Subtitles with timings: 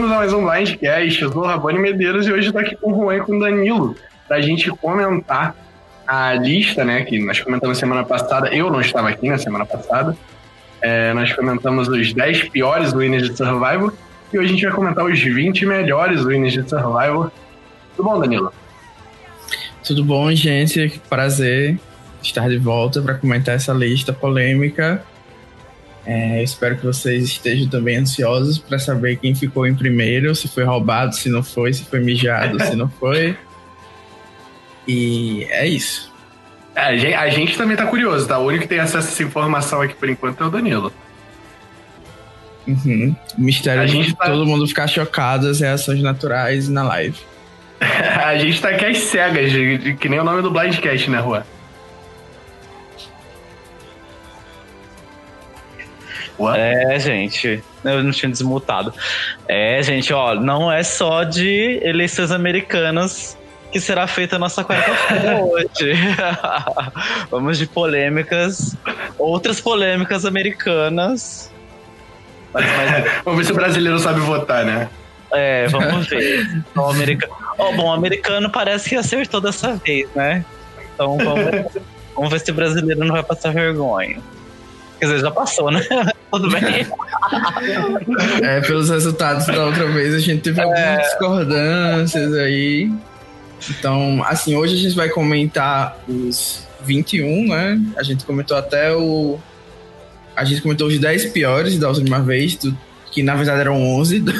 [0.00, 1.22] Bem-vindos a mais um Blindcast.
[1.22, 3.38] Eu sou o Rabone Medeiros e hoje estou aqui com o Juan e com o
[3.38, 3.94] Danilo
[4.26, 5.54] para a gente comentar
[6.06, 8.48] a lista, né, que nós comentamos semana passada.
[8.48, 10.16] Eu não estava aqui na semana passada.
[10.80, 13.92] É, nós comentamos os 10 piores winners de Survivor
[14.32, 17.30] e hoje a gente vai comentar os 20 melhores winners de Survivor.
[17.94, 18.50] Tudo bom, Danilo?
[19.86, 20.98] Tudo bom, gente?
[21.10, 21.78] Prazer
[22.22, 25.04] estar de volta para comentar essa lista polêmica
[26.06, 30.64] é, espero que vocês estejam também ansiosos para saber quem ficou em primeiro, se foi
[30.64, 33.36] roubado, se não foi, se foi mijado, se não foi.
[34.88, 36.10] E é isso.
[36.74, 38.38] É, a, gente, a gente também tá curioso, tá?
[38.38, 40.92] O único que tem acesso a essa informação aqui por enquanto é o Danilo.
[42.66, 43.14] Uhum.
[43.36, 44.26] O mistério a de gente tá...
[44.26, 47.18] todo mundo ficar chocado as reações naturais na live.
[47.80, 49.52] a gente tá aqui às cegas,
[49.98, 51.46] que nem o nome do Blindcast, né, Rua?
[56.48, 57.62] É, gente.
[57.84, 58.92] Eu não tinha desmutado.
[59.48, 63.36] É, gente, ó, não é só de eleições americanas
[63.70, 65.94] que será feita a nossa quarta-feira hoje.
[67.30, 68.76] Vamos de polêmicas,
[69.18, 71.50] outras polêmicas americanas.
[72.52, 73.12] Mas, mas...
[73.24, 74.88] vamos ver se o brasileiro sabe votar, né?
[75.32, 76.64] É, vamos ver.
[76.74, 77.32] o americano...
[77.56, 80.44] Oh, bom, o americano parece que acertou dessa vez, né?
[80.94, 81.72] Então vamos,
[82.16, 84.18] vamos ver se o brasileiro não vai passar vergonha.
[85.00, 85.84] Quer dizer, já passou, né?
[86.30, 86.86] Tudo bem.
[88.42, 90.64] É, pelos resultados da outra vez, a gente teve é...
[90.64, 92.90] algumas discordâncias aí.
[93.70, 97.80] Então, assim, hoje a gente vai comentar os 21, né?
[97.96, 99.38] A gente comentou até o.
[100.34, 102.76] A gente comentou os 10 piores da última vez, do,
[103.10, 104.32] que na verdade eram 11, do,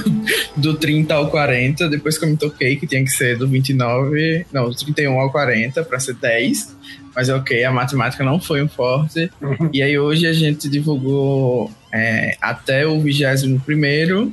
[0.57, 1.89] do 30 ao 40.
[1.89, 6.15] Depois comentou que tinha que ser do 29, não, do 31 ao 40 para ser
[6.15, 6.79] 10
[7.15, 9.31] mas é ok, a matemática não foi um forte.
[9.41, 9.71] Uhum.
[9.73, 14.33] e aí hoje a gente divulgou é, até o 21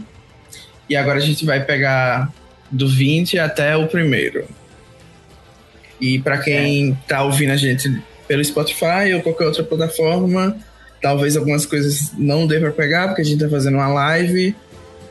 [0.89, 2.31] e agora a gente vai pegar
[2.71, 4.47] do 20 até o primeiro.
[5.99, 6.95] E para quem é.
[7.07, 10.57] tá ouvindo a gente pelo Spotify ou qualquer outra plataforma,
[11.01, 14.55] talvez algumas coisas não dê para pegar, porque a gente tá fazendo uma live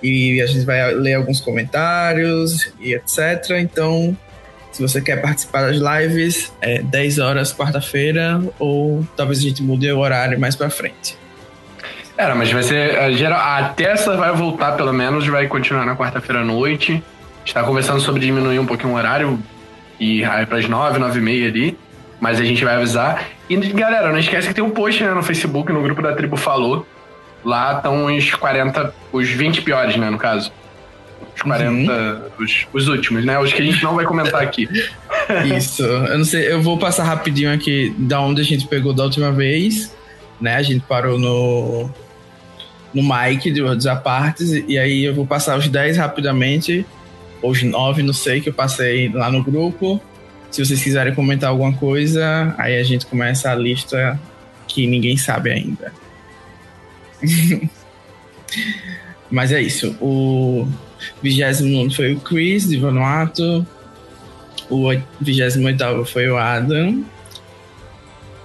[0.03, 3.51] e a gente vai ler alguns comentários e etc.
[3.59, 4.17] Então,
[4.73, 9.91] se você quer participar das lives, é 10 horas quarta-feira ou talvez a gente mude
[9.91, 11.17] o horário mais para frente.
[12.17, 12.99] Era, mas vai ser.
[12.99, 17.03] A, geral, a Tesla vai voltar pelo menos, vai continuar na quarta-feira à noite.
[17.45, 19.39] Está conversando sobre diminuir um pouquinho o horário
[20.01, 21.79] e aí para as 9, 9 e meia ali.
[22.21, 23.29] Mas a gente vai avisar.
[23.49, 26.37] E galera, não esquece que tem um post né, no Facebook, no grupo da Tribo
[26.37, 26.87] Falou.
[27.45, 30.51] Lá estão os 40, os 20 piores, né, no caso.
[31.35, 32.45] Os 40, uhum.
[32.45, 33.39] os, os últimos, né?
[33.39, 34.69] Os que a gente não vai comentar aqui.
[35.57, 35.83] Isso.
[35.83, 39.31] Eu não sei, eu vou passar rapidinho aqui da onde a gente pegou da última
[39.31, 39.95] vez,
[40.41, 40.57] né?
[40.57, 41.91] A gente parou no
[42.97, 46.87] no Mike dos apartes e aí eu vou passar os 10 rapidamente,
[47.43, 50.01] ou os 9, não sei, que eu passei lá no grupo.
[50.51, 54.19] Se vocês quiserem comentar alguma coisa, aí a gente começa a lista
[54.67, 55.93] que ninguém sabe ainda.
[59.31, 59.97] Mas é isso.
[60.01, 60.67] O
[61.23, 63.67] 29 foi o Chris, de Vanuatu.
[64.71, 64.89] O
[65.21, 67.05] 28 foi o Adam.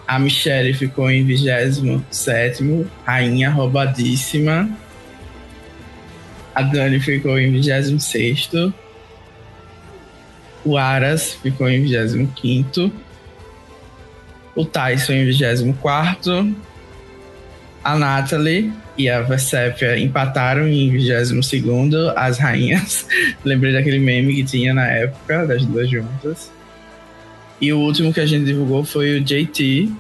[0.08, 4.70] A Michelle ficou em 27, rainha roubadíssima.
[6.54, 8.50] A Dani ficou em 26.
[10.64, 12.92] O Aras ficou em 25.
[14.56, 16.56] O Tyson em 24.
[17.84, 21.32] A Natalie e a Versépia empataram em 22
[22.16, 23.08] as rainhas.
[23.44, 26.52] Lembrei daquele meme que tinha na época, das duas juntas.
[27.60, 29.92] E o último que a gente divulgou foi o JT,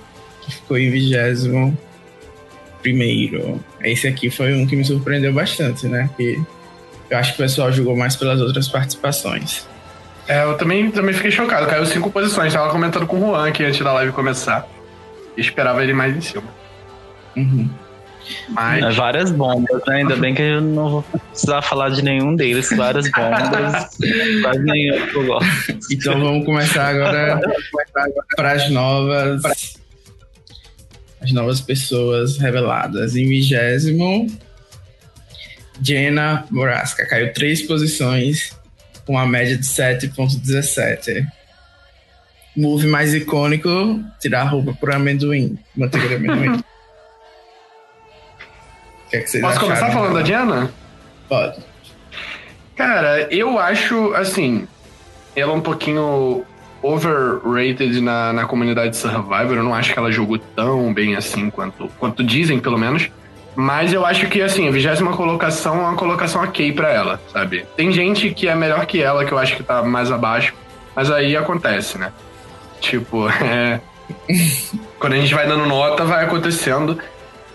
[0.41, 1.75] que ficou em 21
[2.81, 3.63] primeiro.
[3.83, 6.09] Esse aqui foi um que me surpreendeu bastante, né?
[6.17, 6.39] Que
[7.09, 9.67] eu acho que o pessoal jogou mais pelas outras participações.
[10.31, 11.67] É, eu também, também fiquei chocado.
[11.67, 12.53] Caiu cinco posições.
[12.53, 14.65] Tava comentando com o Juan aqui antes da live começar.
[15.35, 16.43] Esperava ele mais em cima.
[17.35, 17.69] Uhum.
[18.47, 18.81] Mas...
[18.81, 19.97] É, várias bombas, né?
[19.97, 22.69] Ainda bem que eu não vou precisar falar de nenhum deles.
[22.69, 23.97] Várias bombas.
[24.41, 25.77] quase nenhum que eu gosto.
[25.91, 27.41] Então vamos começar agora
[28.37, 29.41] para as novas.
[31.21, 33.17] As novas pessoas reveladas.
[33.17, 34.27] Em vigésimo,
[35.81, 38.60] Jenna Borasca caiu três posições
[39.11, 41.27] com a média de 7,17.
[42.55, 46.63] Move mais icônico: tirar a roupa por amendoim, manteiga de amendoim.
[49.09, 49.59] que é que Posso acharam?
[49.59, 50.71] começar falando da Diana?
[51.27, 51.59] Pode.
[52.73, 54.65] Cara, eu acho, assim,
[55.35, 56.45] ela é um pouquinho
[56.81, 59.57] overrated na, na comunidade Survivor.
[59.57, 63.11] Eu não acho que ela jogou tão bem assim quanto, quanto dizem, pelo menos.
[63.55, 67.65] Mas eu acho que, assim, a vigésima colocação é uma colocação ok pra ela, sabe?
[67.75, 70.53] Tem gente que é melhor que ela, que eu acho que tá mais abaixo,
[70.95, 72.11] mas aí acontece, né?
[72.79, 73.81] Tipo, é.
[74.99, 76.97] Quando a gente vai dando nota, vai acontecendo.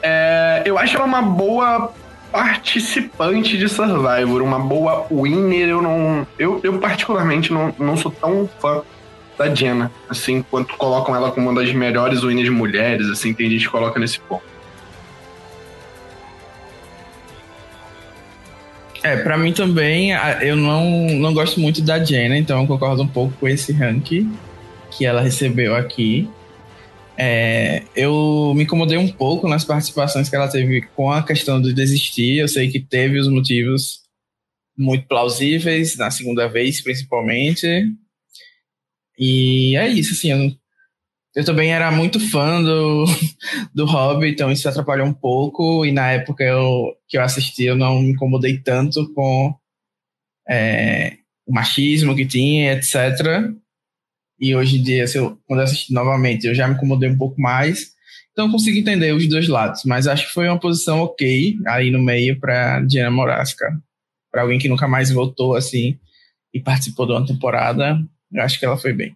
[0.02, 1.93] É, eu acho ela uma boa
[2.31, 5.69] participante de Survivor, uma boa winner.
[5.69, 6.26] Eu não.
[6.38, 8.82] Eu, eu particularmente não, não sou tão fã
[9.37, 13.66] da Jenna, assim, quanto colocam ela como uma das melhores winners mulheres, assim, tem gente
[13.66, 14.56] que coloca nesse ponto.
[19.06, 20.11] É, pra mim também,
[20.43, 24.37] eu não, não gosto muito da Jenna, então eu concordo um pouco com esse ranking
[24.91, 26.29] que ela recebeu aqui.
[27.17, 31.73] É, eu me incomodei um pouco nas participações que ela teve com a questão de
[31.73, 32.38] desistir.
[32.38, 34.00] Eu sei que teve os motivos
[34.76, 37.64] muito plausíveis, na segunda vez principalmente.
[39.17, 40.32] E é isso, assim.
[40.32, 40.53] Eu,
[41.37, 43.05] eu também era muito fã do,
[43.75, 45.85] do Hobby, então isso atrapalhou um pouco.
[45.85, 49.55] E na época eu, que eu assisti, eu não me incomodei tanto com
[50.49, 53.53] é, o machismo que tinha, etc.
[54.41, 57.39] E hoje em dia, eu, quando eu assisti novamente, eu já me incomodei um pouco
[57.39, 57.94] mais.
[58.32, 59.85] Então consigo entender os dois lados.
[59.85, 63.79] Mas acho que foi uma posição ok aí no meio para Diana Morasca.
[64.32, 65.99] Para alguém que nunca mais voltou assim
[66.55, 69.15] e participou de uma temporada, eu acho que ela foi bem.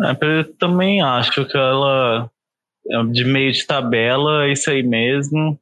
[0.00, 2.30] É, eu também acho que ela,
[2.90, 5.58] é de meio de tabela, isso aí mesmo.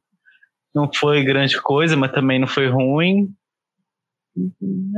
[0.73, 3.33] Não foi grande coisa, mas também não foi ruim.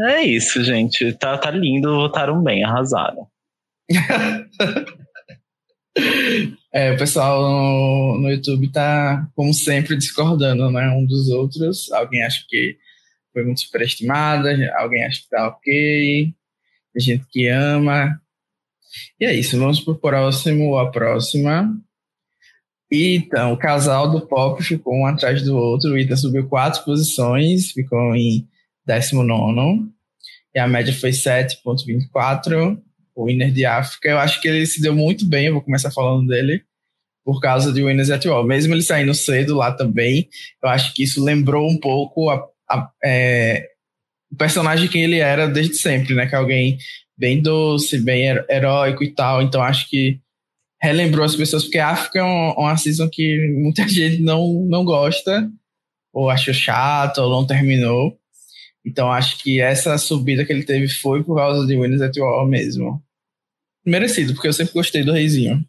[0.08, 1.12] É isso, gente.
[1.14, 3.28] Tá, tá lindo, votaram bem, arrasaram.
[6.72, 10.90] é, o pessoal no, no YouTube tá, como sempre, discordando, né?
[10.90, 11.92] Um dos outros.
[11.92, 12.78] Alguém acha que
[13.34, 16.34] foi muito superestimada, alguém acha que tá ok.
[16.94, 18.22] Tem gente que ama.
[19.20, 21.74] E é isso, vamos pro próximo, a próxima.
[22.92, 25.92] Então, o casal do pop ficou um atrás do outro.
[25.92, 28.48] O Ita subiu quatro posições, ficou em
[28.86, 29.90] 19
[30.54, 32.80] e a média foi 7,24.
[33.16, 35.92] O Winner de África, eu acho que ele se deu muito bem, eu vou começar
[35.92, 36.64] falando dele,
[37.24, 38.46] por causa de Winners at All.
[38.46, 40.30] Mesmo ele saindo cedo lá também,
[40.62, 43.70] eu acho que isso lembrou um pouco a, a, é,
[44.32, 46.28] o personagem que ele era desde sempre, né?
[46.28, 46.78] Que alguém
[47.18, 49.42] bem doce, bem heróico e tal.
[49.42, 50.20] Então acho que
[50.82, 54.84] relembrou as pessoas, porque a África é uma, uma season que muita gente não, não
[54.84, 55.50] gosta,
[56.12, 58.18] ou achou chato, ou não terminou.
[58.86, 62.46] Então acho que essa subida que ele teve foi por causa de Winners at War
[62.46, 63.02] mesmo.
[63.86, 65.66] Merecido, porque eu sempre gostei do Reizinho.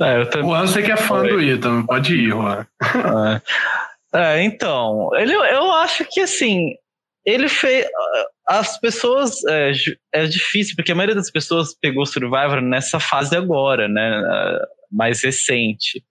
[0.00, 0.48] É, eu também...
[0.48, 1.28] Juan, você que é fã Oi.
[1.28, 2.66] do Ethan, pode ir, Juan.
[4.14, 4.42] É.
[4.42, 6.74] então, ele, eu acho que assim,
[7.24, 7.86] ele fez.
[8.46, 9.44] As pessoas.
[9.46, 9.72] É,
[10.14, 14.22] é, difícil, porque a maioria das pessoas pegou Survivor nessa fase agora, né?
[14.90, 16.02] Mais recente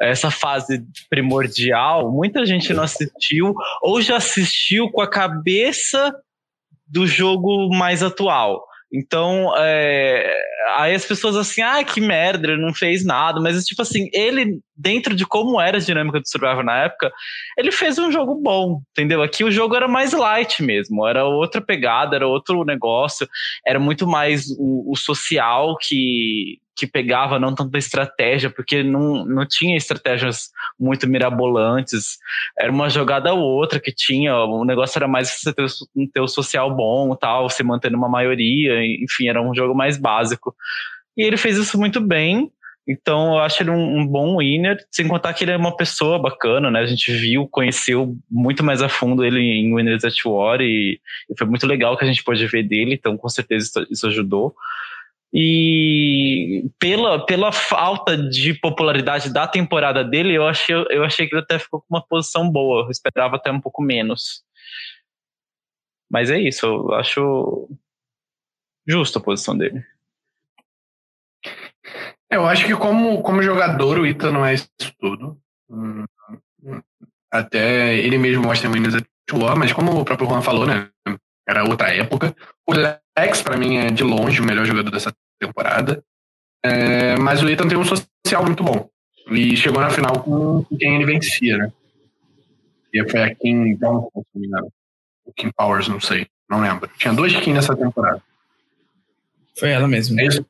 [0.00, 6.14] essa fase primordial, muita gente não assistiu ou já assistiu com a cabeça
[6.86, 8.64] do jogo mais atual.
[8.92, 10.34] Então, é,
[10.78, 13.40] aí as pessoas assim, ah, que merda, ele não fez nada.
[13.40, 17.12] Mas, tipo assim, ele, dentro de como era a dinâmica do Survivor na época,
[17.56, 19.22] ele fez um jogo bom, entendeu?
[19.22, 23.28] Aqui o jogo era mais light mesmo, era outra pegada, era outro negócio,
[23.66, 29.24] era muito mais o, o social que, que pegava não tanto a estratégia, porque não,
[29.26, 32.16] não tinha estratégias muito mirabolantes.
[32.58, 35.66] Era uma jogada ou outra que tinha, o negócio era mais você ter,
[36.12, 40.54] ter o social bom tal, se manter numa maioria, enfim, era um jogo mais básico.
[41.16, 42.50] E ele fez isso muito bem,
[42.88, 46.18] então eu acho ele um, um, bom winner, sem contar que ele é uma pessoa
[46.18, 46.80] bacana, né?
[46.80, 51.38] A gente viu, conheceu muito mais a fundo ele em Winners at War e, e
[51.38, 54.54] foi muito legal que a gente pôde ver dele, então com certeza isso, isso ajudou.
[55.32, 61.42] E pela, pela falta de popularidade da temporada dele, eu achei, eu achei que ele
[61.42, 62.84] até ficou com uma posição boa.
[62.84, 64.42] Eu esperava até um pouco menos.
[66.10, 67.68] Mas é isso, eu acho
[68.86, 69.84] justo a posição dele.
[72.30, 74.68] Eu acho que como, como jogador o Ita não é isso
[74.98, 75.36] tudo.
[77.30, 80.88] Até ele mesmo mostra em at War, mas como o próprio Juan falou, né?
[81.48, 82.34] Era outra época.
[82.66, 86.04] O Lex, para mim, é de longe o melhor jogador dessa temporada.
[86.62, 88.88] É, mas o Ethan tem um social muito bom.
[89.28, 91.72] E chegou na final com quem ele vencia, né?
[92.92, 94.72] E foi a Kim Johnson, se não me engano.
[95.24, 96.26] O Kim Powers, não sei.
[96.48, 96.90] Não lembro.
[96.98, 98.22] Tinha dois Kim nessa temporada.
[99.56, 100.20] Foi ela mesmo.
[100.20, 100.44] É isso?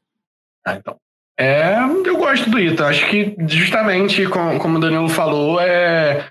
[0.64, 0.98] Ah, então.
[1.40, 1.72] É,
[2.04, 2.86] eu gosto do Ita.
[2.86, 6.28] Acho que justamente, como, como o Danilo falou, é.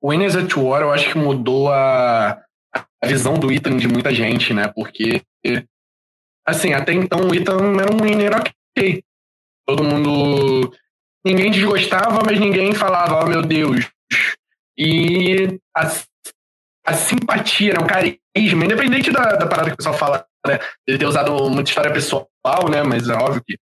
[0.00, 2.40] O Winners at War, eu acho que mudou a,
[3.02, 4.68] a visão do Ethan de muita gente, né?
[4.72, 5.22] Porque
[6.46, 9.02] assim, até então o Ethan era um winner ok.
[9.66, 10.72] Todo mundo.
[11.24, 13.88] Ninguém desgostava, mas ninguém falava, oh meu Deus.
[14.78, 15.90] E a,
[16.86, 20.58] a simpatia, né, o carisma, independente da, da parada que o pessoal fala, né?
[20.86, 22.28] Ele ter usado muita história pessoal,
[22.70, 22.82] né?
[22.84, 23.56] Mas é óbvio que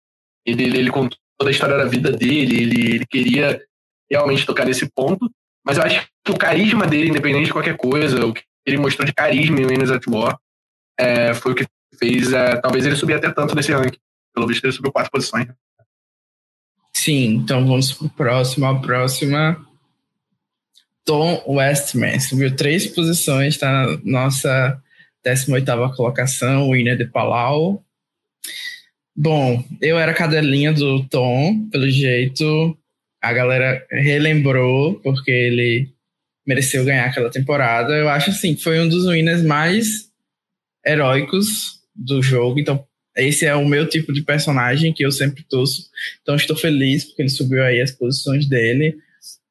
[0.47, 3.61] ele, ele contou toda a história da vida dele, ele, ele queria
[4.09, 5.29] realmente tocar nesse ponto.
[5.65, 9.05] Mas eu acho que o carisma dele, independente de qualquer coisa, o que ele mostrou
[9.05, 10.37] de carisma em Winners at War,
[10.97, 11.67] é, foi o que
[11.99, 13.99] fez é, talvez ele subir até tanto nesse ranking.
[14.33, 15.47] Pelo visto, ele subiu quatro posições.
[16.93, 18.65] Sim, então vamos pro próximo.
[18.65, 19.65] A próxima.
[21.05, 24.81] Tom Westman subiu três posições, está na nossa
[25.23, 27.81] 18 colocação, winner de Palau.
[29.19, 32.77] Bom, eu era cadelinha do Tom, pelo jeito.
[33.19, 35.89] A galera relembrou, porque ele
[36.45, 37.93] mereceu ganhar aquela temporada.
[37.93, 40.11] Eu acho assim, foi um dos winners mais
[40.85, 42.59] heróicos do jogo.
[42.59, 42.85] Então,
[43.17, 45.89] esse é o meu tipo de personagem que eu sempre torço.
[46.21, 48.95] Então, estou feliz porque ele subiu aí as posições dele.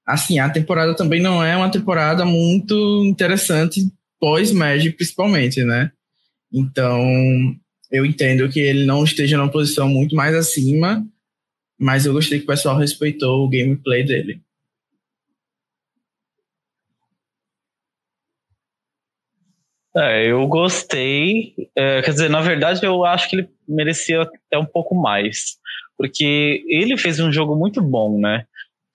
[0.07, 3.85] Assim, a temporada também não é uma temporada muito interessante
[4.21, 5.91] pós-Magic, principalmente, né?
[6.53, 7.05] Então,
[7.97, 11.05] eu entendo que ele não esteja numa posição muito mais acima,
[11.79, 14.41] mas eu gostei que o pessoal respeitou o gameplay dele.
[19.97, 21.55] É, eu gostei.
[21.75, 25.57] É, quer dizer, na verdade, eu acho que ele merecia até um pouco mais.
[25.97, 28.45] Porque ele fez um jogo muito bom, né?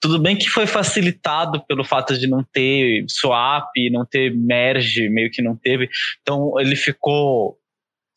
[0.00, 5.30] Tudo bem que foi facilitado pelo fato de não ter swap, não ter merge, meio
[5.30, 5.88] que não teve.
[6.20, 7.58] Então ele ficou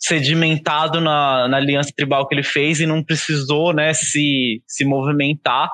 [0.08, 5.70] sedimentado na, na aliança tribal que ele fez e não precisou né, se, se movimentar.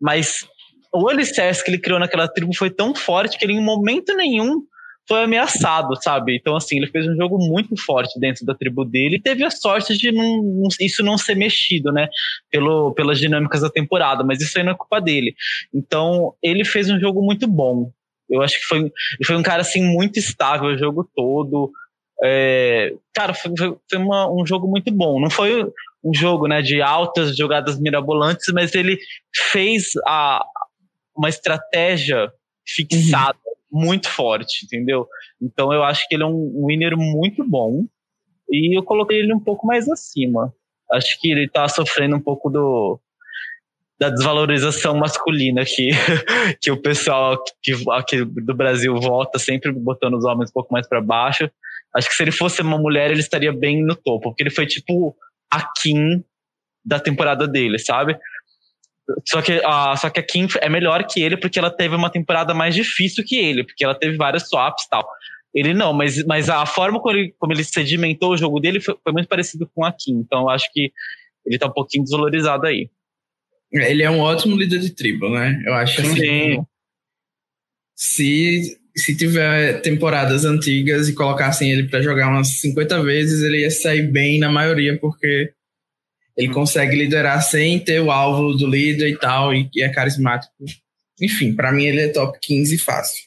[0.00, 0.46] Mas
[0.94, 4.62] o alicerce que ele criou naquela tribo foi tão forte que ele, em momento nenhum,
[5.08, 6.36] foi ameaçado, sabe?
[6.36, 9.50] Então, assim, ele fez um jogo muito forte dentro da tribo dele e teve a
[9.50, 12.08] sorte de não, isso não ser mexido, né?
[12.50, 15.34] Pelo, pelas dinâmicas da temporada, mas isso aí não é culpa dele.
[15.74, 17.90] Então, ele fez um jogo muito bom.
[18.30, 18.90] Eu acho que foi,
[19.26, 21.70] foi um cara, assim, muito estável o jogo todo.
[22.22, 25.20] É, cara, foi, foi uma, um jogo muito bom.
[25.20, 25.64] Não foi
[26.04, 28.98] um jogo né, de altas jogadas mirabolantes, mas ele
[29.50, 30.44] fez a,
[31.16, 32.32] uma estratégia
[32.66, 33.38] fixada
[33.70, 35.08] muito forte, entendeu?
[35.40, 37.84] Então eu acho que ele é um winner muito bom
[38.50, 40.52] e eu coloquei ele um pouco mais acima.
[40.92, 43.00] Acho que ele tá sofrendo um pouco do
[43.98, 45.90] da desvalorização masculina que,
[46.60, 50.88] que o pessoal que, aqui do Brasil vota sempre botando os homens um pouco mais
[50.88, 51.48] para baixo.
[51.94, 54.66] Acho que se ele fosse uma mulher, ele estaria bem no topo, porque ele foi
[54.66, 55.14] tipo
[55.50, 56.24] a Kim
[56.84, 58.16] da temporada dele, sabe?
[59.28, 62.10] Só que, a, só que a Kim é melhor que ele porque ela teve uma
[62.10, 65.06] temporada mais difícil que ele, porque ela teve várias swaps e tal.
[65.54, 68.96] Ele não, mas, mas a forma como ele, como ele sedimentou o jogo dele foi,
[69.02, 70.20] foi muito parecido com a Kim.
[70.20, 70.90] Então eu acho que
[71.44, 72.88] ele tá um pouquinho desvalorizado aí.
[73.70, 75.60] Ele é um ótimo líder de tribo, né?
[75.66, 76.14] Eu acho assim.
[76.14, 76.66] Sim.
[77.94, 83.70] Se, se tiver temporadas antigas e colocassem ele para jogar umas 50 vezes, ele ia
[83.70, 85.52] sair bem na maioria, porque
[86.36, 90.52] ele consegue liderar sem ter o alvo do líder e tal, e, e é carismático.
[91.20, 93.24] Enfim, para mim ele é top 15 fácil.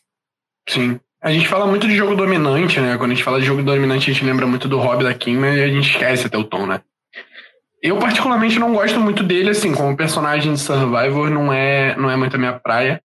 [0.68, 1.00] Sim.
[1.22, 2.98] A gente fala muito de jogo dominante, né?
[2.98, 5.38] Quando a gente fala de jogo dominante, a gente lembra muito do Hobby da Kim,
[5.38, 6.82] mas a gente esquece até o tom, né?
[7.82, 12.16] Eu, particularmente, não gosto muito dele, assim, como personagem de Survivor, não é, não é
[12.16, 13.02] muito a minha praia.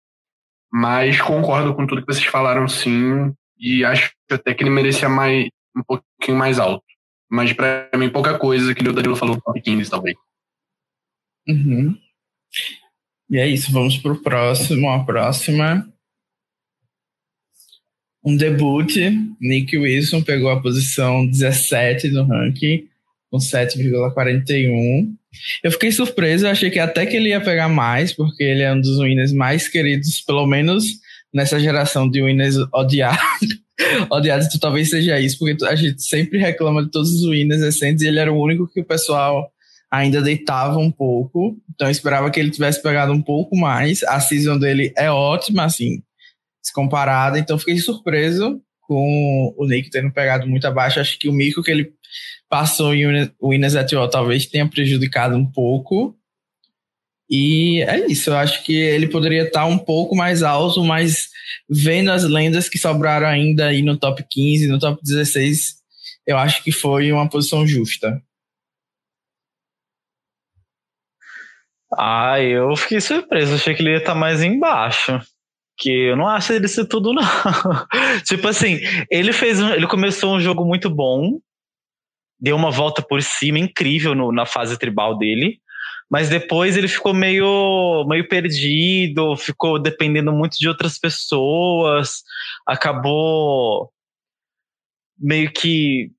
[0.73, 3.33] Mas concordo com tudo que vocês falaram, sim.
[3.59, 6.85] E acho até que ele merecia mais, um pouquinho mais alto.
[7.31, 10.17] Mas para mim, pouca coisa que o Danilo falou top 15, talvez.
[11.47, 11.97] Uhum.
[13.31, 14.91] E é isso, vamos pro próximo.
[14.91, 15.87] A próxima.
[18.25, 18.97] Um debut.
[19.41, 22.88] Nick Wilson pegou a posição 17 no ranking,
[23.31, 25.09] com 7,41.
[25.63, 28.73] Eu fiquei surpreso, eu achei que até que ele ia pegar mais, porque ele é
[28.73, 30.85] um dos winners mais queridos, pelo menos
[31.33, 33.21] nessa geração de winners odiados.
[34.11, 38.03] odiado, tu talvez seja isso, porque a gente sempre reclama de todos os winners recentes
[38.03, 39.51] e ele era o único que o pessoal
[39.91, 41.57] ainda deitava um pouco.
[41.75, 44.03] Então eu esperava que ele tivesse pegado um pouco mais.
[44.05, 46.03] A season dele é ótima, assim,
[46.63, 47.39] se comparada.
[47.39, 51.01] Então fiquei surpreso com o Nick tendo pegado muito abaixo.
[51.01, 51.93] Acho que o mico que ele
[52.49, 56.17] passou em Winners at All talvez tenha prejudicado um pouco.
[57.31, 61.29] E é isso, eu acho que ele poderia estar um pouco mais alto, mas
[61.69, 65.75] vendo as lendas que sobraram ainda aí no top 15, no top 16,
[66.27, 68.23] eu acho que foi uma posição justa.
[71.97, 75.21] Ah, eu fiquei surpreso, achei que ele ia estar mais embaixo.
[75.77, 77.23] Que eu não acho ele ser tudo, não.
[78.25, 81.39] tipo assim, ele fez um, ele começou um jogo muito bom,
[82.41, 85.61] deu uma volta por cima incrível no, na fase tribal dele.
[86.11, 92.23] Mas depois ele ficou meio, meio perdido, ficou dependendo muito de outras pessoas,
[92.67, 93.91] acabou
[95.19, 96.11] meio que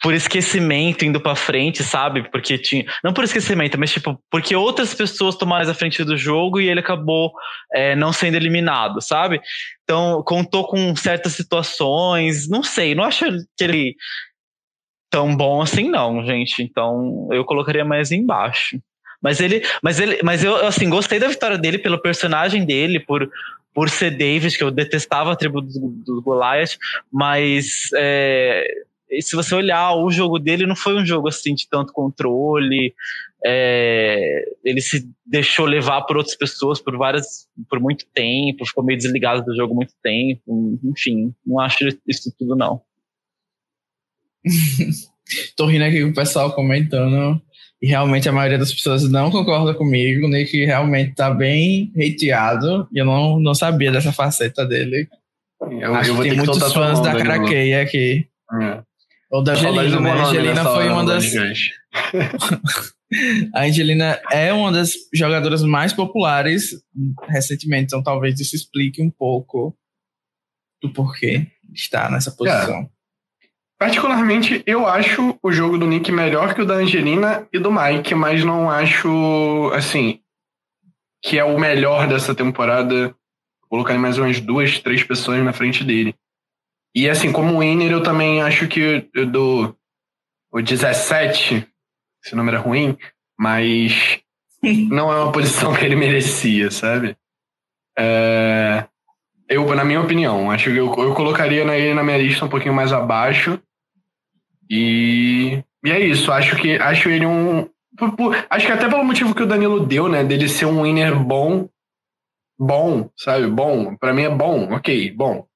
[0.00, 2.28] por esquecimento indo para frente, sabe?
[2.30, 2.84] Porque tinha.
[3.02, 6.80] Não por esquecimento, mas tipo, porque outras pessoas tomaram a frente do jogo e ele
[6.80, 7.32] acabou
[7.74, 9.40] é, não sendo eliminado, sabe?
[9.82, 12.48] Então, contou com certas situações.
[12.48, 13.24] Não sei, não acho
[13.56, 13.96] que ele
[15.10, 16.62] tão bom assim, não, gente.
[16.62, 18.78] Então, eu colocaria mais embaixo.
[19.22, 19.62] Mas ele.
[19.82, 20.20] Mas ele.
[20.22, 23.28] Mas eu, assim, gostei da vitória dele pelo personagem dele, por.
[23.74, 25.70] Por ser David, que eu detestava a tribo do,
[26.04, 26.76] do Goliath,
[27.12, 28.64] mas é,
[29.20, 32.94] se você olhar o jogo dele, não foi um jogo assim de tanto controle.
[33.44, 38.98] É, ele se deixou levar por outras pessoas por várias, por muito tempo, ficou meio
[38.98, 40.78] desligado do jogo muito tempo.
[40.84, 42.82] Enfim, não acho isso tudo não.
[45.56, 47.40] Tô rindo aqui com o pessoal comentando
[47.80, 50.26] e realmente a maioria das pessoas não concorda comigo.
[50.26, 55.08] O Nick realmente tá bem hateado e eu não, não sabia dessa faceta dele.
[55.60, 58.26] Eu, Acho eu que tem muitos fãs da craqueia aqui.
[58.60, 58.82] É.
[59.30, 60.10] Ou da Angelina, né?
[60.10, 61.30] A Angelina foi uma das.
[63.54, 66.70] a Angelina é uma das jogadoras mais populares
[67.28, 69.76] recentemente, então talvez isso explique um pouco
[70.82, 72.80] do porquê está nessa posição.
[72.80, 72.97] É.
[73.78, 78.14] Particularmente, eu acho o jogo do Nick melhor que o da Angelina e do Mike,
[78.14, 80.20] mas não acho, assim,
[81.22, 83.14] que é o melhor dessa temporada.
[83.68, 86.14] Colocar mais umas duas, três pessoas na frente dele.
[86.94, 89.76] E assim, como winner, eu também acho que do
[90.50, 91.68] o 17,
[92.24, 92.96] esse número é ruim,
[93.38, 94.18] mas
[94.90, 97.16] não é uma posição que ele merecia, sabe?
[97.96, 98.86] É,
[99.48, 102.74] eu, na minha opinião, acho que eu, eu colocaria ele na minha lista um pouquinho
[102.74, 103.60] mais abaixo.
[104.70, 107.68] E, e é isso, acho que acho ele um.
[107.96, 110.22] Por, por, acho que até pelo motivo que o Danilo deu, né?
[110.22, 111.68] Dele ser um winner bom.
[112.58, 113.46] Bom, sabe?
[113.46, 113.96] Bom.
[113.96, 115.48] para mim é bom, ok, bom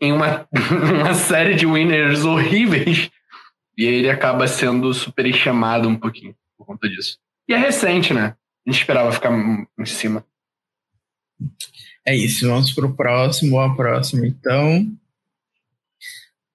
[0.00, 0.46] em uma,
[1.00, 3.10] uma série de winners horríveis.
[3.76, 7.18] E ele acaba sendo super chamado um pouquinho por conta disso.
[7.48, 8.36] E é recente, né?
[8.66, 10.24] A gente esperava ficar em cima.
[12.06, 14.86] É isso, vamos pro próximo, a próxima então.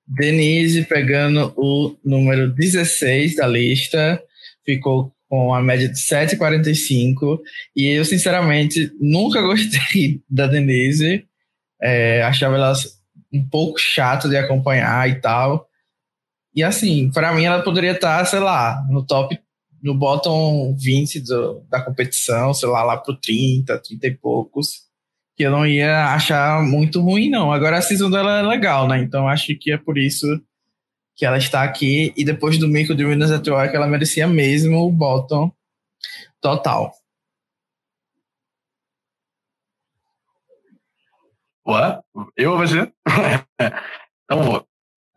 [0.09, 4.21] Denise pegando o número 16 da lista,
[4.65, 7.39] ficou com a média de 7,45.
[7.75, 11.25] E eu, sinceramente, nunca gostei da Denise.
[11.81, 12.73] É, achava ela
[13.31, 15.67] um pouco chato de acompanhar e tal.
[16.55, 19.39] E assim, para mim ela poderia estar, tá, sei lá, no top,
[19.83, 24.88] no bottom 20 do, da competição, sei lá, lá pro 30, 30 e poucos,
[25.39, 27.49] que eu não ia achar muito ruim, não.
[27.49, 28.99] Agora a season dela é legal, né?
[28.99, 30.27] Então acho que é por isso
[31.15, 32.13] que ela está aqui.
[32.17, 35.49] E depois do mico de Winners at Work, ela merecia mesmo o bottom
[36.41, 36.93] total.
[41.65, 42.01] Ué?
[42.35, 42.91] Eu ou você?
[44.25, 44.67] então vou.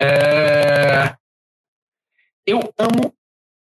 [0.01, 1.17] É...
[2.47, 3.13] Eu amo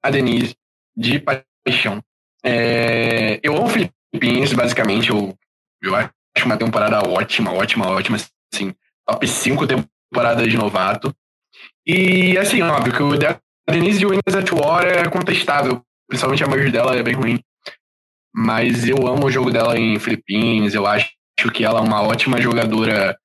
[0.03, 0.53] a Denise
[0.97, 2.03] de paixão.
[2.43, 3.39] É...
[3.41, 5.11] Eu amo Filipinas, basicamente.
[5.11, 5.33] Eu,
[5.81, 8.17] eu acho uma temporada ótima, ótima, ótima.
[8.53, 8.73] Assim,
[9.07, 11.13] top 5 temporadas de novato.
[11.85, 13.17] E, assim, óbvio que o
[13.69, 15.81] Denise de Winners at War é contestável.
[16.07, 17.39] Principalmente a maioria dela é bem ruim.
[18.33, 20.73] Mas eu amo o jogo dela em Filipinas.
[20.73, 21.09] Eu acho
[21.41, 23.17] Acho que ela é uma ótima jogadora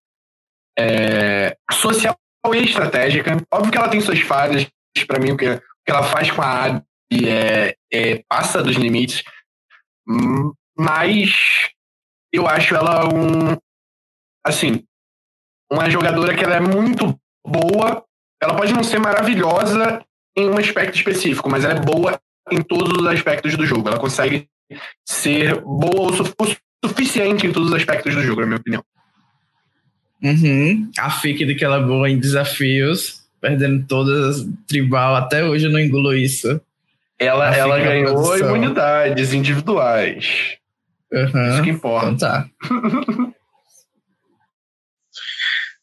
[0.78, 2.16] é, social
[2.54, 3.36] e estratégica.
[3.52, 4.66] Óbvio que ela tem suas falhas.
[5.06, 8.76] Para mim, o que, o que ela faz com a Abby é, é, passa dos
[8.76, 9.22] limites.
[10.78, 11.68] Mas
[12.32, 13.56] eu acho ela um.
[14.44, 14.84] Assim,
[15.70, 18.04] uma jogadora que ela é muito boa.
[18.40, 20.04] Ela pode não ser maravilhosa
[20.36, 23.88] em um aspecto específico, mas ela é boa em todos os aspectos do jogo.
[23.88, 24.48] Ela consegue
[25.04, 28.84] ser boa o, suficiente em todos os aspectos do jogo, na minha opinião.
[30.22, 30.90] Uhum.
[30.98, 35.66] A fique de que ela é boa em desafios, perdendo todas as tribal, até hoje
[35.66, 36.60] eu não engulo isso.
[37.18, 40.58] Ela, ela ganhou imunidades individuais.
[41.12, 41.48] Uhum.
[41.50, 42.08] Isso que importa.
[42.08, 42.46] Então tá.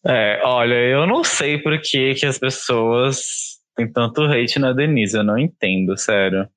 [0.07, 5.17] é, olha, eu não sei por que, que as pessoas têm tanto hate na Denise,
[5.17, 6.47] eu não entendo, sério.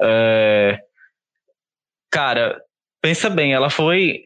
[0.00, 0.78] É,
[2.10, 2.60] cara,
[3.02, 4.24] pensa bem, ela foi.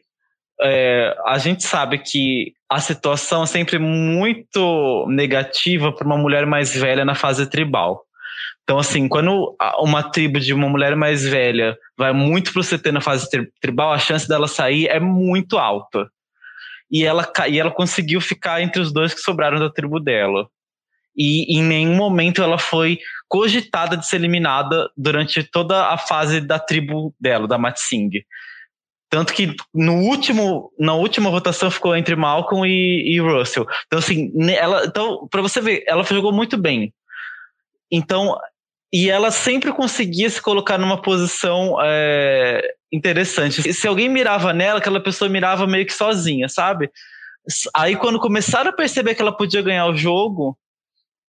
[0.61, 6.73] É, a gente sabe que a situação é sempre muito negativa para uma mulher mais
[6.73, 8.04] velha na fase tribal.
[8.65, 12.99] Então, assim, quando uma tribo de uma mulher mais velha vai muito pro CT na
[12.99, 13.29] fase
[13.61, 16.09] tribal, a chance dela sair é muito alta.
[16.89, 20.47] E ela, e ela conseguiu ficar entre os dois que sobraram da tribo dela.
[21.15, 22.99] e em nenhum momento ela foi
[23.29, 28.09] cogitada de ser eliminada durante toda a fase da tribo dela, da Matsing.
[29.09, 33.65] Tanto que no último, na última votação ficou entre Malcolm e, e Russell.
[33.85, 36.93] Então, assim, ela, então, para você ver, ela jogou muito bem.
[37.91, 38.35] Então,
[38.93, 43.73] e ela sempre conseguia se colocar numa posição é, interessante.
[43.73, 46.89] Se alguém mirava nela, aquela pessoa mirava meio que sozinha, sabe?
[47.75, 50.57] Aí, quando começaram a perceber que ela podia ganhar o jogo,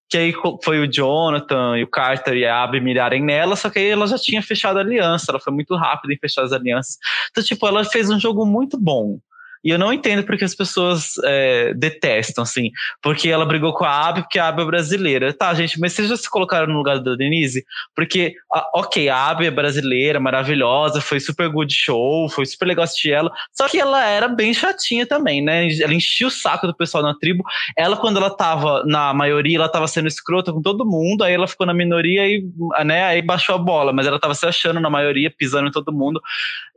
[0.08, 3.78] que aí foi o Jonathan e o Carter e a Abby mirarem nela, só que
[3.78, 6.96] aí ela já tinha fechado a aliança, ela foi muito rápida em fechar as alianças.
[7.30, 9.18] Então, tipo, ela fez um jogo muito bom.
[9.66, 12.70] E eu não entendo porque as pessoas é, detestam, assim.
[13.02, 15.32] Porque ela brigou com a Abby, porque a Abby é brasileira.
[15.32, 17.64] Tá, gente, mas vocês já se colocaram no lugar da Denise?
[17.92, 22.84] Porque, a, ok, a Abby é brasileira, maravilhosa, foi super good show, foi super legal
[22.84, 23.28] assistir ela.
[23.52, 25.66] Só que ela era bem chatinha também, né?
[25.80, 27.42] Ela enchia o saco do pessoal na tribo.
[27.76, 31.24] Ela, quando ela tava na maioria, ela tava sendo escrota com todo mundo.
[31.24, 32.44] Aí ela ficou na minoria e,
[32.84, 33.92] né, aí baixou a bola.
[33.92, 36.22] Mas ela tava se achando na maioria, pisando em todo mundo.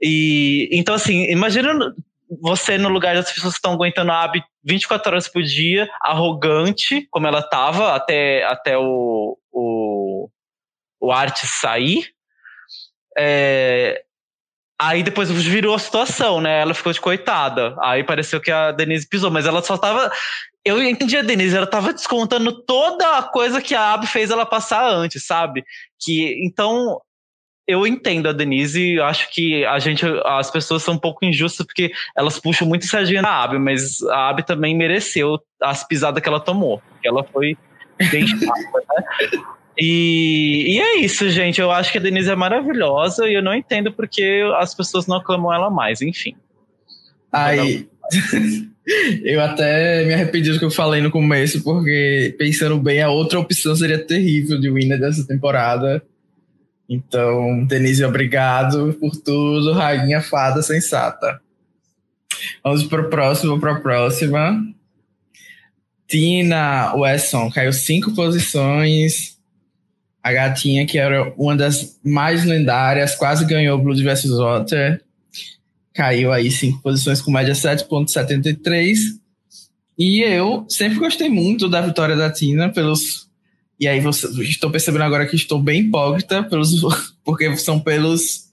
[0.01, 1.93] E, então, assim, imagina
[2.41, 7.07] você no lugar das pessoas que estão aguentando a Abby 24 horas por dia, arrogante,
[7.09, 10.29] como ela estava até, até o, o,
[10.99, 12.11] o Arte sair.
[13.17, 14.03] É,
[14.79, 16.61] aí depois virou a situação, né?
[16.61, 17.75] Ela ficou de coitada.
[17.81, 20.11] Aí pareceu que a Denise pisou, mas ela só tava.
[20.63, 24.45] Eu entendi a Denise, ela tava descontando toda a coisa que a Abby fez ela
[24.45, 25.63] passar antes, sabe?
[25.99, 27.01] Que então
[27.69, 31.63] eu entendo a Denise e acho que a gente, as pessoas são um pouco injustas
[31.63, 36.27] porque elas puxam muito sardinha da Abby, mas a Abby também mereceu as pisadas que
[36.27, 36.81] ela tomou.
[37.05, 37.55] Ela foi
[38.11, 39.39] bem chata, né?
[39.77, 41.61] E, e, é isso, gente.
[41.61, 45.17] Eu acho que a Denise é maravilhosa e eu não entendo porque as pessoas não
[45.17, 46.35] aclamam ela mais, enfim.
[47.31, 47.87] Aí.
[49.23, 53.39] eu até me arrependi do que eu falei no começo, porque pensando bem, a outra
[53.39, 56.03] opção seria terrível de winner dessa temporada
[56.89, 61.39] então, Denise, obrigado por tudo, rainha fada sensata.
[62.63, 64.59] Vamos para o próximo, para a próxima.
[66.07, 69.37] Tina Wesson caiu cinco posições.
[70.23, 74.31] A gatinha, que era uma das mais lendárias, quase ganhou Blood vs.
[74.31, 75.03] Water.
[75.93, 78.97] Caiu aí cinco posições com média 7,73.
[79.97, 83.28] E eu sempre gostei muito da vitória da Tina pelos
[83.79, 86.81] e aí você, estou percebendo agora que estou bem hipócrita pelos,
[87.23, 88.49] porque são pelos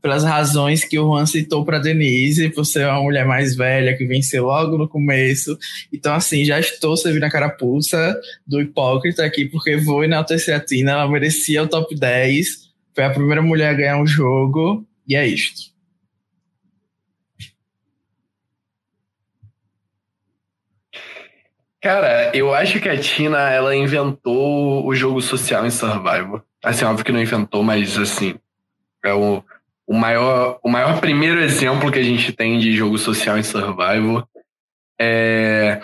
[0.00, 4.06] pelas razões que o Juan citou para Denise, por ser uma mulher mais velha que
[4.06, 5.58] venceu logo no começo.
[5.92, 10.92] Então, assim, já estou servindo a carapuça do hipócrita aqui, porque vou enaltecer a Tina,
[10.92, 15.26] ela merecia o top 10, foi a primeira mulher a ganhar um jogo, e é
[15.26, 15.72] isto.
[21.80, 26.42] Cara, eu acho que a Tina, ela inventou o jogo social em Survival.
[26.64, 28.34] Assim, óbvio que não inventou, mas assim,
[29.04, 29.44] é o,
[29.86, 34.28] o maior, o maior primeiro exemplo que a gente tem de jogo social em Survival.
[35.00, 35.80] É,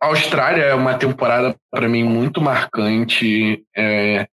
[0.00, 3.62] a Austrália é uma temporada para mim muito marcante.
[3.76, 4.26] É,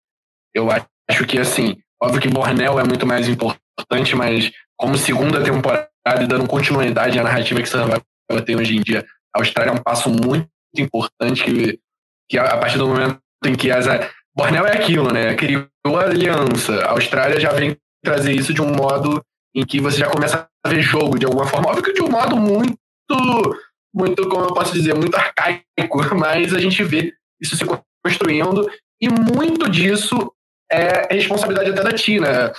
[0.54, 5.90] eu acho que assim, óbvio que Bornel é muito mais importante, mas como segunda temporada
[6.26, 8.02] dando continuidade à narrativa que Survival
[8.46, 9.06] tem hoje em dia,
[9.36, 11.80] a Austrália é um passo muito importante que,
[12.30, 13.86] que a, partir do momento em que as.
[14.36, 15.36] Bornel é aquilo, né?
[15.36, 16.82] Criou a aliança.
[16.86, 19.24] A Austrália já vem trazer isso de um modo
[19.56, 21.70] em que você já começa a ver jogo de alguma forma.
[21.70, 22.78] Óbvio que de um modo muito,
[23.94, 25.64] muito, como eu posso dizer, muito arcaico,
[26.18, 27.66] mas a gente vê isso se
[28.04, 28.70] construindo
[29.02, 30.32] e muito disso
[30.72, 32.54] é responsabilidade até da Tina.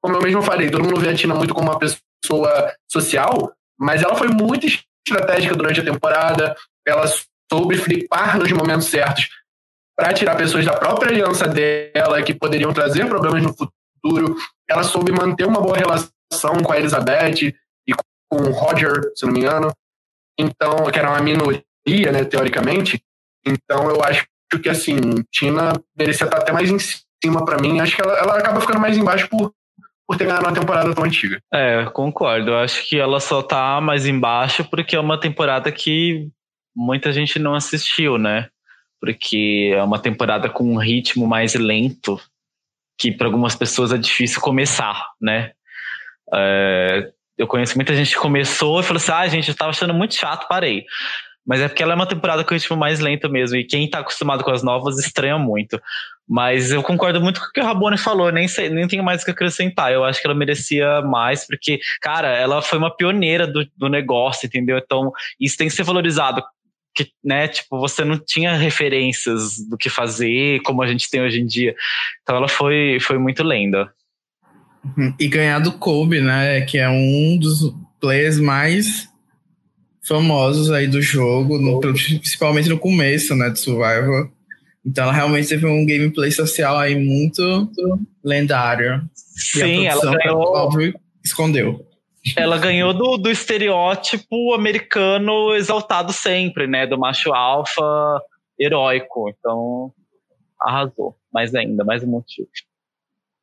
[0.00, 4.02] Como eu mesmo falei, todo mundo vê a Tina muito como uma pessoa social, mas
[4.02, 4.66] ela foi muito
[5.06, 6.56] estratégica durante a temporada.
[6.86, 7.04] Ela
[7.50, 9.28] soube flipar nos momentos certos
[9.96, 14.36] para tirar pessoas da própria aliança dela que poderiam trazer problemas no futuro.
[14.68, 17.52] Ela soube manter uma boa relação com a Elizabeth
[17.86, 17.94] e
[18.30, 19.72] com o Roger, se não me engano.
[20.38, 23.02] Então, que era uma minoria, né, teoricamente.
[23.44, 24.24] Então, eu acho
[24.62, 24.96] que, assim,
[25.32, 27.80] Tina merecia estar até mais em cima para mim.
[27.80, 29.52] Acho que ela, ela acaba ficando mais embaixo por,
[30.06, 31.40] por ter ganhado uma temporada tão antiga.
[31.52, 32.52] É, concordo.
[32.52, 36.30] Eu acho que ela só tá mais embaixo porque é uma temporada que
[36.78, 38.48] muita gente não assistiu, né?
[39.00, 42.20] Porque é uma temporada com um ritmo mais lento,
[42.96, 45.50] que para algumas pessoas é difícil começar, né?
[46.32, 49.92] É, eu conheço muita gente que começou e falou assim: ah, gente, eu estava achando
[49.92, 50.84] muito chato, parei.
[51.44, 54.00] Mas é porque ela é uma temporada com ritmo mais lento mesmo, e quem está
[54.00, 55.80] acostumado com as novas estranha muito.
[56.28, 59.22] Mas eu concordo muito com o que o Rabone falou, nem, sei, nem tenho mais
[59.22, 59.90] o que acrescentar.
[59.90, 64.46] Eu acho que ela merecia mais, porque, cara, ela foi uma pioneira do, do negócio,
[64.46, 64.76] entendeu?
[64.76, 65.10] Então,
[65.40, 66.42] isso tem que ser valorizado
[66.98, 71.40] que, né, tipo, você não tinha referências do que fazer, como a gente tem hoje
[71.40, 71.74] em dia.
[72.22, 73.88] Então ela foi, foi muito lenda.
[74.84, 75.14] Uhum.
[75.18, 79.08] E ganhar do Kobe, né, que é um dos players mais
[80.06, 84.28] famosos aí do jogo, no, principalmente no começo, né, de Survival.
[84.84, 87.70] Então ela realmente teve um gameplay social aí muito
[88.24, 89.08] lendário.
[89.14, 90.40] Sim, ela ganhou...
[90.40, 91.86] Óbvio, escondeu.
[92.36, 96.86] Ela ganhou do, do estereótipo americano exaltado sempre, né?
[96.86, 97.82] Do macho alfa
[98.58, 99.28] heróico.
[99.28, 99.92] Então,
[100.60, 101.16] arrasou.
[101.32, 102.48] Mais ainda, mais um motivo.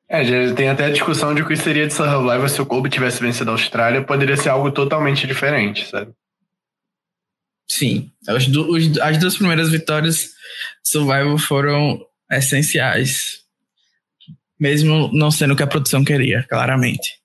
[0.08, 2.90] É, já tem até a discussão de o que seria de Survivor se o Kobe
[2.90, 6.14] tivesse vencido a Austrália, poderia ser algo totalmente diferente, sabe?
[7.68, 8.12] Sim.
[8.28, 10.30] As, os, as duas primeiras vitórias
[10.84, 12.00] Survival foram
[12.32, 13.44] essenciais.
[14.60, 17.20] Mesmo não sendo o que a produção queria, claramente.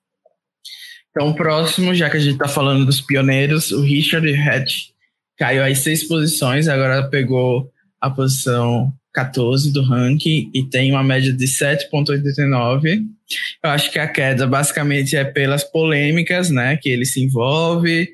[1.11, 4.91] Então, próximo, já que a gente está falando dos pioneiros, o Richard Hatch
[5.37, 7.69] caiu aí seis posições, agora pegou
[7.99, 13.01] a posição 14 do ranking e tem uma média de 7,89.
[13.63, 18.09] Eu acho que a queda basicamente é pelas polêmicas, né, que ele se envolve,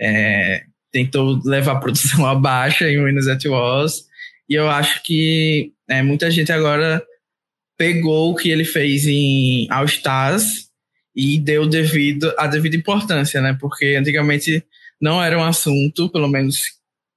[0.00, 4.04] é, tentou levar a produção à baixa em Winners at Wars,
[4.48, 7.02] e eu acho que é, muita gente agora
[7.76, 10.69] pegou o que ele fez em All Stars
[11.14, 13.56] e deu devido a devida importância, né?
[13.60, 14.64] Porque antigamente
[15.00, 16.58] não era um assunto, pelo menos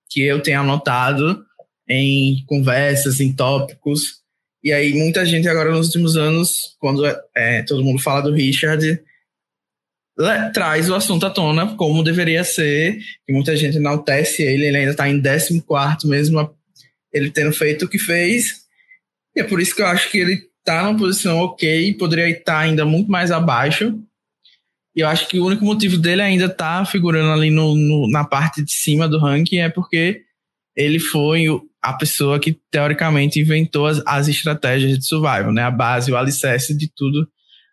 [0.09, 1.43] que eu tenha anotado
[1.87, 4.21] em conversas, em tópicos.
[4.63, 9.01] E aí muita gente agora nos últimos anos, quando é, todo mundo fala do Richard,
[10.53, 14.91] traz o assunto à tona como deveria ser, e muita gente enaltece ele, ele ainda
[14.91, 16.55] está em 14 mesmo,
[17.11, 18.63] ele tendo feito o que fez.
[19.35, 22.59] E é por isso que eu acho que ele tá numa posição ok, poderia estar
[22.59, 23.99] ainda muito mais abaixo.
[24.95, 28.23] E eu acho que o único motivo dele ainda tá figurando ali no, no, na
[28.23, 30.21] parte de cima do ranking é porque
[30.75, 31.47] ele foi
[31.81, 35.63] a pessoa que teoricamente inventou as, as estratégias de survival, né?
[35.63, 37.27] A base, o alicerce de tudo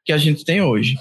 [0.04, 0.96] que a gente tem hoje.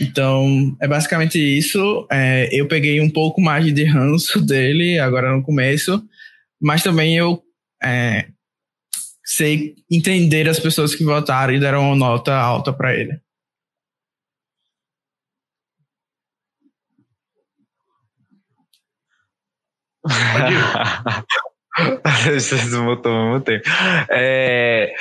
[0.00, 2.06] Então, é basicamente isso.
[2.10, 6.02] É, eu peguei um pouco mais de ranço dele agora no começo,
[6.60, 7.42] mas também eu
[7.82, 8.26] é,
[9.28, 13.20] sei entender as pessoas que votaram e deram nota alta para ele.
[22.24, 23.68] Vocês mutam ao mesmo tempo.
[24.10, 24.94] É,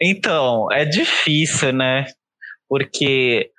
[0.00, 2.06] então, é difícil, né?
[2.68, 3.50] Porque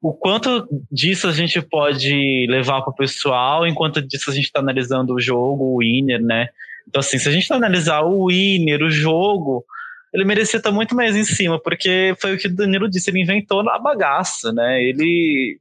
[0.00, 4.60] o quanto disso a gente pode levar para o pessoal, enquanto disso a gente está
[4.60, 6.50] analisando o jogo, o winner, né?
[6.86, 9.64] Então, assim, se a gente analisar o winner, o jogo,
[10.12, 13.22] ele merecia estar muito mais em cima, porque foi o que o Danilo disse, ele
[13.22, 14.82] inventou a bagaça, né?
[14.82, 15.58] Ele.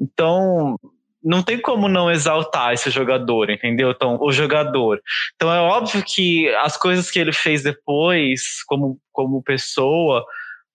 [0.00, 0.78] Então,
[1.22, 3.90] não tem como não exaltar esse jogador, entendeu?
[3.90, 5.00] Então, o jogador.
[5.34, 10.24] Então, é óbvio que as coisas que ele fez depois, como, como pessoa,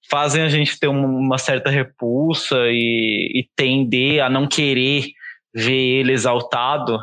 [0.09, 5.05] fazem a gente ter uma certa repulsa e, e tender a não querer
[5.53, 6.99] ver ele exaltado.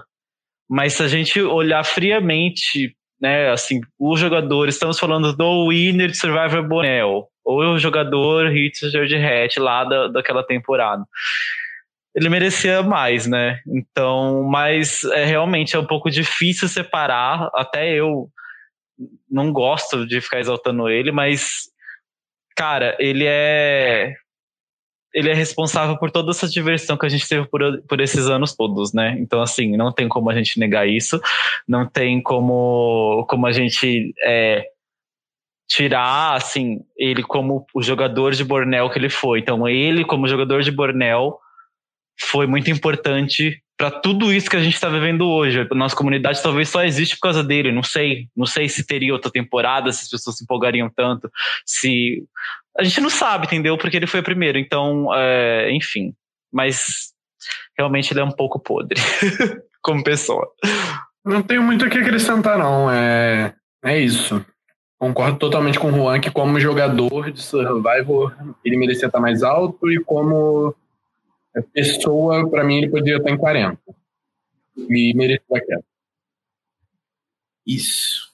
[0.72, 6.16] Mas se a gente olhar friamente, né, assim, o jogador, estamos falando do winner de
[6.16, 11.04] Survivor Bonel, ou o jogador Richard Hatch lá da, daquela temporada.
[12.16, 13.60] Ele merecia mais, né?
[13.66, 17.50] Então, mas é realmente é um pouco difícil separar.
[17.54, 18.30] Até eu
[19.30, 21.64] não gosto de ficar exaltando ele, mas
[22.56, 24.14] cara, ele é
[25.14, 28.54] ele é responsável por toda essa diversão que a gente teve por, por esses anos
[28.54, 29.16] todos, né?
[29.18, 31.20] Então, assim, não tem como a gente negar isso,
[31.68, 34.66] não tem como, como a gente é,
[35.68, 39.40] tirar, assim, ele como o jogador de Bornel que ele foi.
[39.40, 41.38] Então, ele, como jogador de Bornel,
[42.18, 45.66] foi muito importante para tudo isso que a gente está vivendo hoje.
[45.68, 47.72] A nossa comunidade talvez só existe por causa dele.
[47.72, 51.30] Não sei, não sei se teria outra temporada, se as pessoas se empolgariam tanto,
[51.66, 52.22] se
[52.76, 53.76] a gente não sabe, entendeu?
[53.76, 54.58] Porque ele foi o primeiro.
[54.58, 56.14] Então, é, enfim.
[56.52, 57.12] Mas
[57.76, 59.00] realmente ele é um pouco podre
[59.82, 60.50] como pessoa.
[61.24, 62.90] Não tenho muito o que acrescentar, não.
[62.90, 63.54] É,
[63.84, 64.44] é isso.
[64.98, 69.90] Concordo totalmente com o Juan que como jogador de Survivor ele merecia estar mais alto
[69.90, 70.74] e como
[71.72, 73.78] pessoa, para mim, ele poderia estar em 40.
[74.76, 75.82] E merecia aquela.
[77.66, 78.32] Isso.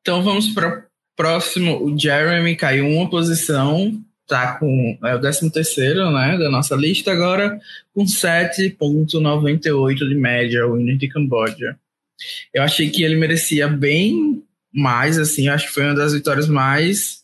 [0.00, 1.84] Então vamos para próximo.
[1.84, 7.12] O Jeremy caiu uma posição, tá com é o 13 terceiro, né, da nossa lista
[7.12, 7.58] agora,
[7.94, 11.76] com 7.98 de média, o winner de Camboja.
[12.54, 17.22] Eu achei que ele merecia bem mais, assim, acho que foi uma das vitórias mais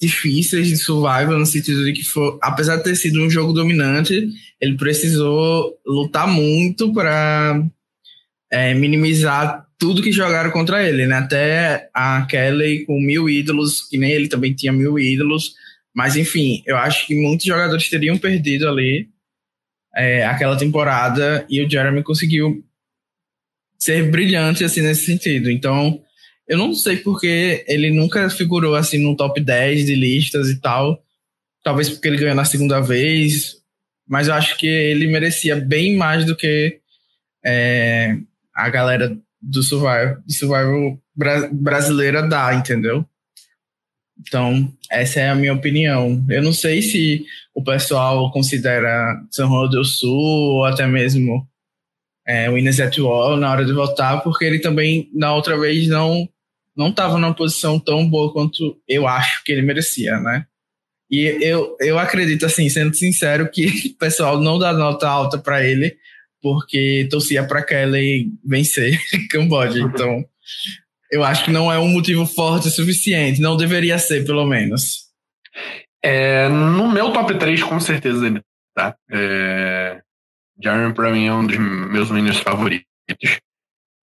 [0.00, 4.28] difíceis de survival, no sentido de que, for, apesar de ter sido um jogo dominante,
[4.60, 7.62] ele precisou lutar muito para
[8.50, 11.16] é, minimizar tudo que jogaram contra ele, né?
[11.16, 15.54] Até a Kelly com mil ídolos, que nem ele também tinha mil ídolos.
[15.92, 19.08] Mas, enfim, eu acho que muitos jogadores teriam perdido ali
[19.96, 22.64] é, aquela temporada e o Jeremy conseguiu
[23.76, 25.50] ser brilhante, assim, nesse sentido.
[25.50, 26.00] Então,
[26.46, 31.02] eu não sei porque ele nunca figurou, assim, no top 10 de listas e tal.
[31.64, 33.56] Talvez porque ele ganhou na segunda vez,
[34.08, 36.78] mas eu acho que ele merecia bem mais do que
[37.44, 38.16] é,
[38.54, 43.04] a galera do Survival, do survival bra brasileira dá, entendeu?
[44.20, 46.24] Então, essa é a minha opinião.
[46.28, 47.24] Eu não sei se
[47.54, 51.46] o pessoal considera São Paulo do Sul ou até mesmo
[52.26, 56.28] é, o Ines Wall na hora de votar, porque ele também, na outra vez, não
[56.74, 60.46] não estava numa posição tão boa quanto eu acho que ele merecia, né?
[61.10, 65.66] E eu, eu acredito, assim, sendo sincero, que o pessoal não dá nota alta para
[65.66, 65.94] ele,
[66.42, 69.00] porque torcia para Kelly vencer
[69.30, 69.80] Camboja.
[69.80, 70.24] Então,
[71.10, 73.40] eu acho que não é um motivo forte o suficiente.
[73.40, 75.02] Não deveria ser, pelo menos.
[76.02, 78.42] É, no meu top 3, com certeza ele
[78.74, 78.96] tá.
[79.10, 80.02] É,
[80.62, 82.86] Jeremy, pra mim, é um dos meus winners favoritos.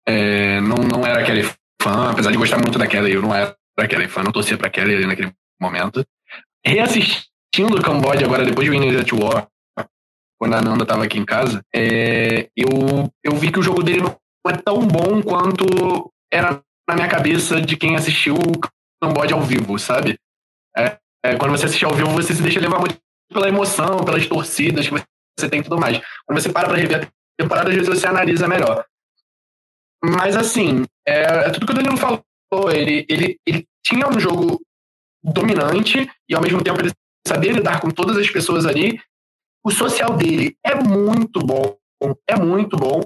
[0.06, 1.42] É, não, não era aquele
[1.80, 4.70] fã, apesar de gostar muito da Kelly, eu não era aquele fã, não torcia pra
[4.70, 6.04] Kelly ali naquele momento.
[6.64, 9.48] Reassistindo o Camboja agora, depois de Winners at War,
[10.38, 14.02] quando a Nanda tava aqui em casa, é, eu, eu vi que o jogo dele
[14.02, 14.16] não
[14.48, 18.60] é tão bom quanto era na minha cabeça de quem assistiu o
[19.02, 20.18] Camboja ao vivo, sabe?
[20.76, 22.98] É, é, quando você assiste ao vivo, você se deixa levar muito
[23.32, 24.94] pela emoção, pelas torcidas que
[25.38, 26.00] você tem e tudo mais.
[26.26, 28.84] Quando você para pra rever a temporada, às vezes você analisa melhor.
[30.04, 32.22] Mas, assim, é, é tudo que o Danilo falou.
[32.72, 34.60] Ele, ele, ele tinha um jogo
[35.22, 36.92] dominante e, ao mesmo tempo, ele
[37.26, 39.00] sabia lidar com todas as pessoas ali
[39.66, 41.76] o social dele é muito bom.
[42.28, 43.00] É muito bom.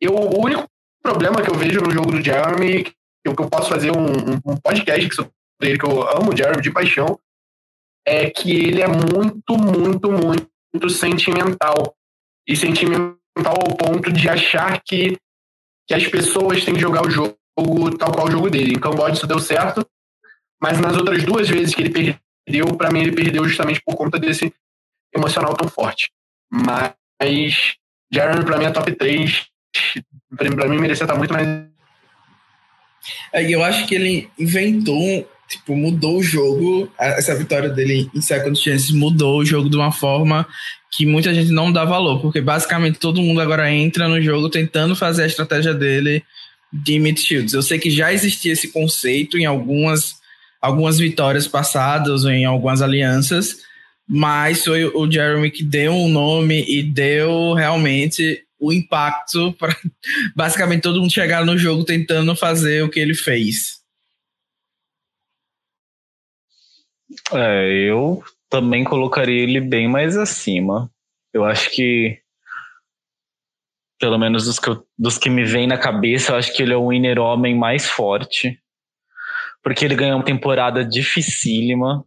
[0.00, 0.66] Eu, o único
[1.02, 2.94] problema que eu vejo no jogo do Jeremy, que
[3.26, 4.06] eu, que eu posso fazer um,
[4.46, 7.20] um podcast sobre ele, que eu amo o Jeremy de paixão,
[8.06, 11.94] é que ele é muito, muito, muito sentimental.
[12.48, 15.18] E sentimental ao ponto de achar que,
[15.86, 17.36] que as pessoas têm que jogar o jogo
[17.98, 18.72] tal qual o jogo dele.
[18.72, 19.86] Em Camboja isso deu certo,
[20.62, 21.90] mas nas outras duas vezes que ele
[22.46, 24.50] perdeu, para mim ele perdeu justamente por conta desse
[25.14, 26.10] emocional tão forte.
[26.50, 26.94] Mas
[28.12, 29.46] Jeremy, pra mim, é top 3.
[30.36, 31.46] Pra mim, merecia estar muito mais.
[33.32, 36.90] É, eu acho que ele inventou, tipo, mudou o jogo.
[36.98, 40.46] Essa vitória dele em Second Chance mudou o jogo de uma forma
[40.90, 44.96] que muita gente não dá valor, porque basicamente todo mundo agora entra no jogo tentando
[44.96, 46.24] fazer a estratégia dele
[46.72, 47.52] de Mid Shields.
[47.52, 50.14] Eu sei que já existia esse conceito em algumas,
[50.60, 53.65] algumas vitórias passadas ou em algumas alianças,
[54.08, 59.76] mas foi o Jeremy que deu um nome e deu realmente o impacto para
[60.34, 63.84] basicamente todo mundo chegar no jogo tentando fazer o que ele fez.
[67.32, 70.90] É, eu também colocaria ele bem mais acima.
[71.32, 72.20] Eu acho que,
[73.98, 76.72] pelo menos dos que, eu, dos que me vem na cabeça, eu acho que ele
[76.72, 78.60] é o winner homem mais forte.
[79.62, 82.04] Porque ele ganhou uma temporada dificílima.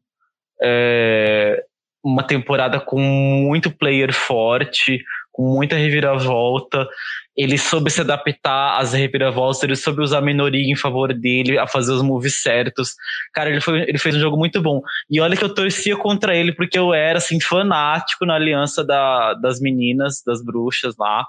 [0.62, 1.63] É,
[2.03, 6.88] uma temporada com muito player forte, com muita reviravolta.
[7.35, 11.67] Ele soube se adaptar às reviravoltas, ele soube usar a minoria em favor dele, a
[11.67, 12.95] fazer os moves certos.
[13.33, 14.81] Cara, ele, foi, ele fez um jogo muito bom.
[15.09, 19.33] E olha que eu torcia contra ele, porque eu era, assim, fanático na aliança da,
[19.35, 21.25] das meninas, das bruxas lá.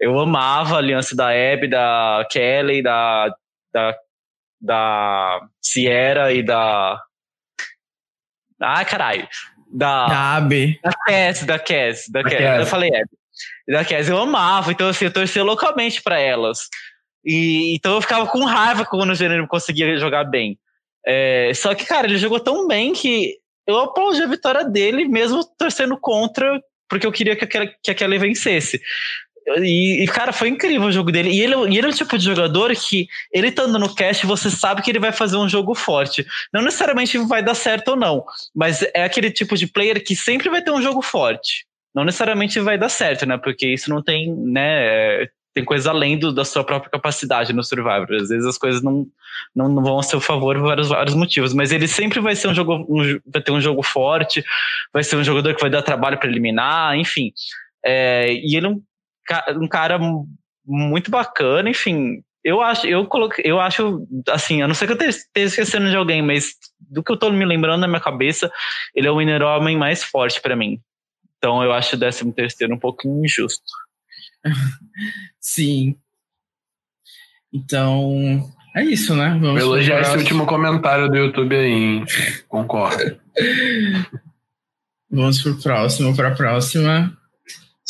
[0.00, 3.34] Eu amava a aliança da Abby, da Kelly, da,
[3.72, 3.96] da,
[4.60, 7.00] da Sierra e da.
[8.60, 9.28] Ah, caralho
[9.74, 10.06] da.
[10.06, 10.78] Da AB.
[10.82, 12.40] Da Cass, da Cass, da, da Cass.
[12.40, 12.60] Cass.
[12.60, 13.02] Eu falei, é.
[13.72, 16.68] Da Cass, eu amava, então assim, eu torcia loucamente para elas.
[17.24, 20.58] E, então eu ficava com raiva quando o Jeremy conseguia jogar bem.
[21.04, 23.34] É, só que, cara, ele jogou tão bem que
[23.66, 28.18] eu aplaudi a vitória dele, mesmo torcendo contra, porque eu queria que aquela, que aquela
[28.18, 28.80] vencesse.
[29.46, 31.30] E, e, cara, foi incrível o jogo dele.
[31.30, 34.50] E ele, e ele é o tipo de jogador que, ele estando no cast, você
[34.50, 36.26] sabe que ele vai fazer um jogo forte.
[36.52, 38.24] Não necessariamente vai dar certo ou não,
[38.54, 41.66] mas é aquele tipo de player que sempre vai ter um jogo forte.
[41.94, 43.36] Não necessariamente vai dar certo, né?
[43.36, 45.26] Porque isso não tem, né?
[45.52, 48.12] Tem coisa além do, da sua própria capacidade no Survivor.
[48.20, 49.06] Às vezes as coisas não,
[49.54, 51.54] não, não vão a seu favor por vários, vários motivos.
[51.54, 52.84] Mas ele sempre vai ser um jogo.
[52.88, 54.42] Um, vai ter um jogo forte,
[54.92, 57.32] vai ser um jogador que vai dar trabalho para eliminar, enfim.
[57.84, 58.82] É, e ele é um
[59.56, 59.98] um cara
[60.66, 62.22] muito bacana, enfim.
[62.42, 65.96] Eu acho, eu coloquei, eu acho, assim, a não ser que eu esteja esquecendo de
[65.96, 68.52] alguém, mas do que eu tô me lembrando na minha cabeça,
[68.94, 70.80] ele é o winner homem mais forte para mim.
[71.38, 73.64] Então eu acho o décimo terceiro um pouquinho injusto.
[75.40, 75.96] Sim.
[77.52, 79.30] Então, é isso, né?
[79.40, 82.04] Vamos Vou elogiar esse último comentário do YouTube aí, hein?
[82.48, 83.18] Concordo.
[85.10, 87.16] Vamos pro próximo, para a próxima.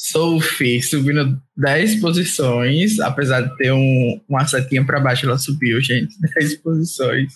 [0.05, 6.15] Sophie subindo 10 posições, apesar de ter um, uma setinha para baixo, ela subiu, gente,
[6.37, 7.33] 10 posições.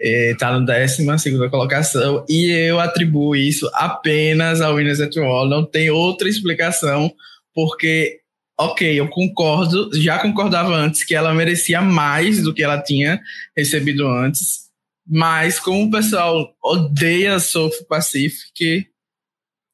[0.00, 5.46] É, tá no décima segunda colocação e eu atribuo isso apenas ao Winners at War.
[5.46, 7.12] Não tem outra explicação,
[7.54, 8.20] porque,
[8.58, 13.20] ok, eu concordo, já concordava antes que ela merecia mais do que ela tinha
[13.54, 14.70] recebido antes,
[15.06, 18.86] mas como o pessoal odeia Sophie Pacific,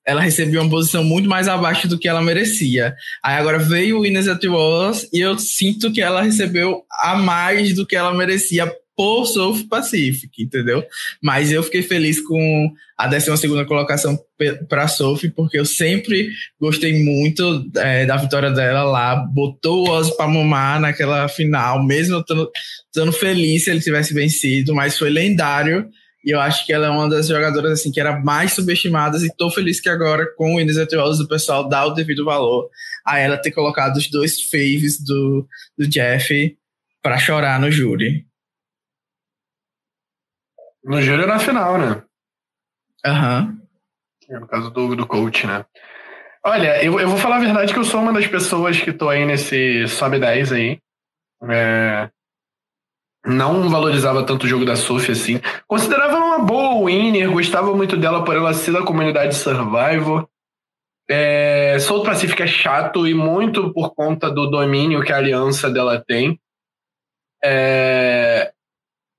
[0.07, 2.95] ela recebeu uma posição muito mais abaixo do que ela merecia.
[3.23, 7.87] Aí agora veio o at Wars e eu sinto que ela recebeu a mais do
[7.87, 10.85] que ela merecia por South Pacific, entendeu?
[11.21, 14.17] Mas eu fiquei feliz com a 12 colocação
[14.69, 16.31] para a Sophie, porque eu sempre
[16.61, 19.17] gostei muito é, da vitória dela lá.
[19.17, 24.97] Botou o Ozzy para mamar naquela final, mesmo estando feliz se ele tivesse vencido, mas
[24.97, 25.89] foi lendário.
[26.25, 29.37] E eu acho que ela é uma das jogadoras assim que era mais subestimadas e
[29.37, 32.70] tô feliz que agora com o Inês Atuolos o pessoal dá o devido valor
[33.05, 35.47] a ela ter colocado os dois faves do,
[35.77, 36.57] do Jeff
[37.03, 38.27] para chorar no júri.
[40.83, 42.03] No júri na final, né?
[43.05, 43.59] Aham.
[44.29, 44.41] Uhum.
[44.41, 45.66] No caso do, do coach, né?
[46.47, 49.11] Olha, eu, eu vou falar a verdade que eu sou uma das pessoas que tô
[49.11, 50.79] aí nesse sobe 10 aí.
[51.51, 52.09] É,
[53.25, 55.41] não valorizava tanto o jogo da Sophie assim.
[55.66, 60.29] Considerava uma boa winner, gostava muito dela por ela ser da comunidade Survivor.
[61.09, 66.03] É, Soul Pacific é chato e muito por conta do domínio que a aliança dela
[66.07, 66.39] tem.
[67.43, 68.53] É,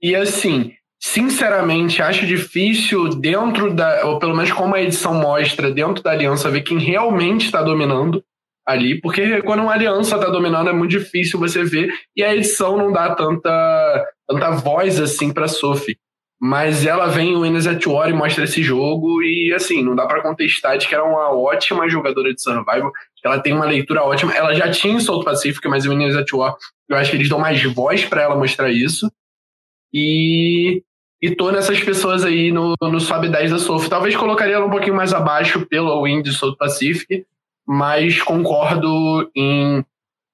[0.01, 6.03] e assim, sinceramente, acho difícil dentro da, ou pelo menos como a edição mostra, dentro
[6.03, 8.23] da aliança, ver quem realmente está dominando
[8.65, 12.77] ali, porque quando uma aliança está dominando é muito difícil você ver e a edição
[12.77, 15.97] não dá tanta, tanta voz assim para Sophie.
[16.41, 20.05] Mas ela vem o Winners at War e mostra esse jogo e assim, não dá
[20.05, 22.91] para contestar de que era uma ótima jogadora de survival,
[23.23, 24.33] ela tem uma leitura ótima.
[24.33, 26.55] Ela já tinha em South Pacific, mas o Winners at War,
[26.89, 29.09] eu acho que eles dão mais voz para ela mostrar isso.
[29.93, 30.83] E
[31.21, 33.89] e tô nessas pessoas aí no, no Sobe 10 da Sophie.
[33.89, 37.25] Talvez colocaria ela um pouquinho mais abaixo pelo win de South Pacific,
[37.67, 39.83] mas concordo em,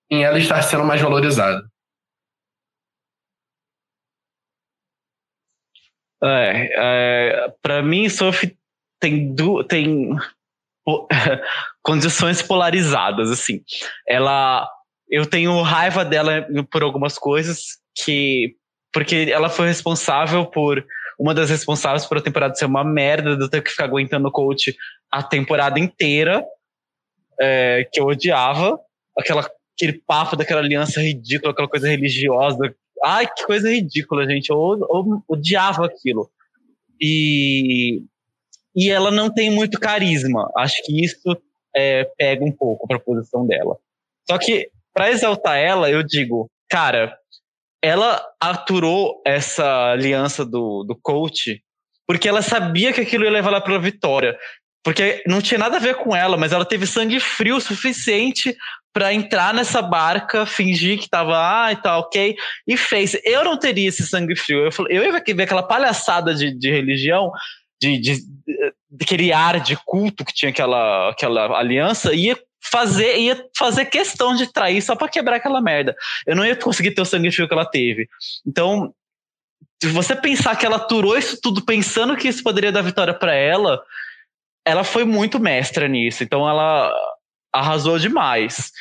[0.09, 1.61] em ela estar sendo mais valorizada.
[6.23, 8.55] É, é para mim, Sophie
[8.99, 10.09] tem, du tem
[11.81, 13.61] condições polarizadas, assim.
[14.07, 14.69] Ela,
[15.09, 18.55] eu tenho raiva dela por algumas coisas que,
[18.93, 20.85] porque ela foi responsável por
[21.19, 24.27] uma das responsáveis por a temporada ser uma merda, de eu ter que ficar aguentando
[24.27, 24.75] o coach
[25.11, 26.43] a temporada inteira
[27.41, 28.79] é, que eu odiava,
[29.17, 32.73] aquela, aquele papo daquela aliança ridícula, aquela coisa religiosa.
[33.03, 34.49] Ai, que coisa ridícula, gente.
[34.49, 36.29] Eu, eu odiava aquilo.
[37.01, 38.03] E,
[38.75, 40.51] e ela não tem muito carisma.
[40.55, 41.35] Acho que isso
[41.75, 43.77] é, pega um pouco para a posição dela.
[44.29, 47.17] Só que, para exaltar ela, eu digo, cara,
[47.81, 51.59] ela aturou essa aliança do, do coach
[52.11, 54.37] porque ela sabia que aquilo ia levar ela para a vitória.
[54.83, 58.55] Porque não tinha nada a ver com ela, mas ela teve sangue frio o suficiente
[58.93, 62.35] para entrar nessa barca, fingir que tava, ah, e tá ok,
[62.67, 63.15] e fez.
[63.23, 64.59] Eu não teria esse sangue frio.
[64.59, 67.31] Eu, eu ia ver aquela palhaçada de, de religião,
[67.81, 68.17] de, de,
[68.89, 74.51] de, ar de culto que tinha aquela, aquela aliança, ia fazer, ia fazer questão de
[74.51, 75.95] trair só para quebrar aquela merda.
[76.27, 78.07] Eu não ia conseguir ter o sangue frio que ela teve.
[78.45, 78.93] Então,
[79.81, 83.33] se você pensar que ela aturou isso tudo pensando que isso poderia dar vitória para
[83.33, 83.81] ela,
[84.65, 86.93] ela foi muito mestra nisso, então ela
[87.53, 88.71] arrasou demais.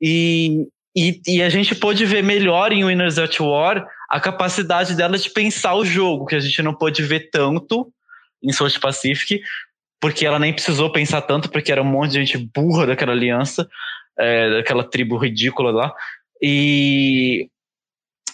[0.00, 0.66] E,
[0.96, 5.30] e, e, a gente pôde ver melhor em Winners at War a capacidade dela de
[5.30, 7.92] pensar o jogo, que a gente não pôde ver tanto
[8.42, 9.40] em South Pacific,
[10.00, 13.68] porque ela nem precisou pensar tanto, porque era um monte de gente burra daquela aliança,
[14.18, 15.92] é, daquela tribo ridícula lá.
[16.40, 17.48] E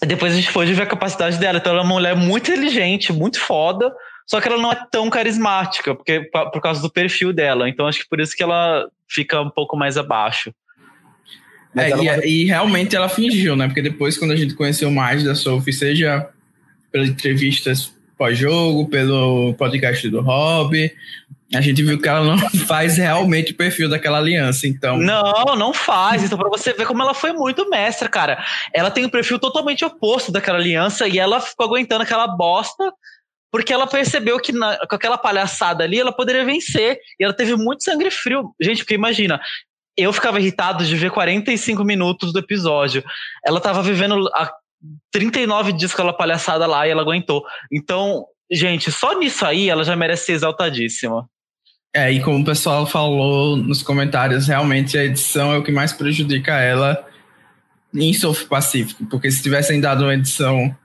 [0.03, 1.59] depois a gente pôde ver a capacidade dela.
[1.59, 3.93] Então ela é uma mulher muito inteligente, muito foda,
[4.27, 7.69] só que ela não é tão carismática, porque por causa do perfil dela.
[7.69, 10.53] Então acho que por isso que ela fica um pouco mais abaixo.
[11.77, 12.27] É, ela...
[12.27, 13.67] e, e, realmente ela fingiu, né?
[13.67, 16.29] Porque depois, quando a gente conheceu mais da Sophie, seja
[16.91, 20.93] pelas entrevistas pós-jogo, pelo podcast do Rob,
[21.53, 24.97] a gente viu que ela não faz realmente o perfil daquela aliança, então.
[24.99, 26.23] Não, não faz.
[26.23, 28.43] Então, pra você ver como ela foi muito mestra, cara.
[28.73, 32.93] Ela tem um perfil totalmente oposto daquela aliança e ela ficou aguentando aquela bosta
[33.55, 36.99] porque ela percebeu que na, com aquela palhaçada ali ela poderia vencer.
[37.21, 38.53] E ela teve muito sangue frio.
[38.61, 39.41] Gente, porque imagina,
[39.97, 43.05] eu ficava irritado de ver 45 minutos do episódio.
[43.47, 44.53] Ela tava vivendo há
[45.13, 47.45] 39 dias aquela palhaçada lá e ela aguentou.
[47.71, 51.25] Então, gente, só nisso aí ela já merece ser exaltadíssima.
[51.95, 55.93] É, e como o pessoal falou nos comentários, realmente a edição é o que mais
[55.93, 57.07] prejudica ela
[57.95, 60.77] em South Pacífico, porque se tivessem dado uma edição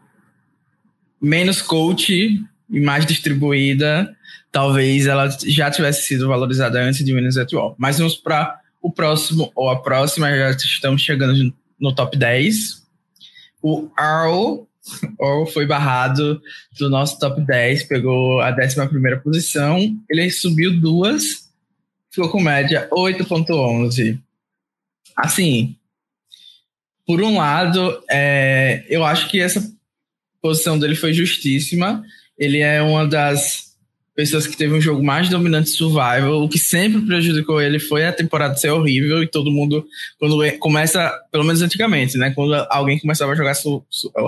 [1.19, 2.39] menos coach
[2.69, 4.15] e mais distribuída,
[4.51, 7.73] talvez ela já tivesse sido valorizada antes de Winners at War.
[7.77, 12.83] Mas vamos para o próximo ou a próxima, já estamos chegando no top 10.
[13.61, 14.67] O Earl,
[15.19, 16.41] Earl foi barrado
[16.77, 19.79] do nosso top 10, pegou a 11 posição.
[20.09, 21.49] Ele subiu duas,
[22.09, 24.19] ficou com média 8,11.
[25.15, 25.75] Assim,
[27.05, 29.61] por um lado, é, eu acho que essa
[30.41, 32.03] posição dele foi justíssima.
[32.39, 33.69] Ele é uma das
[34.15, 36.43] pessoas que teve um jogo mais dominante de survival.
[36.43, 39.85] O que sempre prejudicou ele foi a temporada ser horrível e todo mundo,
[40.17, 42.31] quando começa, pelo menos antigamente, né?
[42.31, 43.53] Quando alguém começava a jogar,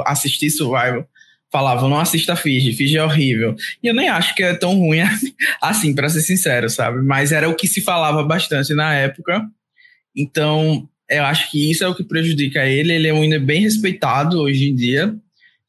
[0.06, 1.06] assistir survival,
[1.52, 3.56] falava, não assista Fiji, Fiji é horrível.
[3.84, 5.02] E eu nem acho que é tão ruim
[5.62, 7.02] assim, para ser sincero, sabe?
[7.02, 9.46] Mas era o que se falava bastante na época.
[10.16, 12.94] Então, eu acho que isso é o que prejudica ele.
[12.94, 15.14] Ele é um ainda bem respeitado hoje em dia.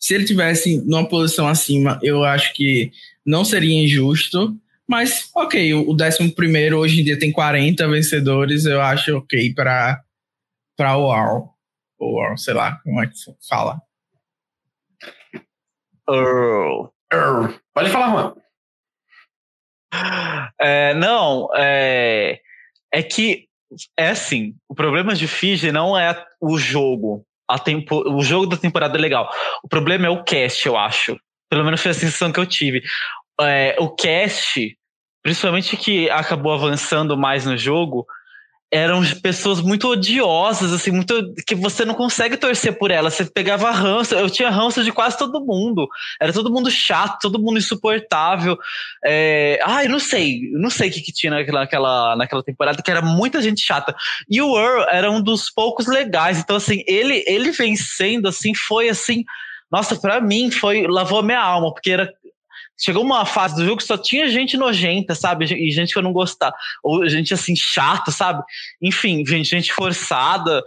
[0.02, 2.90] Se ele tivesse numa posição acima, eu acho que
[3.24, 4.52] não seria injusto.
[4.84, 10.02] Mas, ok, o 11 hoje em dia tem 40 vencedores, eu acho ok para
[10.80, 11.44] o UAR.
[12.00, 13.14] Ou sei lá, como é que
[13.48, 13.80] fala.
[16.10, 16.92] Earl.
[17.12, 17.54] Earl.
[17.72, 18.34] Pode falar, Juan.
[20.60, 22.40] É, não, é,
[22.92, 23.46] é que
[23.96, 27.24] é assim, o problema de Fiji não é o jogo.
[27.52, 29.30] A tempo, o jogo da temporada é legal.
[29.62, 31.16] O problema é o cast, eu acho.
[31.50, 32.82] Pelo menos foi a sensação que eu tive.
[33.40, 34.76] É, o cast,
[35.22, 38.06] principalmente que acabou avançando mais no jogo,
[38.72, 43.12] eram pessoas muito odiosas, assim, muito que você não consegue torcer por elas.
[43.12, 45.86] Você pegava ranço, eu tinha ranço de quase todo mundo.
[46.18, 48.56] Era todo mundo chato, todo mundo insuportável.
[49.04, 53.02] É, ai, não sei, não sei o que, que tinha naquela, naquela, temporada, que era
[53.02, 53.94] muita gente chata.
[54.26, 56.38] E o Earl era um dos poucos legais.
[56.38, 59.22] Então, assim, ele, ele vencendo, assim, foi assim
[59.70, 62.12] nossa, para mim foi lavou minha alma, porque era
[62.82, 65.44] chegou uma fase do jogo que só tinha gente nojenta, sabe?
[65.44, 68.42] E gente que eu não gostava, ou gente assim chata, sabe?
[68.80, 70.62] Enfim, gente, gente forçada.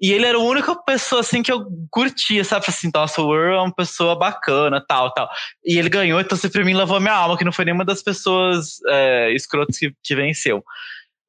[0.00, 2.66] E ele era a única pessoa assim que eu curtia, sabe?
[2.68, 5.28] Assim, nossa, o Earl é uma pessoa bacana, tal, tal.
[5.64, 8.02] E ele ganhou, então assim, pra mim lavou minha alma, que não foi nenhuma das
[8.02, 10.62] pessoas é, escrotas que, que venceu.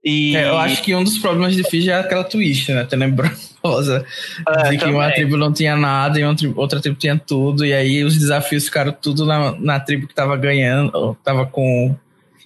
[0.05, 0.37] E...
[0.37, 2.85] É, eu acho que um dos problemas de Fiji é aquela twist, né?
[2.85, 4.05] Tenebrosa.
[4.47, 6.23] É, de que uma tribo não tinha nada e
[6.55, 7.65] outra tribo tinha tudo.
[7.65, 11.95] E aí os desafios ficaram tudo na, na tribo que tava ganhando, tava com.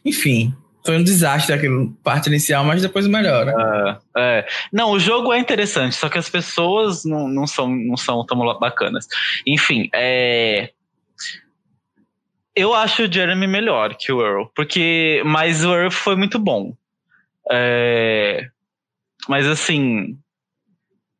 [0.05, 0.53] Enfim.
[0.85, 3.99] Foi um desastre aquela parte inicial, mas depois melhora.
[4.15, 4.47] É, é.
[4.71, 8.39] Não, o jogo é interessante, só que as pessoas não, não, são, não são tão
[8.57, 9.05] bacanas.
[9.45, 10.69] Enfim, é
[12.55, 16.73] eu acho o Jeremy melhor que o Earl, porque mas o Earl foi muito bom.
[17.51, 18.47] É,
[19.27, 20.17] mas assim,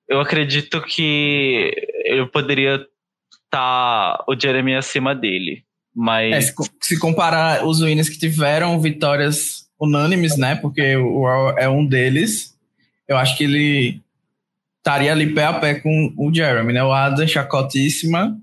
[0.07, 1.71] eu acredito que
[2.05, 5.63] eu poderia estar tá o Jeremy acima dele.
[5.95, 6.49] Mas.
[6.49, 10.55] É, se, comparar os winners que tiveram vitórias unânimes, né?
[10.55, 12.55] Porque o Raw é um deles,
[13.07, 14.01] eu acho que ele
[14.77, 16.83] estaria ali pé a pé com o Jeremy, né?
[16.83, 18.37] O Adam, chacotíssima.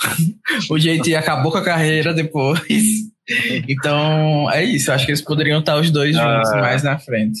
[0.70, 3.07] o JT acabou com a carreira depois.
[3.68, 4.90] Então, é isso.
[4.90, 6.60] Acho que eles poderiam estar os dois juntos ah.
[6.60, 7.40] mais na frente.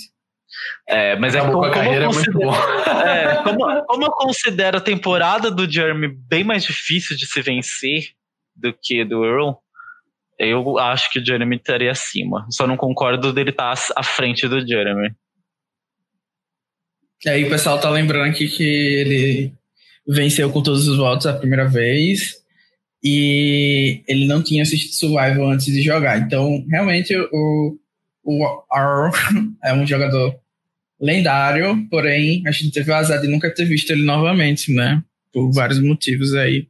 [0.86, 2.54] É, mas é como, a carreira como, é muito bom.
[3.08, 8.10] É, como, como eu considero a temporada do Jeremy bem mais difícil de se vencer
[8.54, 9.52] do que do Earl,
[10.38, 12.46] eu acho que o Jeremy estaria acima.
[12.50, 15.10] Só não concordo dele estar à frente do Jeremy.
[17.24, 19.52] E aí o pessoal tá lembrando aqui que ele
[20.06, 22.36] venceu com todos os votos a primeira vez
[23.02, 26.18] e ele não tinha assistido Survival antes de jogar.
[26.18, 27.78] Então, realmente, o,
[28.24, 29.12] o R
[29.64, 30.34] é um jogador
[31.00, 35.02] lendário, porém, a gente teve o azar de nunca ter visto ele novamente, né?
[35.32, 36.66] Por vários motivos aí.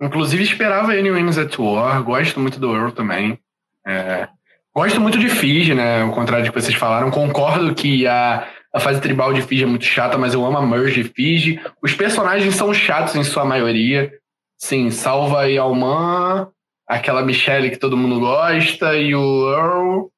[0.00, 2.02] Inclusive, esperava ele em Wings at War.
[2.04, 3.36] Gosto muito do Earl também.
[3.84, 4.28] É,
[4.72, 6.02] gosto muito de Fiji, né?
[6.02, 7.10] Ao contrário do que vocês falaram.
[7.10, 10.66] Concordo que a, a fase tribal de Fiji é muito chata, mas eu amo a
[10.66, 11.60] Merge de Fiji.
[11.82, 14.12] Os personagens são chatos em sua maioria.
[14.58, 16.48] Sim, Salva e Alman,
[16.86, 20.08] aquela Michelle que todo mundo gosta, e o Earl.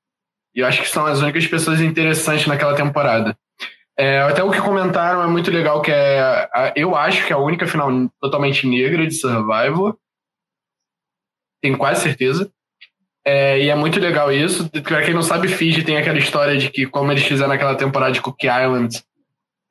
[0.55, 3.37] E eu acho que são as únicas pessoas interessantes naquela temporada.
[3.99, 6.21] É, até o que comentaram é muito legal, que é.
[6.21, 9.97] A, eu acho que é a única final totalmente negra de Survivor.
[11.63, 12.51] Tenho quase certeza.
[13.23, 14.71] É, e é muito legal isso.
[14.83, 18.13] Pra quem não sabe, Fiji tem aquela história de que, como eles fizeram naquela temporada
[18.13, 19.05] de Cook Islands,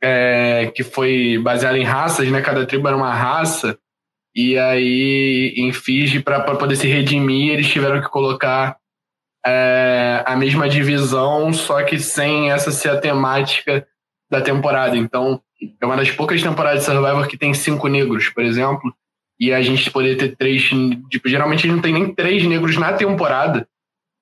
[0.01, 2.39] é, que foi baseada em raças, né?
[2.41, 3.79] Cada tribo era uma raça.
[4.35, 8.77] E aí, em Fiji, para poder se redimir, eles tiveram que colocar
[9.45, 13.87] é, a mesma divisão, só que sem essa ser a temática
[14.29, 14.95] da temporada.
[14.95, 15.41] Então,
[15.81, 18.93] é uma das poucas temporadas de Survivor que tem cinco negros, por exemplo.
[19.39, 20.69] E a gente poder ter três.
[21.09, 23.67] Tipo, geralmente não tem nem três negros na temporada.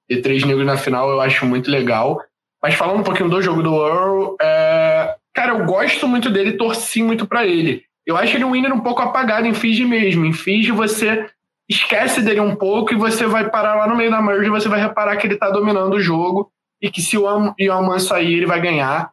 [0.10, 2.22] E três negros na final eu acho muito legal.
[2.62, 7.04] Mas falando um pouquinho do jogo do Earl, é, cara, eu gosto muito dele, torci
[7.04, 7.84] muito para ele.
[8.08, 10.26] Eu acho ele um winner um pouco apagado em Fiji mesmo.
[10.26, 11.30] Em Fiji você
[11.68, 14.70] esquece dele um pouco e você vai parar lá no meio da merge e você
[14.70, 16.50] vai reparar que ele tá dominando o jogo
[16.82, 19.12] e que se o Yaman sair, ele vai ganhar.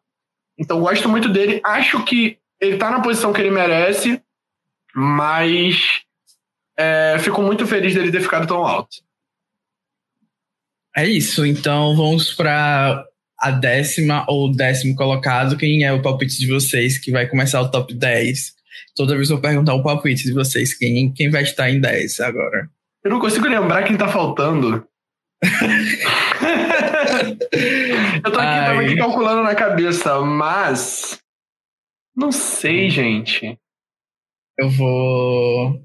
[0.57, 1.61] Então gosto muito dele.
[1.65, 4.23] Acho que ele tá na posição que ele merece,
[4.95, 6.05] mas
[6.79, 8.99] é, fico muito feliz dele ter ficado tão alto.
[10.97, 13.05] É isso, então vamos para
[13.41, 15.57] a décima ou décimo colocado.
[15.57, 18.55] Quem é o palpite de vocês que vai começar o top 10?
[18.95, 22.21] Toda vez eu vou perguntar o palpite de vocês, quem, quem vai estar em 10
[22.21, 22.69] agora.
[23.05, 24.87] Eu não consigo lembrar quem tá faltando.
[28.25, 31.19] eu tô aqui, tava aqui calculando na cabeça, mas.
[32.17, 33.59] Não sei, gente.
[34.59, 35.85] Eu vou.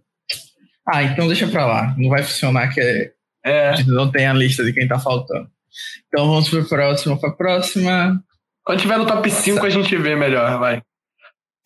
[0.88, 1.96] Ah, então deixa pra lá.
[1.98, 3.12] Não vai funcionar que é...
[3.44, 3.70] é.
[3.70, 5.50] a gente não tem a lista de quem tá faltando.
[6.08, 8.24] Então vamos pro próximo, pra próxima.
[8.64, 10.82] Quando tiver no top 5 a gente vê melhor, vai.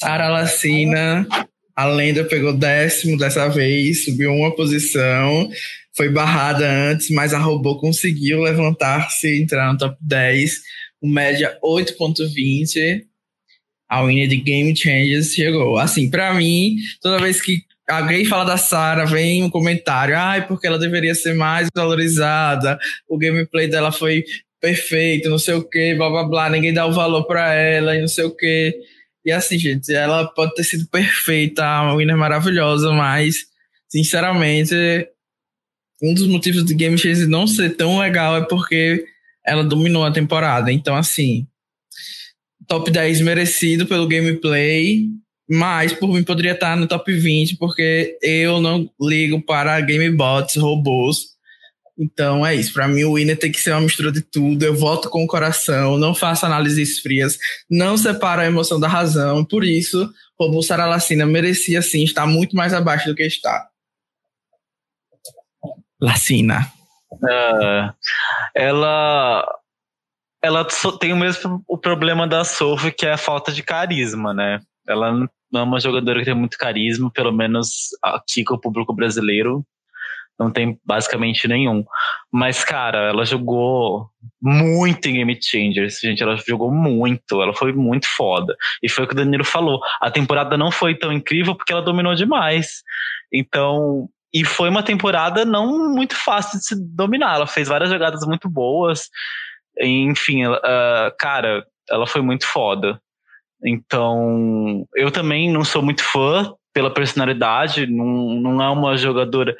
[0.03, 1.25] Sara Lacina,
[1.73, 5.49] a lenda pegou décimo dessa vez, subiu uma posição,
[5.95, 10.59] foi barrada antes, mas a robô conseguiu levantar-se e entrar no top 10,
[10.99, 13.03] com média 8.20.
[13.87, 15.77] A winner de Game Changers chegou.
[15.77, 20.67] Assim, para mim, toda vez que alguém fala da Sarah, vem um comentário, ai, porque
[20.67, 22.77] ela deveria ser mais valorizada,
[23.07, 24.25] o gameplay dela foi
[24.59, 28.01] perfeito, não sei o que, blá blá blá, ninguém dá o valor para ela e
[28.01, 28.77] não sei o que.
[29.25, 33.45] E assim, gente, ela pode ter sido perfeita, a winner maravilhosa, mas,
[33.87, 34.75] sinceramente,
[36.01, 39.05] um dos motivos de Game Chase não ser tão legal é porque
[39.45, 40.71] ela dominou a temporada.
[40.71, 41.47] Então, assim,
[42.67, 45.07] top 10 merecido pelo gameplay,
[45.49, 51.32] mas por mim poderia estar no top 20, porque eu não ligo para gamebots, robôs.
[51.97, 52.73] Então é isso.
[52.73, 54.63] Para mim, o winner tem que ser uma mistura de tudo.
[54.63, 57.37] Eu voto com o coração, não faço análises frias,
[57.69, 59.45] não separo a emoção da razão.
[59.45, 63.67] Por isso, Robô Lacina merecia sim estar muito mais abaixo do que está.
[66.01, 66.71] Lacina.
[67.11, 67.93] Uh,
[68.55, 69.47] ela
[70.41, 70.67] ela
[70.99, 74.59] tem o mesmo o problema da Sophie, que é a falta de carisma, né?
[74.85, 78.93] Ela não é uma jogadora que tem muito carisma, pelo menos aqui com o público
[78.93, 79.63] brasileiro
[80.39, 81.83] não tem basicamente nenhum.
[82.31, 84.07] Mas, cara, ela jogou
[84.41, 86.23] muito em Game Changers, gente.
[86.23, 88.55] Ela jogou muito, ela foi muito foda.
[88.81, 89.79] E foi o que o Danilo falou.
[90.01, 92.83] A temporada não foi tão incrível porque ela dominou demais.
[93.31, 94.09] Então.
[94.35, 97.35] E foi uma temporada não muito fácil de se dominar.
[97.35, 99.07] Ela fez várias jogadas muito boas.
[99.79, 100.57] Enfim, uh,
[101.19, 102.99] cara, ela foi muito foda.
[103.63, 109.55] Então, eu também não sou muito fã pela personalidade, não, não é uma jogadora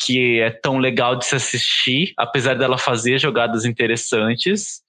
[0.00, 4.80] que é tão legal de se assistir, apesar dela fazer jogadas interessantes.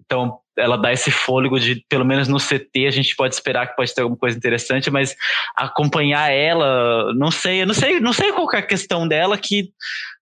[0.00, 3.76] Então, ela dá esse fôlego de, pelo menos no CT, a gente pode esperar que
[3.76, 5.16] pode ter alguma coisa interessante, mas
[5.56, 9.72] acompanhar ela, não sei, eu não sei, não sei qual é a questão dela que,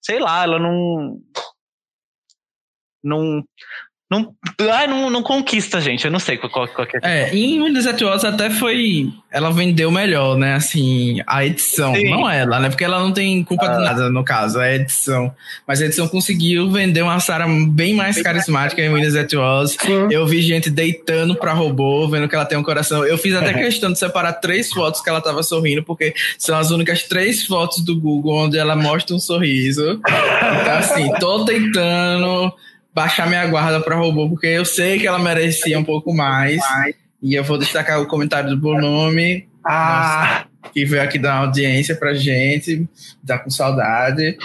[0.03, 1.21] sei lá, ela não
[3.03, 3.45] não
[4.11, 4.35] não,
[4.73, 6.07] ah, não, não conquista, gente.
[6.07, 7.25] Eu não sei qual, qual, qual é.
[7.25, 9.13] É, em Windows Atuals até foi.
[9.31, 10.55] Ela vendeu melhor, né?
[10.55, 11.95] Assim, a edição.
[11.95, 12.09] Sim.
[12.09, 12.71] Não ela, né?
[12.71, 13.77] Porque ela não tem culpa ah.
[13.77, 15.31] de nada, no caso, é a edição.
[15.67, 18.91] Mas a edição conseguiu vender uma Sarah bem mais bem carismática mais.
[18.91, 19.77] em Windows Atuals.
[20.11, 23.05] Eu vi gente deitando pra robô, vendo que ela tem um coração.
[23.05, 26.71] Eu fiz até questão de separar três fotos que ela tava sorrindo, porque são as
[26.71, 30.01] únicas três fotos do Google onde ela mostra um sorriso.
[30.01, 32.55] Então, assim, tô tentando
[32.95, 36.61] baixar minha guarda para robô, porque eu sei que ela merecia um pouco mais.
[37.23, 40.45] E eu vou destacar o comentário do Bonome, ah.
[40.73, 42.89] que veio aqui dar uma audiência pra gente,
[43.27, 44.37] tá com saudade.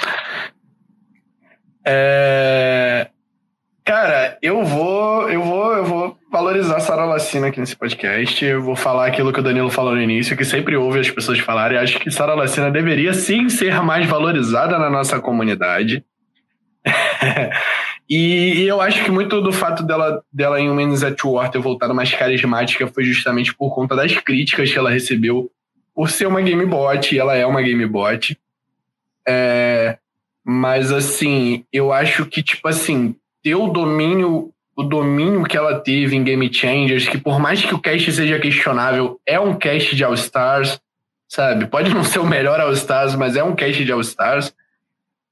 [1.86, 3.08] É...
[3.86, 8.44] Cara, eu vou, eu vou, eu vou valorizar a Sara Lacina aqui nesse podcast.
[8.44, 11.40] Eu vou falar aquilo que o Danilo falou no início, que sempre ouve as pessoas
[11.40, 11.78] falarem.
[11.78, 16.04] Acho que Sara Lacina deveria sim ser mais valorizada na nossa comunidade.
[18.10, 21.96] E, eu acho que muito do fato dela, dela em Women's at War ter voltado
[21.96, 25.50] mais carismática foi justamente por conta das críticas que ela recebeu
[25.96, 28.38] por ser uma gamebot, e ela é uma gamebot.
[29.28, 29.98] É,
[30.44, 36.16] Mas assim, eu acho que, tipo assim, ter o domínio, o domínio que ela teve
[36.16, 40.04] em Game Changers, que por mais que o cast seja questionável, é um cast de
[40.04, 40.82] All-Stars,
[41.30, 41.68] sabe?
[41.68, 44.54] Pode não ser o melhor All-Stars, mas é um cast de All-Stars.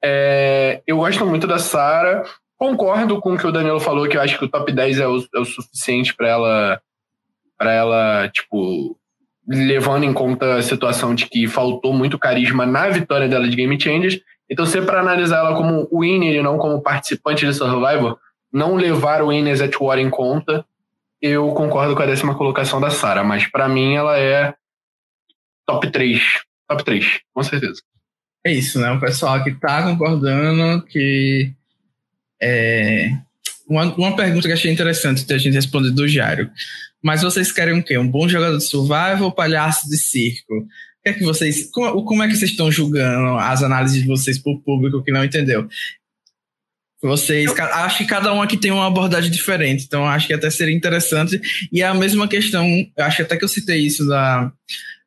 [0.04, 2.24] É, eu gosto muito da Sarah.
[2.62, 5.08] Concordo com o que o Danilo falou, que eu acho que o top 10 é
[5.08, 6.82] o, é o suficiente para ela,
[7.58, 8.96] para ela, tipo,
[9.48, 13.82] levando em conta a situação de que faltou muito carisma na vitória dela de Game
[13.82, 14.22] Changers.
[14.48, 18.20] Então, se é para analisar ela como winner e não como participante de Survivor,
[18.54, 20.64] não levar o Winners at War em conta,
[21.20, 24.54] eu concordo com a décima colocação da Sarah, mas para mim ela é
[25.66, 26.22] top 3.
[26.70, 27.82] Top 3, com certeza.
[28.46, 28.92] É isso, né?
[28.92, 31.56] O pessoal que tá concordando que.
[32.42, 33.12] É...
[33.68, 36.50] Uma, uma pergunta que achei interessante ter a gente responder do Jairo.
[37.02, 37.98] Mas vocês querem o quê?
[37.98, 40.54] Um bom jogador de survival ou palhaço de circo?
[40.54, 41.70] O que é que vocês.
[41.72, 45.12] Como, como é que vocês estão julgando as análises de vocês para o público que
[45.12, 45.68] não entendeu?
[47.02, 50.76] Vocês, acho que cada um aqui tem uma abordagem diferente, então acho que até seria
[50.76, 51.42] interessante.
[51.72, 52.64] E é a mesma questão,
[53.00, 54.52] acho até que eu citei isso da,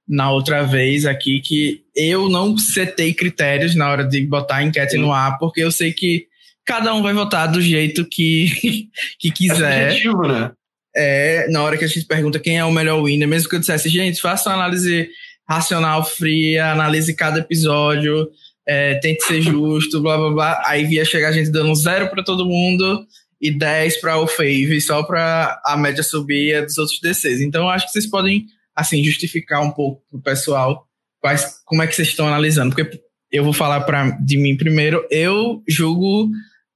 [0.09, 4.93] na outra vez aqui que eu não setei critérios na hora de botar a enquete
[4.93, 4.99] Sim.
[4.99, 6.27] no ar, porque eu sei que
[6.65, 8.89] cada um vai votar do jeito que,
[9.19, 9.73] que quiser.
[9.73, 10.53] É subjetivo, né?
[10.97, 13.61] É, na hora que a gente pergunta quem é o melhor winner, mesmo que eu
[13.61, 15.09] dissesse, gente, faça uma análise
[15.49, 18.29] racional fria, analise cada episódio,
[18.67, 20.63] é, tente ser justo, blá blá blá.
[20.67, 23.05] Aí via chegar a gente dando zero para todo mundo
[23.41, 27.41] e 10 para o Fave, só para a média subir dos outros DCs.
[27.41, 30.87] Então eu acho que vocês podem assim, justificar um pouco pro pessoal
[31.21, 32.75] quais, como é que vocês estão analisando.
[32.75, 33.01] Porque
[33.31, 36.31] eu vou falar pra, de mim primeiro, eu julgo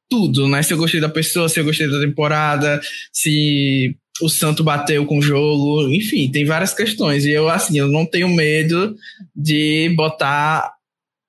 [0.08, 0.62] tudo, né?
[0.62, 2.80] Se eu gostei da pessoa, se eu gostei da temporada,
[3.12, 7.24] se o santo bateu com o jogo, enfim, tem várias questões.
[7.24, 8.96] E eu, assim, eu não tenho medo
[9.34, 10.72] de botar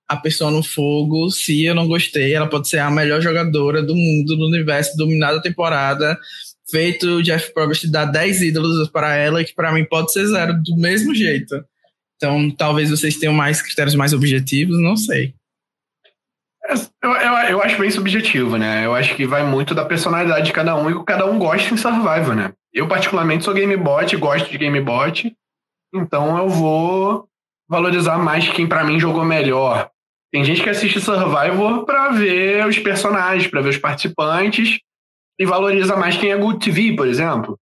[0.08, 2.34] a pessoa no fogo se eu não gostei.
[2.34, 6.18] Ela pode ser a melhor jogadora do mundo, do universo, dominada a temporada
[6.70, 10.54] feito o Jeff Probst dar 10 ídolos para ela, que para mim pode ser zero
[10.62, 11.64] do mesmo jeito.
[12.16, 15.34] Então, talvez vocês tenham mais critérios mais objetivos, não sei.
[16.70, 18.86] Eu, eu, eu, acho bem subjetivo, né?
[18.86, 21.40] Eu acho que vai muito da personalidade de cada um e o que cada um
[21.40, 22.54] gosta em Survival, né?
[22.72, 25.36] Eu, particularmente, sou gamebot, gosto de gamebot,
[25.94, 27.28] então eu vou
[27.68, 29.90] valorizar mais quem para mim jogou melhor.
[30.32, 34.80] Tem gente que assiste Survivor para ver os personagens, para ver os participantes,
[35.40, 37.58] e valoriza mais quem é Good TV, por exemplo.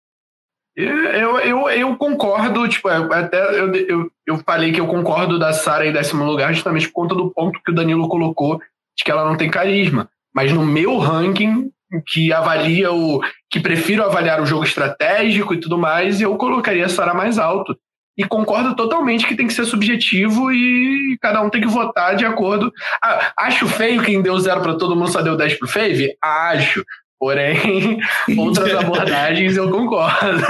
[0.77, 5.53] Eu, eu, eu concordo, tipo, é, até eu, eu, eu falei que eu concordo da
[5.53, 8.61] Sara em décimo lugar justamente por conta do ponto que o Danilo colocou
[8.97, 10.09] de que ela não tem carisma.
[10.35, 11.71] Mas no meu ranking,
[12.07, 13.21] que avalia o.
[13.51, 17.77] que prefiro avaliar o jogo estratégico e tudo mais, eu colocaria a Sara mais alto.
[18.17, 22.27] E concordo totalmente que tem que ser subjetivo e cada um tem que votar de
[22.27, 22.71] acordo.
[23.03, 26.15] Ah, acho feio quem deu zero para todo mundo só deu 10 pro Fave?
[26.23, 26.85] Acho.
[27.19, 27.99] Porém,
[28.37, 30.43] outras abordagens eu concordo.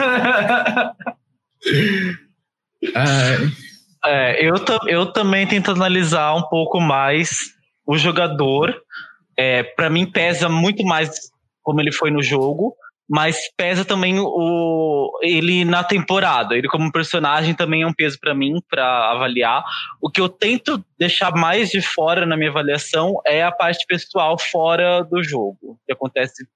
[4.04, 4.54] é, eu,
[4.88, 7.54] eu também tento analisar um pouco mais
[7.86, 8.74] o jogador.
[9.36, 11.10] É, para mim pesa muito mais
[11.62, 12.74] como ele foi no jogo,
[13.08, 16.56] mas pesa também o ele na temporada.
[16.56, 19.62] Ele como personagem também é um peso para mim para avaliar.
[20.00, 24.38] O que eu tento deixar mais de fora na minha avaliação é a parte pessoal
[24.38, 26.46] fora do jogo, que acontece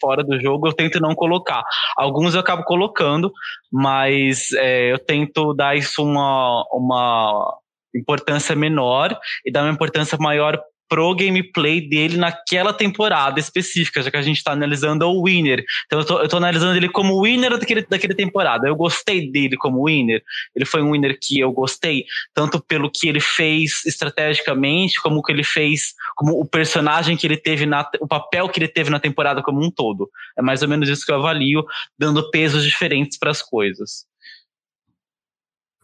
[0.00, 1.62] fora do jogo, eu tento não colocar.
[1.96, 3.32] Alguns eu acabo colocando,
[3.72, 7.58] mas é, eu tento dar isso uma, uma
[7.94, 14.16] importância menor e dar uma importância maior pro gameplay dele naquela temporada específica, já que
[14.16, 15.64] a gente está analisando o winner.
[15.86, 18.68] Então eu tô, eu tô analisando ele como winner daquele, daquele temporada.
[18.68, 20.22] Eu gostei dele como winner.
[20.54, 25.22] Ele foi um winner que eu gostei, tanto pelo que ele fez estrategicamente, como o
[25.22, 28.90] que ele fez, como o personagem que ele teve, na, o papel que ele teve
[28.90, 30.10] na temporada como um todo.
[30.38, 31.64] É mais ou menos isso que eu avalio,
[31.98, 34.06] dando pesos diferentes para as coisas.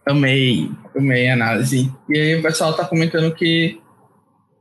[0.07, 1.93] Amei, amei a análise.
[2.09, 3.81] E aí o pessoal tá comentando que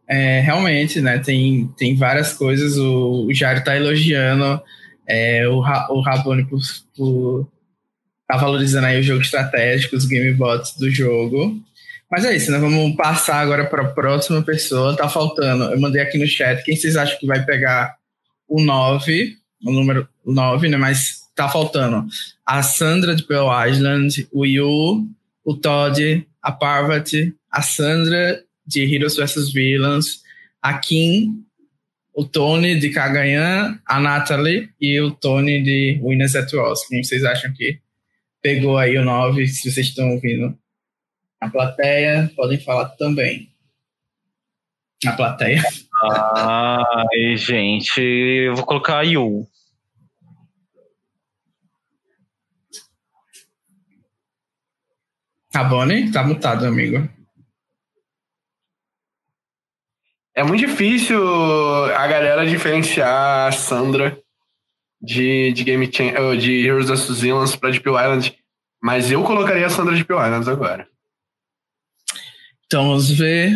[0.10, 1.20] é, realmente, né?
[1.20, 2.76] Tem, tem várias coisas.
[2.78, 4.60] O, o Jairo tá elogiando
[5.07, 6.60] é, o, o Rabone por,
[6.97, 7.47] por
[8.28, 11.62] tá valorizando aí o jogo estratégico, os gamebots do jogo.
[12.10, 12.57] Mas é isso, né?
[12.57, 14.97] Vamos passar agora para a próxima pessoa.
[14.97, 17.95] Tá faltando, eu mandei aqui no chat, quem vocês acham que vai pegar
[18.47, 20.78] o 9, o número 9, né?
[20.78, 22.07] Mas tá faltando
[22.43, 25.07] a Sandra de Pearl Island, o Yu,
[25.45, 30.22] o Todd, a Parvati, a Sandra de Heroes vs Villains,
[30.61, 31.43] a Kim,
[32.13, 36.88] o Tony de Kagayan, a Natalie e o Tony de Winners at Wars.
[36.88, 37.80] Quem vocês acham que
[38.41, 40.57] pegou aí o 9, se vocês estão ouvindo
[41.41, 43.49] a plateia, podem falar também.
[45.05, 45.63] A plateia.
[46.36, 49.47] Ai, gente, eu vou colocar a Yu.
[55.53, 57.09] A Bonnie tá mutado, amigo.
[60.40, 61.22] É muito difícil
[61.98, 64.18] a galera diferenciar a Sandra
[65.02, 68.34] de, de Game de Heroes of Zealands pra Deep Island,
[68.82, 70.88] mas eu colocaria a Sandra de Deep Islands agora.
[72.66, 73.54] Então vamos ver.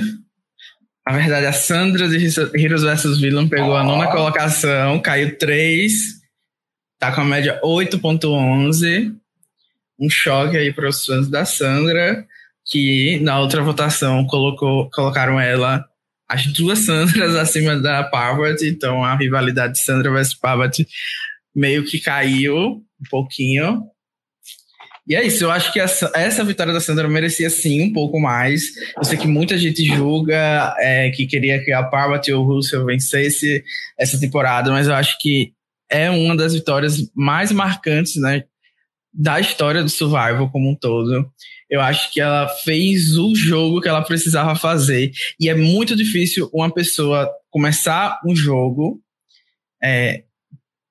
[1.08, 2.18] Na verdade, a Sandra de
[2.54, 3.78] Heroes vs Villain pegou oh.
[3.78, 5.94] a nona colocação, caiu 3,
[7.00, 9.16] tá com a média 8.11.
[9.98, 12.28] Um choque aí para os fãs da Sandra,
[12.66, 15.88] que na outra votação colocou, colocaram ela
[16.34, 20.88] as duas Sandras acima da Parvati, então a rivalidade de Sandra versus Parvati
[21.56, 23.84] meio que caiu um pouquinho.
[25.06, 28.20] E é isso, eu acho que essa, essa vitória da Sandra merecia sim um pouco
[28.20, 28.64] mais.
[28.98, 32.86] Eu sei que muita gente julga é, que queria que a Parvati ou o Russell
[32.86, 33.64] vencesse
[34.00, 35.54] essa temporada, mas eu acho que
[35.92, 38.46] é uma das vitórias mais marcantes né,
[39.14, 41.30] da história do Survival como um todo.
[41.74, 45.11] Eu acho que ela fez o jogo que ela precisava fazer.
[45.39, 49.01] E é muito difícil uma pessoa começar um jogo,
[49.84, 50.21] é,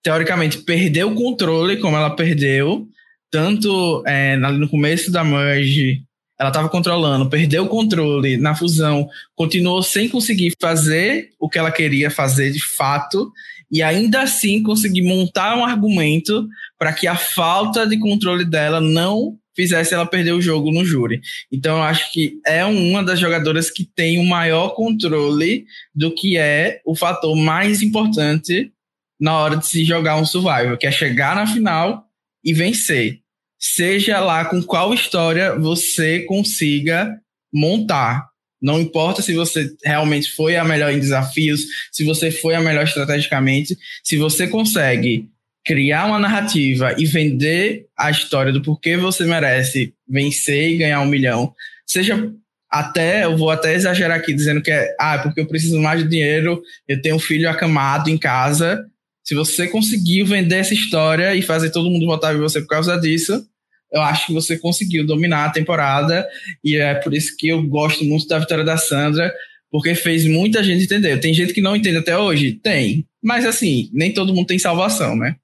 [0.03, 2.89] teoricamente, perder o controle como ela perdeu,
[3.31, 6.03] tanto é, no começo da merge,
[6.37, 11.71] ela estava controlando, perdeu o controle na fusão, continuou sem conseguir fazer o que ela
[11.71, 13.31] queria fazer de fato,
[13.71, 19.39] e ainda assim conseguir montar um argumento para que a falta de controle dela não
[19.55, 21.21] fizesse ela perder o jogo no júri.
[21.51, 26.37] Então eu acho que é uma das jogadoras que tem o maior controle do que
[26.37, 28.73] é o fator mais importante
[29.21, 32.05] na hora de se jogar um survival, que é chegar na final
[32.45, 33.21] e vencer.
[33.59, 37.17] Seja lá com qual história você consiga
[37.53, 38.27] montar.
[38.61, 41.61] Não importa se você realmente foi a melhor em desafios,
[41.93, 45.29] se você foi a melhor estrategicamente, se você consegue
[45.65, 51.07] criar uma narrativa e vender a história do porquê você merece vencer e ganhar um
[51.07, 51.55] milhão,
[51.87, 52.33] seja
[52.73, 56.09] até, eu vou até exagerar aqui dizendo que é, ah, porque eu preciso mais de
[56.09, 58.87] dinheiro, eu tenho um filho acamado em casa.
[59.23, 62.97] Se você conseguiu vender essa história e fazer todo mundo votar em você por causa
[62.97, 63.47] disso,
[63.93, 66.27] eu acho que você conseguiu dominar a temporada
[66.65, 69.31] e é por isso que eu gosto muito da vitória da Sandra,
[69.71, 71.19] porque fez muita gente entender.
[71.19, 72.53] Tem gente que não entende até hoje?
[72.53, 73.07] Tem.
[73.23, 75.37] Mas assim, nem todo mundo tem salvação, né?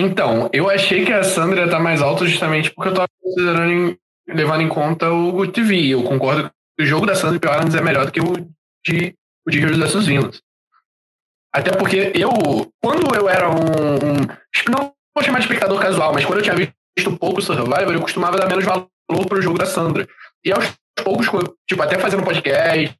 [0.00, 3.98] Então, eu achei que a Sandra tá mais alta justamente porque eu tava considerando em,
[4.28, 5.88] levando em conta o Good TV.
[5.88, 8.48] Eu concordo que o jogo da Sandra Islands é melhor do que o
[8.86, 9.12] de,
[9.44, 10.40] o de Heroes vs.
[11.52, 12.30] Até porque eu,
[12.80, 16.54] quando eu era um, um, Não vou chamar de espectador casual, mas quando eu tinha
[16.54, 20.06] visto pouco Survivor, eu costumava dar menos valor pro jogo da Sandra.
[20.44, 20.72] E aos
[21.02, 21.26] poucos,
[21.68, 22.96] tipo, até fazendo podcast,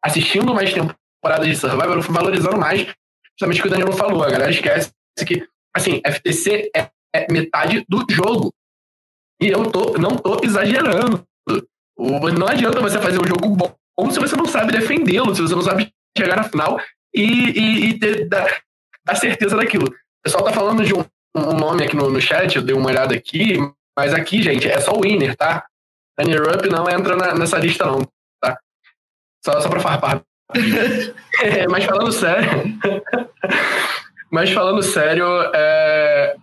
[0.00, 2.86] assistindo mais temporadas de Survivor, eu fui valorizando mais,
[3.32, 4.22] justamente o que o Danilo falou.
[4.22, 4.92] A galera esquece
[5.26, 5.44] que
[5.74, 8.52] assim, FTC é, é metade do jogo.
[9.40, 11.24] E eu tô, não tô exagerando.
[11.98, 13.74] Não adianta você fazer um jogo bom
[14.08, 16.80] se você não sabe defendê-lo, se você não sabe chegar na final
[17.14, 18.62] e, e, e ter dar,
[19.16, 19.86] certeza daquilo.
[19.88, 21.04] O pessoal tá falando de um,
[21.36, 23.58] um nome aqui no, no, chat, eu dei uma olhada aqui,
[23.98, 25.66] mas aqui, gente, é só o winner, tá?
[26.18, 28.06] Runner Up não entra na, nessa lista, não,
[28.40, 28.58] tá?
[29.44, 30.22] Só, só pra farpar.
[31.42, 32.48] é, mas falando sério.
[34.30, 36.36] Mas falando sério, é...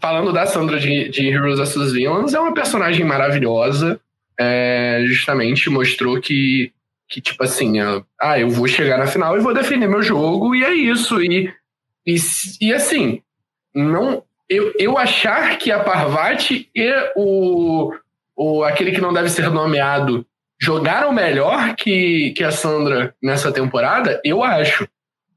[0.00, 1.92] falando da Sandra de, de Heroes vs.
[1.92, 4.00] Villains, é uma personagem maravilhosa.
[4.38, 5.02] É...
[5.06, 6.72] Justamente mostrou que,
[7.08, 7.74] que tipo assim,
[8.20, 11.22] ah, eu vou chegar na final e vou defender meu jogo, e é isso.
[11.22, 11.52] E,
[12.06, 12.16] e,
[12.60, 13.22] e assim,
[13.74, 17.92] não, eu, eu achar que a Parvati e o,
[18.34, 20.26] o aquele que não deve ser nomeado
[20.60, 24.88] jogaram melhor que, que a Sandra nessa temporada, eu acho.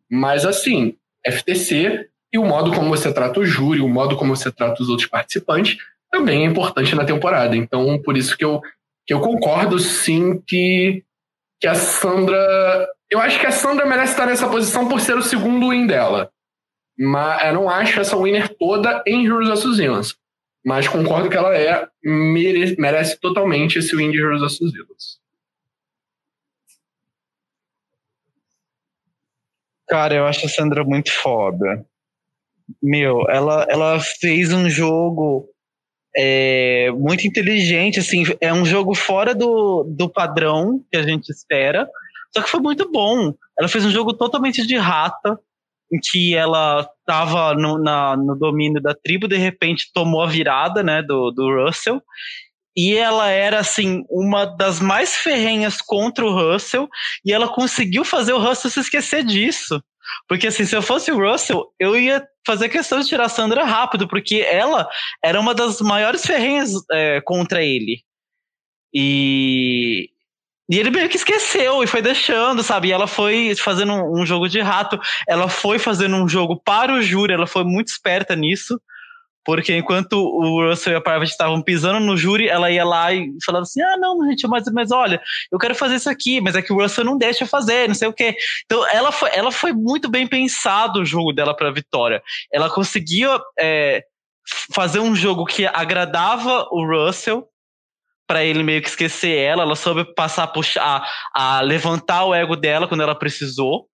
[0.10, 0.96] Mas assim,
[1.26, 4.90] FTC e o modo como você trata o júri, o modo como você trata os
[4.90, 5.78] outros participantes
[6.12, 7.56] também é importante na temporada.
[7.56, 8.62] Então, por isso que eu,
[9.08, 11.04] que eu concordo sim que,
[11.60, 12.88] que a Sandra.
[13.10, 16.30] Eu acho que a Sandra merece estar nessa posição por ser o segundo win dela.
[17.00, 19.78] Mas eu não acho essa winner toda em Heroes vs.
[19.78, 20.16] Villains.
[20.64, 24.72] Mas concordo que ela é merece, merece totalmente esse win de Heroes vs.
[24.72, 25.21] Villains.
[29.92, 31.86] Cara, eu acho a Sandra muito foda.
[32.82, 35.50] Meu, ela, ela fez um jogo
[36.16, 41.90] é, muito inteligente, assim, é um jogo fora do, do padrão que a gente espera,
[42.34, 43.34] só que foi muito bom.
[43.60, 45.38] Ela fez um jogo totalmente de rata,
[45.92, 50.82] em que ela estava no, na, no domínio da tribo, de repente tomou a virada,
[50.82, 52.02] né, do, do Russell,
[52.76, 56.88] e ela era assim uma das mais ferrenhas contra o Russell
[57.26, 59.82] e ela conseguiu fazer o Russell se esquecer disso.
[60.28, 63.64] Porque assim, se eu fosse o Russell, eu ia fazer questão de tirar a Sandra
[63.64, 64.88] rápido, porque ela
[65.24, 68.02] era uma das maiores ferrenhas é, contra ele.
[68.94, 70.10] E,
[70.70, 72.88] e ele meio que esqueceu e foi deixando, sabe?
[72.90, 76.94] E ela foi fazendo um, um jogo de rato, ela foi fazendo um jogo para
[76.94, 78.80] o júri, ela foi muito esperta nisso.
[79.44, 83.28] Porque enquanto o Russell e a Parvati estavam pisando no júri, ela ia lá e
[83.44, 85.22] falava assim: ah, não, gente, mas, mas olha,
[85.52, 88.08] eu quero fazer isso aqui, mas é que o Russell não deixa fazer, não sei
[88.08, 88.36] o quê.
[88.66, 92.22] Então, ela foi, ela foi muito bem pensado o jogo dela para a vitória.
[92.54, 94.04] Ela conseguia é,
[94.74, 97.48] fazer um jogo que agradava o Russell,
[98.32, 102.56] para ele meio que esquecer ela, ela soube passar a puxar, a levantar o ego
[102.56, 103.90] dela quando ela precisou.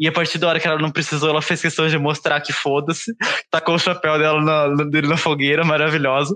[0.00, 2.54] E a partir da hora que ela não precisou, ela fez questão de mostrar que
[2.54, 3.14] foda-se.
[3.50, 6.34] Tacou o chapéu dela na, dele na fogueira, maravilhosa.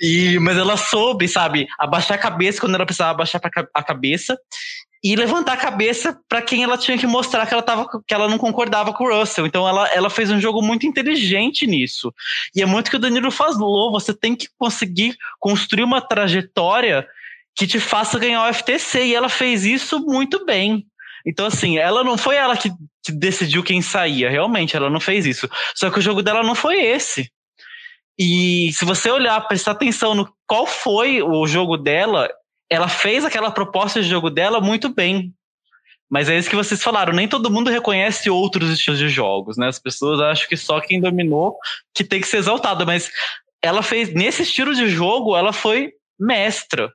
[0.00, 3.40] E, mas ela soube, sabe, abaixar a cabeça quando ela precisava abaixar
[3.74, 4.38] a cabeça.
[5.02, 8.28] E levantar a cabeça para quem ela tinha que mostrar que ela, tava, que ela
[8.28, 9.46] não concordava com o Russell.
[9.46, 12.14] Então ela, ela fez um jogo muito inteligente nisso.
[12.54, 17.04] E é muito que o Danilo falou: você tem que conseguir construir uma trajetória
[17.56, 19.06] que te faça ganhar o FTC.
[19.06, 20.86] E ela fez isso muito bem.
[21.26, 22.76] Então, assim, ela não foi ela que, que
[23.10, 25.48] decidiu quem saía, realmente, ela não fez isso.
[25.74, 27.28] Só que o jogo dela não foi esse.
[28.18, 32.30] E se você olhar, prestar atenção no qual foi o jogo dela,
[32.70, 35.34] ela fez aquela proposta de jogo dela muito bem.
[36.10, 39.68] Mas é isso que vocês falaram, nem todo mundo reconhece outros estilos de jogos, né?
[39.68, 41.56] As pessoas acham que só quem dominou
[41.94, 43.10] que tem que ser exaltado, mas
[43.62, 46.92] ela fez nesse estilo de jogo, ela foi mestra.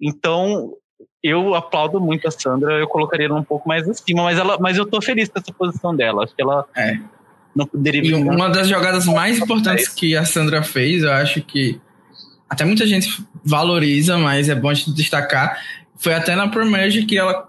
[0.00, 0.74] Então,
[1.22, 4.76] eu aplaudo muito a Sandra, eu colocaria ela um pouco mais acima, mas, ela, mas
[4.76, 6.24] eu tô feliz com essa posição dela.
[6.24, 6.98] Acho que ela é.
[7.54, 8.02] não poderia.
[8.02, 11.80] E uma das jogadas mais importantes que a Sandra fez, eu acho que
[12.48, 15.58] até muita gente valoriza, mas é bom a gente destacar,
[15.96, 17.48] foi até na Promerge que ela,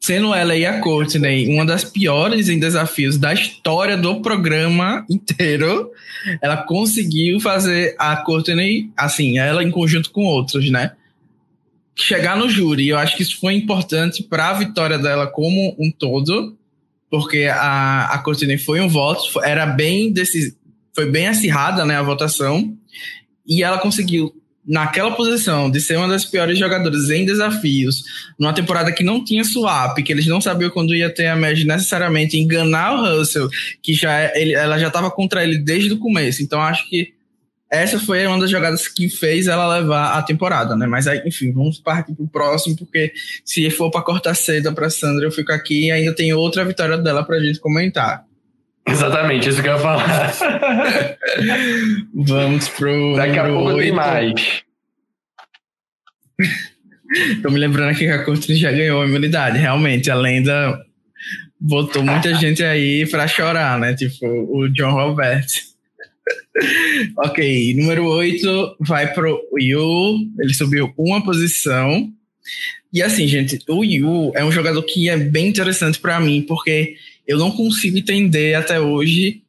[0.00, 5.90] sendo ela e a Courtney uma das piores em desafios da história do programa inteiro,
[6.40, 10.92] ela conseguiu fazer a Courtney, assim, ela em conjunto com outros, né?
[11.98, 12.88] Chegar no júri.
[12.88, 16.56] Eu acho que isso foi importante para a vitória dela como um todo,
[17.10, 20.56] porque a, a Courtney foi um voto, era bem desse,
[20.94, 22.76] foi bem acirrada, né, a votação,
[23.46, 24.34] e ela conseguiu
[24.66, 28.02] naquela posição de ser uma das piores jogadoras em desafios,
[28.38, 31.64] numa temporada que não tinha swap, que eles não sabiam quando ia ter a match
[31.64, 33.48] necessariamente, enganar o Russell,
[33.82, 36.42] que já é, ele, ela já estava contra ele desde o começo.
[36.42, 37.14] Então acho que
[37.70, 40.86] essa foi uma das jogadas que fez ela levar a temporada, né?
[40.86, 43.12] Mas aí, enfim, vamos partir pro próximo, porque
[43.44, 46.96] se for para cortar cedo para Sandra, eu fico aqui e ainda tem outra vitória
[46.96, 48.24] dela pra gente comentar.
[48.88, 50.32] Exatamente, isso que eu ia falar.
[52.14, 53.16] vamos pro.
[53.16, 53.78] Daqui a pouco 8.
[53.80, 54.62] tem mais.
[57.42, 59.58] Tô me lembrando aqui que a Courtney já ganhou a imunidade.
[59.58, 60.78] Realmente, a lenda
[61.60, 63.94] botou muita gente aí pra chorar, né?
[63.94, 65.67] Tipo, o John Roberts
[67.18, 70.18] ok, número 8 vai pro Yu.
[70.38, 72.12] Ele subiu uma posição.
[72.92, 76.96] E assim, gente, o Yu é um jogador que é bem interessante para mim, porque
[77.26, 79.42] eu não consigo entender até hoje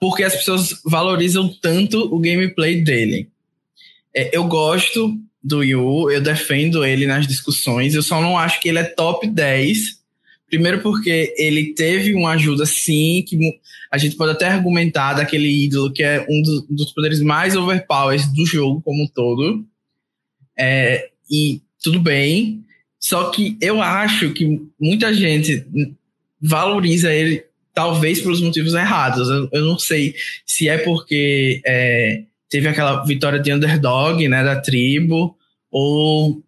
[0.00, 3.28] porque as pessoas valorizam tanto o gameplay dele.
[4.16, 8.68] É, eu gosto do Yu, eu defendo ele nas discussões, eu só não acho que
[8.68, 9.99] ele é top 10
[10.50, 15.92] Primeiro porque ele teve uma ajuda, sim, que a gente pode até argumentar daquele ídolo
[15.92, 19.64] que é um dos, dos poderes mais overpowers do jogo como um todo.
[20.58, 22.64] É, e tudo bem,
[22.98, 25.64] só que eu acho que muita gente
[26.40, 29.28] valoriza ele, talvez pelos motivos errados.
[29.28, 34.60] Eu, eu não sei se é porque é, teve aquela vitória de underdog, né, da
[34.60, 35.36] tribo,
[35.70, 36.42] ou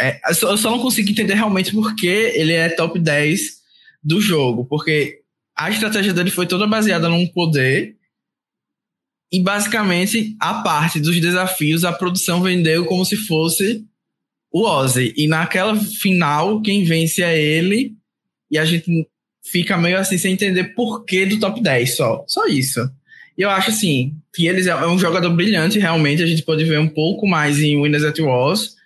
[0.00, 3.40] é, eu só não consigo entender realmente por que ele é top 10
[4.02, 4.64] do jogo.
[4.64, 5.20] Porque
[5.56, 7.96] a estratégia dele foi toda baseada num poder.
[9.30, 13.84] E basicamente, a parte dos desafios, a produção vendeu como se fosse
[14.50, 15.12] o Ozzy.
[15.16, 17.94] E naquela final, quem vence é ele.
[18.50, 19.06] E a gente
[19.44, 22.24] fica meio assim sem entender por que do top 10 só.
[22.26, 22.80] Só isso.
[23.36, 26.22] E eu acho assim, que ele é um jogador brilhante, realmente.
[26.22, 28.77] A gente pode ver um pouco mais em Winners at Wars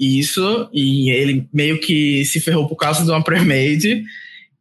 [0.00, 4.02] isso, e ele meio que se ferrou por causa de uma pre-made.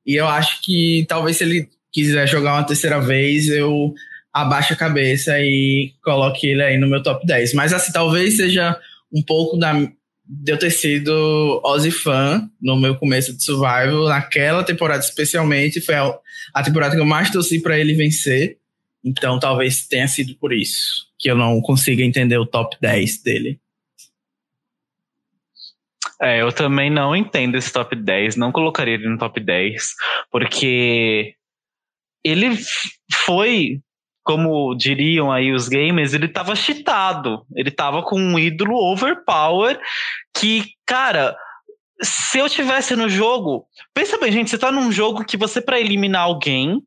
[0.06, 3.94] E eu acho que talvez se ele quiser jogar uma terceira vez, eu
[4.34, 7.54] abaixo a cabeça e coloque ele aí no meu top 10.
[7.54, 8.78] Mas assim, talvez seja
[9.14, 14.64] um pouco da, de eu ter sido Ozzy fã no meu começo de Survival, naquela
[14.64, 16.14] temporada especialmente, foi a,
[16.54, 18.58] a temporada que eu mais torci para ele vencer.
[19.04, 23.60] Então talvez tenha sido por isso que eu não consiga entender o top 10 dele.
[26.22, 29.93] É, eu também não entendo esse top 10, não colocaria ele no top 10,
[30.30, 31.34] porque
[32.24, 32.57] ele
[33.26, 33.80] foi,
[34.24, 37.45] como diriam aí os gamers, ele tava cheatado.
[37.55, 39.80] Ele tava com um ídolo overpower
[40.36, 41.38] que, cara,
[42.01, 45.80] se eu tivesse no jogo, pensa bem, gente, você tá num jogo que você para
[45.80, 46.82] eliminar alguém,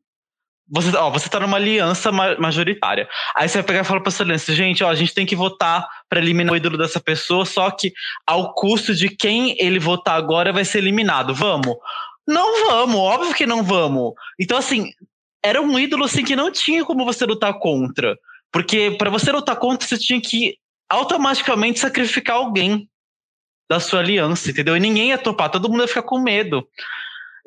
[0.67, 3.07] você, ó, você tá numa aliança majoritária.
[3.35, 5.87] Aí você vai pegar e fala pra aliança, gente, ó, a gente tem que votar
[6.09, 7.93] para eliminar o ídolo dessa pessoa, só que
[8.25, 11.33] ao custo de quem ele votar agora vai ser eliminado.
[11.33, 11.75] Vamos?
[12.27, 14.13] Não vamos, óbvio que não vamos.
[14.39, 14.91] Então, assim,
[15.43, 18.17] era um ídolo assim que não tinha como você lutar contra.
[18.51, 20.57] Porque para você lutar contra, você tinha que
[20.89, 22.87] automaticamente sacrificar alguém
[23.69, 24.77] da sua aliança, entendeu?
[24.77, 26.67] E ninguém ia topar, todo mundo ia ficar com medo.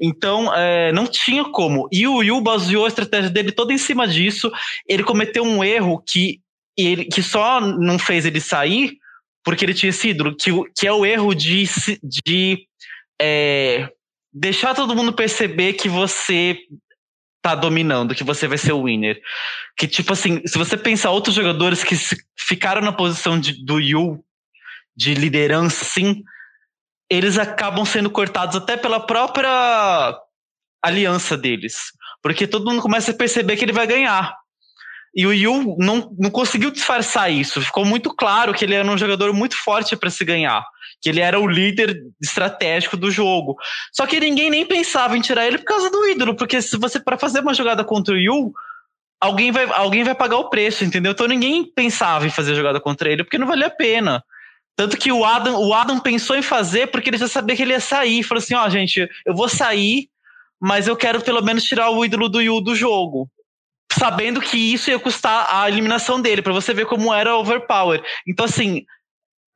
[0.01, 1.89] Então, é, não tinha como.
[1.91, 4.51] E o Yu baseou a estratégia dele toda em cima disso.
[4.87, 6.41] Ele cometeu um erro que,
[6.77, 8.99] ele, que só não fez ele sair
[9.47, 11.65] porque ele tinha esse ídolo, que, que é o erro de,
[12.03, 12.67] de
[13.23, 13.89] é,
[14.33, 16.59] deixar todo mundo perceber que você
[17.41, 19.23] tá dominando, que você vai ser o winner.
[19.79, 21.95] Que, tipo assim, se você pensar outros jogadores que
[22.37, 24.21] ficaram na posição de, do Yu,
[24.97, 26.25] de liderança, sim,
[27.11, 30.17] eles acabam sendo cortados até pela própria
[30.83, 31.77] aliança deles.
[32.23, 34.35] Porque todo mundo começa a perceber que ele vai ganhar.
[35.15, 37.61] E o Yu não, não conseguiu disfarçar isso.
[37.63, 40.63] Ficou muito claro que ele era um jogador muito forte para se ganhar
[41.01, 43.57] que ele era o líder estratégico do jogo.
[43.93, 46.99] Só que ninguém nem pensava em tirar ele por causa do ídolo, porque se você
[46.99, 48.53] para fazer uma jogada contra o Yu,
[49.21, 51.13] alguém vai, alguém vai pagar o preço, entendeu?
[51.13, 54.25] Então ninguém pensava em fazer jogada contra ele porque não valia a pena.
[54.77, 57.73] Tanto que o Adam, o Adam pensou em fazer porque ele já sabia que ele
[57.73, 58.23] ia sair.
[58.23, 60.09] Falou assim: ó, oh, gente, eu vou sair,
[60.61, 63.29] mas eu quero pelo menos tirar o ídolo do Yu do jogo.
[63.91, 68.03] Sabendo que isso ia custar a eliminação dele, para você ver como era overpower.
[68.27, 68.85] Então, assim,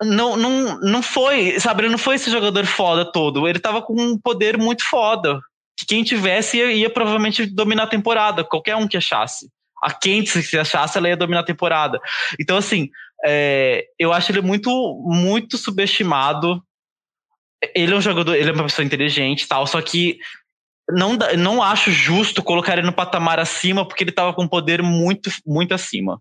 [0.02, 3.46] não, não, não foi, sabe, ele não foi esse jogador foda todo.
[3.46, 5.38] Ele tava com um poder muito foda.
[5.76, 9.48] Que quem tivesse ia, ia provavelmente dominar a temporada, qualquer um que achasse.
[9.82, 11.98] A quem se achasse, ela ia dominar a temporada.
[12.38, 12.88] Então, assim,
[13.24, 14.70] é, eu acho ele muito,
[15.04, 16.62] muito subestimado.
[17.74, 20.18] Ele é um jogador, ele é uma pessoa inteligente tal, só que
[20.90, 25.30] não, não acho justo colocar ele no patamar acima, porque ele tava com poder muito,
[25.46, 26.20] muito acima.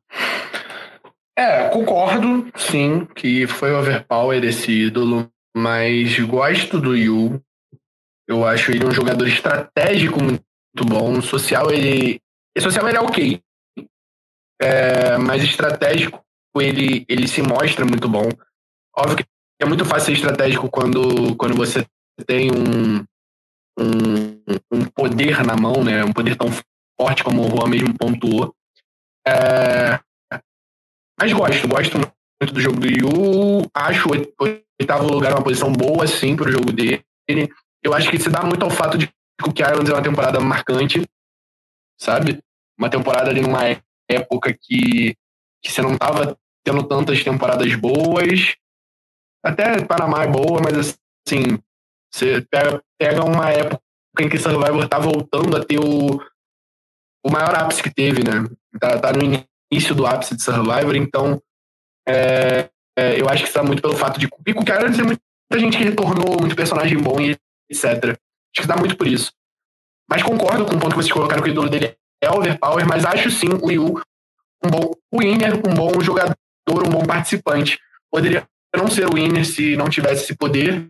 [1.38, 7.42] É, concordo, sim, que foi overpower esse ídolo, mas gosto do Yu.
[8.28, 10.40] Eu acho ele um jogador estratégico muito
[10.86, 11.22] bom.
[11.22, 12.20] Social ele.
[12.60, 13.42] Social ele é ok.
[14.62, 16.22] É, mas estratégico
[16.56, 18.30] ele, ele se mostra muito bom.
[18.98, 19.26] Óbvio que
[19.62, 21.86] é muito fácil ser estratégico quando, quando você
[22.26, 23.06] tem um,
[23.80, 24.42] um,
[24.72, 26.04] um poder na mão, né?
[26.04, 26.48] Um poder tão
[27.00, 28.54] forte como o Juan mesmo pontuou.
[29.28, 30.00] É,
[31.20, 33.70] mas gosto, gosto muito do jogo do Yu.
[33.74, 34.14] Acho o
[34.80, 37.04] oitavo lugar uma posição boa, sim, pro jogo dele.
[37.84, 39.14] Eu acho que se dá muito ao fato de que
[39.46, 41.06] o Islands é uma temporada marcante,
[42.00, 42.40] sabe?
[42.78, 43.64] Uma temporada ali numa
[44.10, 45.16] época que,
[45.62, 48.56] que você não tava tendo tantas temporadas boas.
[49.44, 51.60] Até Panamá é boa, mas assim,
[52.12, 53.82] você pega, pega uma época
[54.20, 56.22] em que Survivor tá voltando a ter o,
[57.26, 58.48] o maior ápice que teve, né?
[58.80, 59.24] Tá, tá no
[59.72, 61.42] início do ápice de Survivor, então
[62.08, 64.26] é, é, eu acho que está muito pelo fato de.
[64.26, 65.20] E com tem muita
[65.58, 67.38] gente que retornou, muito personagem bom e
[67.70, 67.86] etc.
[67.86, 69.32] Acho que dá muito por isso.
[70.10, 73.06] Mas concordo com o ponto que vocês colocaram que o ídolo dele é overpower, mas
[73.06, 74.02] acho sim o Yu
[74.64, 76.36] um bom winner, um bom jogador,
[76.70, 77.80] um bom participante.
[78.12, 80.90] Poderia não ser o winner se não tivesse esse poder,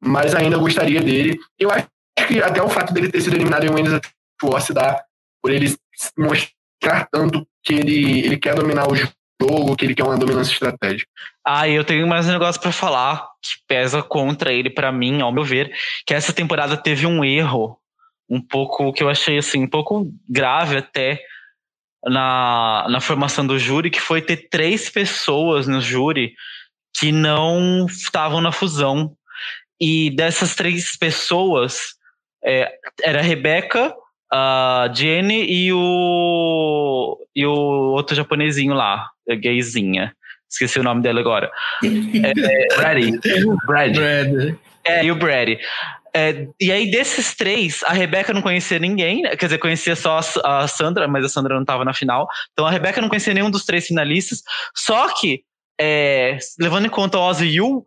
[0.00, 1.38] mas ainda gostaria dele.
[1.58, 1.86] Eu acho
[2.26, 4.06] que até o fato dele ter sido eliminado em Winners at
[4.42, 5.02] War se dá
[5.42, 5.74] por ele
[6.16, 11.10] mostrar tanto que ele, ele quer dominar o jogo, que ele quer uma dominância estratégica.
[11.44, 15.32] Ah, eu tenho mais um negócio para falar que pesa contra ele para mim, ao
[15.32, 15.72] meu ver,
[16.06, 17.78] que essa temporada teve um erro
[18.28, 21.20] um pouco que eu achei assim, um pouco grave até
[22.04, 26.34] na, na formação do júri, que foi ter três pessoas no júri
[26.94, 29.12] que não estavam na fusão.
[29.80, 31.94] E dessas três pessoas,
[32.44, 32.72] é,
[33.02, 33.94] era a Rebeca,
[34.32, 37.52] a Jenny e o e o
[37.92, 40.12] outro japonesinho lá, a gayzinha.
[40.50, 41.50] Esqueci o nome dela agora.
[41.84, 43.12] é, Brady.
[43.66, 43.94] Brad.
[43.94, 44.56] Brad.
[44.84, 45.58] É, e o Brady.
[46.18, 49.36] É, e aí, desses três, a Rebeca não conhecia ninguém, né?
[49.36, 52.26] quer dizer, conhecia só a, a Sandra, mas a Sandra não estava na final.
[52.52, 54.42] Então a Rebeca não conhecia nenhum dos três finalistas.
[54.76, 55.44] Só que,
[55.80, 57.84] é, levando em conta o Ozzy Yu,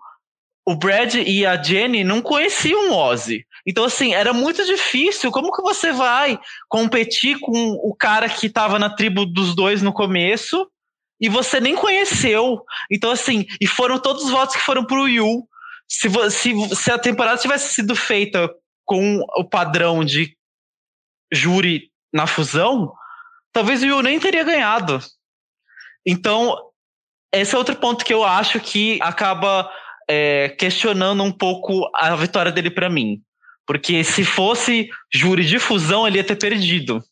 [0.65, 3.45] o Brad e a Jenny não conheciam o Ozzy.
[3.67, 5.29] Então, assim, era muito difícil.
[5.29, 6.39] Como que você vai
[6.69, 10.65] competir com o cara que estava na tribo dos dois no começo
[11.19, 12.61] e você nem conheceu?
[12.89, 15.43] Então, assim, e foram todos os votos que foram pro Yu.
[15.91, 18.49] Se, se, se a temporada tivesse sido feita
[18.85, 20.37] com o padrão de
[21.29, 22.93] júri na fusão,
[23.51, 24.99] talvez o Yu nem teria ganhado.
[26.05, 26.57] Então,
[27.33, 29.69] esse é outro ponto que eu acho que acaba
[30.09, 33.21] é, questionando um pouco a vitória dele para mim.
[33.67, 37.03] Porque se fosse júri de fusão, ele ia ter perdido.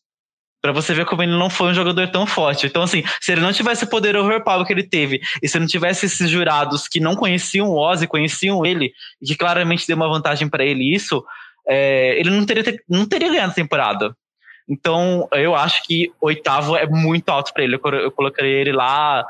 [0.62, 2.66] Pra você ver como ele não foi um jogador tão forte.
[2.66, 5.66] Então, assim, se ele não tivesse o poder overpower que ele teve, e se não
[5.66, 8.92] tivesse esses jurados que não conheciam o Ozzy, conheciam ele,
[9.22, 11.24] e que claramente deu uma vantagem para ele isso,
[11.66, 14.16] é, ele não teria, não teria ganhado a temporada.
[14.68, 17.74] Então, eu acho que oitavo é muito alto para ele.
[17.76, 19.24] Eu, eu colocaria ele lá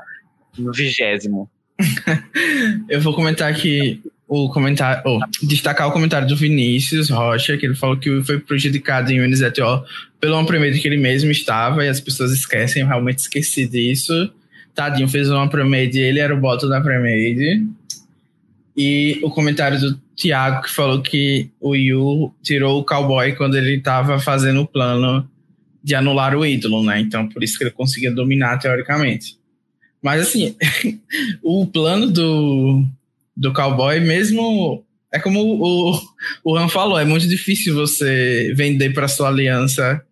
[0.59, 1.51] no vigésimo.
[2.89, 7.75] eu vou comentar aqui o comentário, oh, destacar o comentário do Vinícius Rocha, que ele
[7.75, 9.85] falou que foi prejudicado em UNZTO
[10.21, 14.33] pelo uma Premier que ele mesmo estava, e as pessoas esquecem, eu realmente esqueci disso.
[14.73, 17.61] Tadinho fez uma Premier ele era o bottom da Premier.
[18.77, 23.79] E o comentário do Thiago, que falou que o Yu tirou o cowboy quando ele
[23.79, 25.29] estava fazendo o plano
[25.83, 27.01] de anular o ídolo, né?
[27.01, 29.37] Então, por isso que ele conseguia dominar teoricamente.
[30.01, 30.55] Mas, assim,
[31.43, 32.87] o plano do,
[33.41, 34.85] do cowboy, mesmo.
[35.11, 35.99] É como o,
[36.45, 40.05] o Han falou, é muito difícil você vender para sua aliança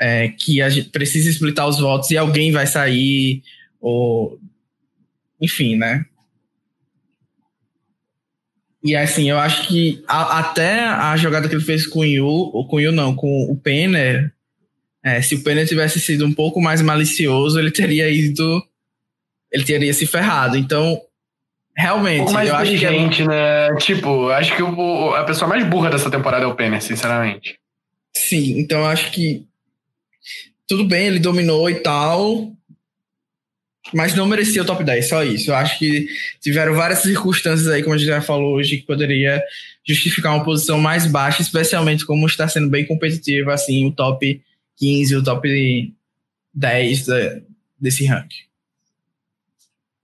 [0.00, 3.42] é, que a gente precisa explitar os votos e alguém vai sair,
[3.78, 4.40] ou.
[5.38, 6.06] Enfim, né?
[8.82, 12.24] E assim, eu acho que a, até a jogada que ele fez com o Yu,
[12.24, 14.32] ou com o Yu não, com o Penner,
[15.04, 18.62] é, se o Penner tivesse sido um pouco mais malicioso, ele teria ido.
[19.52, 20.56] Ele teria se ferrado.
[20.56, 21.00] Então,
[21.76, 23.26] Realmente, um mais acho que é...
[23.26, 23.76] né?
[23.78, 27.58] Tipo, acho que o, a pessoa mais burra dessa temporada é o Penner, sinceramente.
[28.16, 29.44] Sim, então eu acho que
[30.66, 32.50] tudo bem, ele dominou e tal,
[33.92, 35.50] mas não merecia o top 10, só isso.
[35.50, 36.08] Eu acho que
[36.40, 39.42] tiveram várias circunstâncias aí, como a gente já falou hoje, que poderia
[39.86, 44.42] justificar uma posição mais baixa, especialmente como está sendo bem competitivo, assim, o top
[44.78, 45.94] 15, o top
[46.54, 47.06] 10
[47.78, 48.46] desse ranking.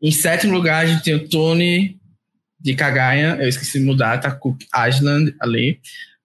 [0.03, 1.97] Em sétimo lugar, a gente tem o Tony
[2.61, 3.37] de Kagayan.
[3.37, 5.79] Eu esqueci de mudar, tá Cook Island ali,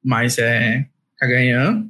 [0.04, 0.88] mas é
[1.18, 1.86] Kagayan.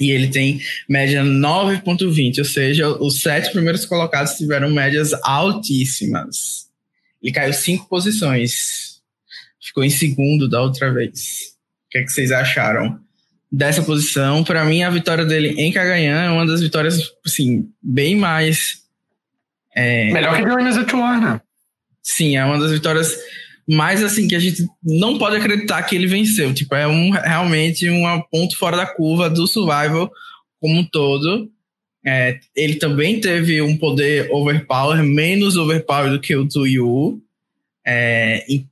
[0.00, 6.68] E ele tem média 9,20, ou seja, os sete primeiros colocados tiveram médias altíssimas.
[7.22, 9.00] Ele caiu cinco posições.
[9.60, 11.56] Ficou em segundo da outra vez.
[11.86, 12.98] O que, é que vocês acharam
[13.50, 14.42] dessa posição?
[14.42, 18.87] Para mim, a vitória dele em Kagayan é uma das vitórias, assim, bem mais
[19.78, 21.40] é, Melhor que Winners at War, né?
[22.02, 23.16] Sim, é uma das vitórias
[23.68, 26.52] mais assim que a gente não pode acreditar que ele venceu.
[26.52, 30.10] Tipo, é um, realmente um ponto fora da curva do survival
[30.60, 31.48] como um todo.
[32.04, 37.22] É, ele também teve um poder overpower, menos overpower do que o Tuyu.
[37.86, 38.66] É, e,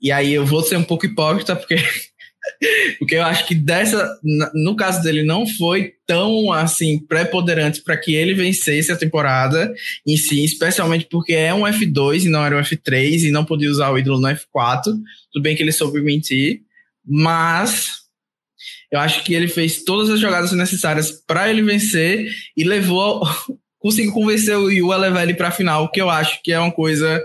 [0.00, 1.76] e aí eu vou ser um pouco hipócrita, porque
[2.98, 4.18] Porque eu acho que dessa,
[4.54, 9.72] no caso dele, não foi tão assim preponderante para que ele vencesse a temporada
[10.06, 13.70] em si, especialmente porque é um F2 e não era um F3 e não podia
[13.70, 14.82] usar o ídolo no F4.
[15.32, 16.60] Tudo bem que ele soube mentir,
[17.06, 18.00] mas
[18.92, 23.22] eu acho que ele fez todas as jogadas necessárias para ele vencer e levou
[23.80, 26.58] conseguiu convencer o Yu a levar ele para a final, que eu acho que é
[26.58, 27.22] uma coisa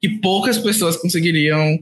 [0.00, 1.78] que poucas pessoas conseguiriam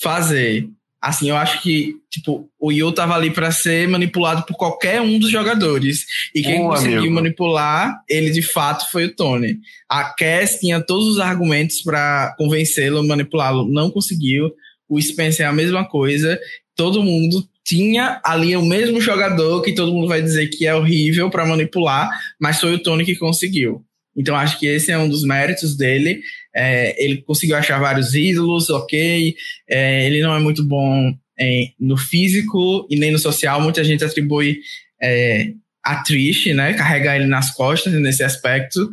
[0.00, 0.68] fazer.
[1.02, 5.18] Assim, eu acho que, tipo, o Yu tava ali para ser manipulado por qualquer um
[5.18, 6.06] dos jogadores.
[6.32, 7.14] E quem conseguiu amigo.
[7.14, 9.58] manipular ele de fato foi o Tony.
[9.88, 14.52] A Cass tinha todos os argumentos para convencê-lo, manipulá-lo, não conseguiu.
[14.88, 16.38] O Spencer é a mesma coisa.
[16.76, 21.30] Todo mundo tinha ali o mesmo jogador que todo mundo vai dizer que é horrível
[21.30, 22.08] para manipular,
[22.40, 23.84] mas foi o Tony que conseguiu.
[24.16, 26.20] Então acho que esse é um dos méritos dele.
[26.54, 29.34] É, ele conseguiu achar vários ídolos, ok.
[29.68, 33.60] É, ele não é muito bom é, no físico e nem no social.
[33.60, 34.60] Muita gente atribui
[35.02, 35.52] é,
[35.82, 36.74] a Trish, né?
[36.74, 38.88] Carregar ele nas costas nesse aspecto.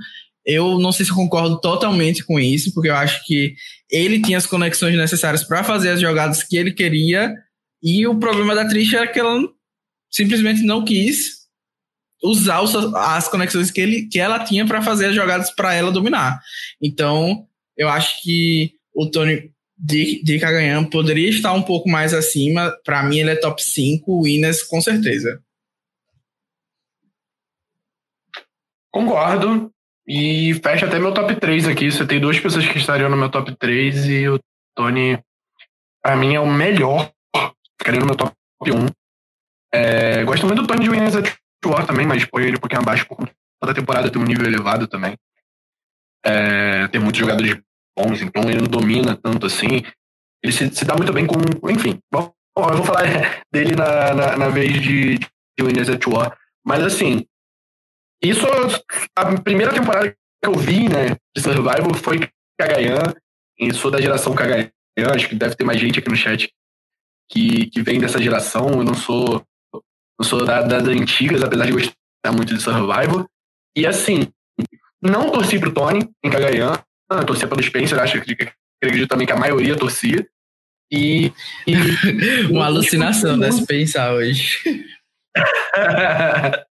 [0.45, 3.53] Eu não sei se concordo totalmente com isso, porque eu acho que
[3.91, 7.35] ele tinha as conexões necessárias para fazer as jogadas que ele queria.
[7.83, 9.41] E o problema da Trish era que ela
[10.09, 11.39] simplesmente não quis
[12.23, 12.61] usar
[12.95, 16.39] as conexões que, ele, que ela tinha para fazer as jogadas para ela dominar.
[16.81, 17.47] Então,
[17.79, 20.39] eu acho que o Tony de, de
[20.91, 22.77] poderia estar um pouco mais acima.
[22.83, 25.41] Para mim, ele é top 5, o Inas com certeza.
[28.91, 29.71] Concordo.
[30.05, 31.89] E fecha até meu top 3 aqui.
[31.89, 34.39] Você tem duas pessoas que estariam no meu top 3 e o
[34.75, 35.17] Tony,
[36.03, 37.09] para mim, é o melhor.
[37.77, 38.87] Ficaria no meu top 1.
[39.71, 41.13] É, gosto muito do Tony de Winners
[41.63, 43.17] War também, mas põe ele um pouquinho abaixo por
[43.59, 45.15] toda a temporada tem um nível elevado também.
[46.25, 47.61] É, tem muitos jogadores
[47.99, 49.83] bons, então ele não domina tanto assim.
[50.43, 51.35] ele se, se dá muito bem com.
[51.69, 56.37] Enfim, bom, eu vou falar dele na, na, na vez de, de Winners at War.
[56.65, 57.25] Mas assim,
[58.23, 58.45] isso,
[59.15, 63.13] a primeira temporada que eu vi, né, de Survival foi Kagayan,
[63.57, 64.71] e sou da geração Kagayan,
[65.13, 66.49] acho que deve ter mais gente aqui no chat
[67.29, 69.43] que, que vem dessa geração, eu não sou,
[70.19, 73.29] não sou da, das antigas, apesar de gostar muito de Survival.
[73.75, 74.27] E assim,
[75.01, 76.73] não torci pro Tony em Kagayan,
[77.25, 78.35] torcia pelo Spencer, acho que
[78.81, 80.25] acredito também que a maioria torcia.
[80.91, 81.31] E.
[81.67, 81.75] e
[82.49, 83.51] Uma alucinação, né?
[83.51, 84.85] Se pensar hoje.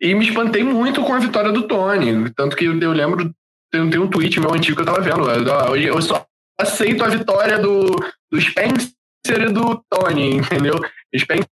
[0.00, 2.30] e me espantei muito com a vitória do Tony.
[2.34, 3.34] Tanto que eu lembro,
[3.70, 5.22] tem, tem um tweet meu antigo que eu tava vendo.
[5.70, 6.26] Hoje eu só
[6.60, 7.86] aceito a vitória do,
[8.30, 8.92] do Spencer
[9.26, 10.74] e do Tony, entendeu?
[10.74, 11.48] O Spencer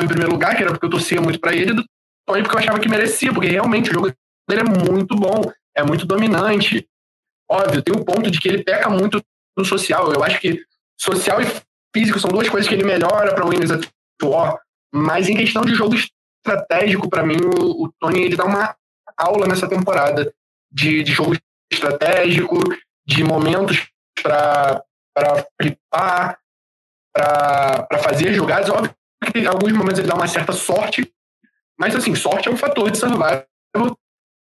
[0.00, 1.84] em primeiro lugar, que era porque eu torcia muito para ele, e do
[2.26, 4.12] Tony porque eu achava que merecia, porque realmente o jogo
[4.48, 5.42] dele é muito bom,
[5.76, 6.86] é muito dominante.
[7.52, 9.22] Óbvio, tem o ponto de que ele peca muito
[9.54, 10.10] no social.
[10.10, 10.64] Eu acho que
[10.98, 11.46] social e
[11.94, 13.86] físico são duas coisas que ele melhora para o Winners at
[14.22, 14.58] War,
[14.94, 18.74] mas em questão de jogo estratégico, para mim, o, o, Tony ele dá uma
[19.18, 20.32] aula nessa temporada
[20.70, 21.36] de, de jogo
[21.70, 22.58] estratégico,
[23.06, 23.86] de momentos
[24.22, 24.82] para
[25.60, 26.38] flipar,
[27.12, 28.70] para fazer jogadas.
[28.70, 28.94] Óbvio
[29.30, 31.12] que em alguns momentos ele dá uma certa sorte,
[31.78, 33.44] mas assim, sorte é um fator de survival.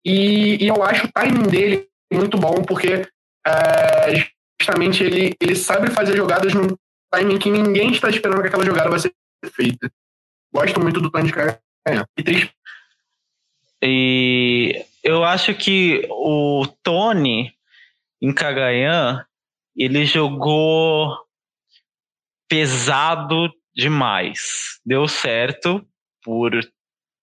[0.04, 3.08] E, e eu acho o timing dele muito bom, porque
[3.46, 4.14] é,
[4.60, 6.76] justamente ele, ele sabe fazer jogadas num
[7.12, 9.14] timing que ninguém está esperando que aquela jogada vai ser
[9.52, 9.90] feita.
[10.52, 11.32] Gosto muito do Tony de
[12.32, 12.50] E.
[13.82, 17.52] E eu acho que o Tony
[18.20, 19.24] em Kagayan
[19.76, 21.16] ele jogou
[22.48, 24.80] pesado demais.
[24.84, 25.86] Deu certo
[26.22, 26.52] por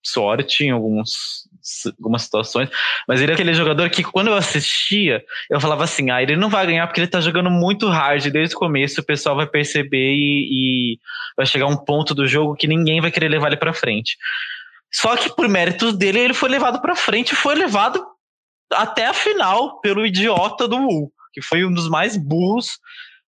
[0.06, 1.50] sorte em alguns,
[1.98, 2.70] algumas situações,
[3.08, 6.50] mas ele é aquele jogador que quando eu assistia, eu falava assim, ah, ele não
[6.50, 10.14] vai ganhar porque ele tá jogando muito hard desde o começo, o pessoal vai perceber
[10.14, 11.00] e, e
[11.38, 14.18] vai chegar um ponto do jogo que ninguém vai querer levar ele para frente.
[14.92, 18.06] Só que por méritos dele, ele foi levado para frente, foi levado
[18.72, 22.78] até a final pelo idiota do Wu, que foi um dos mais burros,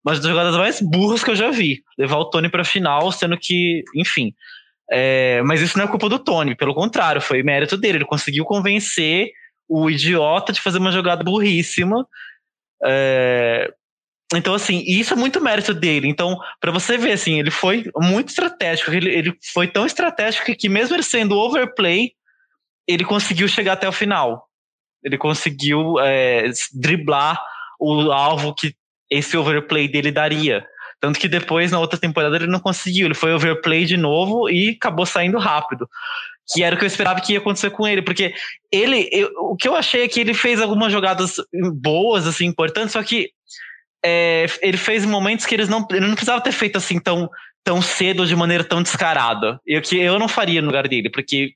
[0.03, 1.83] mas das jogadas mais burras que eu já vi.
[1.97, 4.33] Levar o Tony para final, sendo que, enfim,
[4.91, 7.99] é, mas isso não é culpa do Tony, pelo contrário, foi mérito dele.
[7.99, 9.31] Ele conseguiu convencer
[9.67, 12.07] o idiota de fazer uma jogada burríssima.
[12.83, 13.73] É,
[14.33, 16.07] então, assim, isso é muito mérito dele.
[16.07, 18.91] Então, para você ver, assim, ele foi muito estratégico.
[18.91, 22.11] Ele, ele foi tão estratégico que, mesmo ele sendo overplay,
[22.87, 24.47] ele conseguiu chegar até o final.
[25.03, 27.39] Ele conseguiu é, driblar
[27.79, 28.75] o alvo que
[29.09, 30.65] esse overplay dele daria.
[31.05, 33.05] Tanto que depois, na outra temporada, ele não conseguiu.
[33.05, 35.87] Ele foi overplay de novo e acabou saindo rápido.
[36.51, 38.01] Que era o que eu esperava que ia acontecer com ele.
[38.01, 38.33] Porque
[38.71, 39.07] ele.
[39.11, 41.35] Eu, o que eu achei é que ele fez algumas jogadas
[41.75, 43.29] boas, assim, importantes, só que
[44.03, 47.29] é, ele fez momentos que eles não, ele não precisava ter feito assim tão,
[47.63, 49.59] tão cedo, de maneira tão descarada.
[49.63, 51.51] Eu, que eu não faria no lugar dele, porque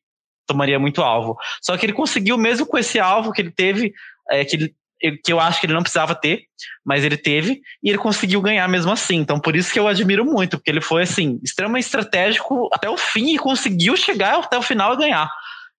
[0.46, 1.36] tomaria muito alvo.
[1.60, 3.94] Só que ele conseguiu, mesmo com esse alvo que ele teve,
[4.30, 4.76] é, que ele
[5.24, 6.44] que eu acho que ele não precisava ter,
[6.86, 9.16] mas ele teve, e ele conseguiu ganhar mesmo assim.
[9.16, 12.98] Então, por isso que eu admiro muito, porque ele foi, assim, extremamente estratégico até o
[12.98, 15.30] fim e conseguiu chegar até o final e ganhar.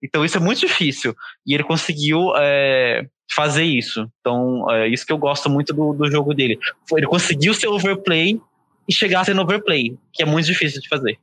[0.02, 1.14] Então, isso é muito difícil.
[1.46, 4.10] E ele conseguiu é, fazer isso.
[4.20, 6.58] Então, é isso que eu gosto muito do, do jogo dele.
[6.92, 8.40] Ele conseguiu ser overplay
[8.88, 11.18] e chegar ser overplay, que é muito difícil de fazer.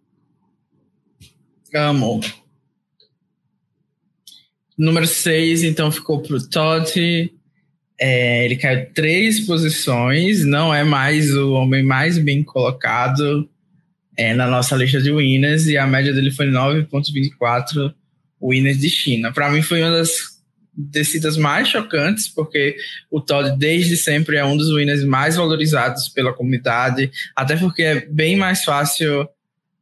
[1.74, 2.22] Amo.
[4.78, 7.34] Número 6, então, ficou pro Totti.
[8.00, 13.50] É, ele caiu três posições, não é mais o homem mais bem colocado
[14.16, 17.94] é, na nossa lista de winners, e a média dele foi 9,24
[18.42, 19.32] winners de China.
[19.32, 20.38] Para mim, foi uma das
[20.78, 22.76] descidas mais chocantes, porque
[23.10, 28.06] o Todd desde sempre é um dos winners mais valorizados pela comunidade, até porque é
[28.06, 29.28] bem mais fácil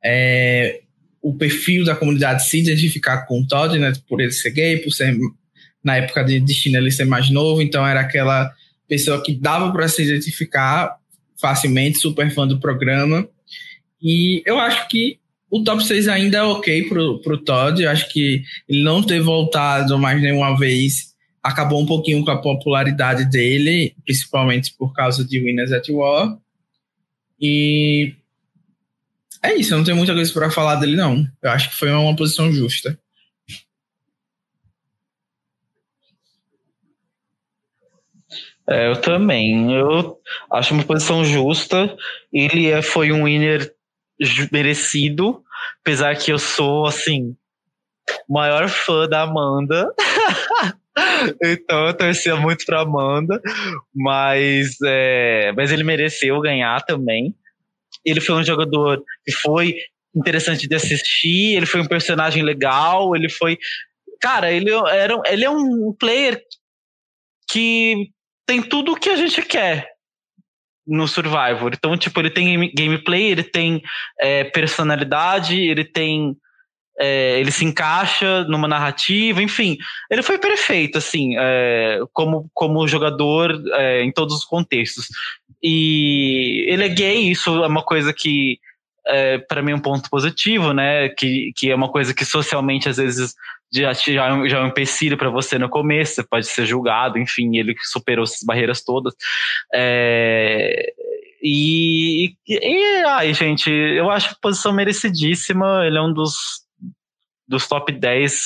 [0.03, 0.81] é,
[1.21, 4.91] o perfil da comunidade se identificar com o Todd, né, por ele ser gay, por
[4.91, 5.17] ser
[5.85, 8.51] na época de destino ele ser mais novo, então era aquela
[8.87, 10.97] pessoa que dava para se identificar
[11.39, 13.27] facilmente, super fã do programa.
[14.01, 17.81] E eu acho que o top 6 ainda é ok pro, pro Todd.
[17.81, 22.41] Eu acho que ele não ter voltado mais nenhuma vez acabou um pouquinho com a
[22.41, 26.35] popularidade dele, principalmente por causa de Winners at War.
[27.39, 28.15] E
[29.43, 31.27] é isso, eu não tenho muita coisa para falar dele, não.
[31.43, 32.97] Eu acho que foi uma posição justa.
[38.69, 39.73] É, eu também.
[39.73, 40.17] Eu
[40.51, 41.95] acho uma posição justa.
[42.33, 43.73] Ele é, foi um winner
[44.51, 45.43] merecido,
[45.81, 47.35] apesar que eu sou, assim,
[48.29, 49.93] maior fã da Amanda.
[51.43, 53.41] então eu torcia muito pra Amanda,
[53.93, 57.35] mas, é, mas ele mereceu ganhar também.
[58.05, 59.75] ele foi um jogador que foi
[60.15, 63.57] interessante de assistir, ele foi um personagem legal, ele foi.
[64.21, 66.41] Cara, ele, era, ele é um player
[67.51, 68.09] que
[68.45, 69.95] tem tudo o que a gente quer
[70.85, 71.71] no Survivor.
[71.73, 73.81] Então, tipo, ele tem gameplay, ele tem
[74.19, 76.35] é, personalidade, ele tem.
[76.97, 79.77] É, ele se encaixa numa narrativa, enfim,
[80.09, 85.07] ele foi perfeito, assim, é, como, como jogador é, em todos os contextos.
[85.61, 88.59] E ele é gay, isso é uma coisa que
[89.07, 91.09] é, para mim um ponto positivo, né?
[91.09, 93.33] Que, que é uma coisa que socialmente às vezes
[93.71, 97.57] já, já, já é um empecilho para você no começo, você pode ser julgado, enfim,
[97.57, 99.13] ele superou essas barreiras todas.
[99.73, 100.93] É,
[101.41, 106.35] e, e, ai, gente, eu acho a posição merecidíssima, ele é um dos,
[107.47, 108.41] dos top 10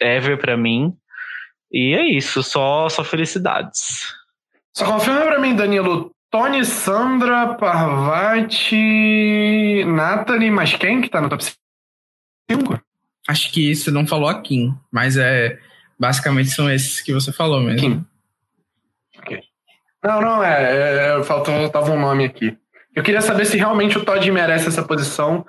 [0.00, 0.94] ever para mim.
[1.70, 4.14] E é isso, só, só felicidades.
[4.74, 8.76] Só confirma para mim, Danilo, Tony, Sandra, Parvati,
[9.84, 12.80] Nathalie, mas quem que tá no top 5?
[13.28, 15.58] Acho que você não falou a Kim, mas é
[15.98, 17.80] basicamente são esses que você falou mesmo.
[17.80, 18.04] Kim.
[19.18, 19.40] Ok.
[20.02, 22.56] Não, não, é, é faltou, tava um nome aqui.
[22.94, 25.44] Eu queria saber se realmente o Todd merece essa posição,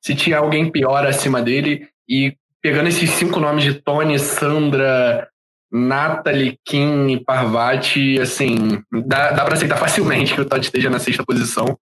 [0.00, 5.28] se tinha alguém pior acima dele, e pegando esses cinco nomes de Tony, Sandra,
[5.72, 10.98] Nathalie, Kim e Parvati, assim, dá, dá para aceitar facilmente que o Todd esteja na
[10.98, 11.78] sexta posição.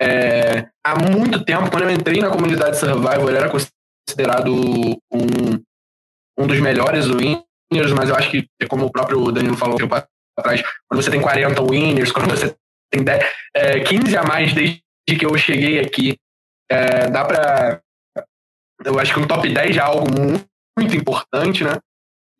[0.00, 4.52] É, há muito tempo, quando eu entrei na comunidade Survivor, era considerado
[5.10, 5.62] um,
[6.36, 9.94] um dos melhores winners, mas eu acho que, como o próprio Danilo falou um tempo
[10.36, 12.54] atrás, quando você tem 40 winners, quando você
[12.90, 16.18] tem 10, é, 15 a mais desde que eu cheguei aqui,
[16.70, 17.80] é, dá para
[18.84, 20.46] Eu acho que um top 10 já é algo muito,
[20.76, 21.78] muito importante, né?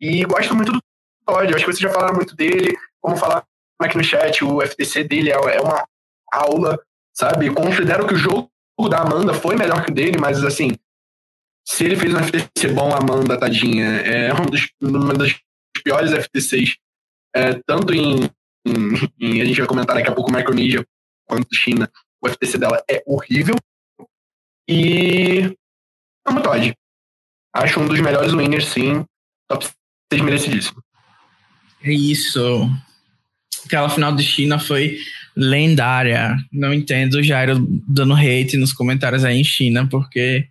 [0.03, 0.81] E gosto muito do
[1.25, 3.47] Todd, acho que vocês já falaram muito dele, como falar
[3.79, 5.87] aqui no chat, o FTC dele é, é uma
[6.29, 6.77] aula,
[7.15, 7.49] sabe?
[7.53, 8.51] Considero que o jogo
[8.89, 10.71] da Amanda foi melhor que o dele, mas assim,
[11.65, 14.73] se ele fez um FTC bom, Amanda, tadinha, é um dos,
[15.81, 16.75] piores FTCs,
[17.33, 18.29] é, tanto em,
[18.67, 20.85] em, em, A gente vai comentar daqui a pouco Micronesia
[21.25, 21.89] quanto China.
[22.21, 23.55] O FTC dela é horrível.
[24.67, 25.55] E.
[26.25, 26.73] Amo Todd.
[27.55, 29.05] Acho um dos melhores winners, sim.
[29.47, 29.65] Top
[30.13, 30.83] 6 merecidíssimo.
[31.83, 32.69] É isso.
[33.65, 34.97] Aquela final de China foi
[35.35, 36.35] lendária.
[36.51, 40.47] Não entendo o Jairo dando hate nos comentários aí em China, porque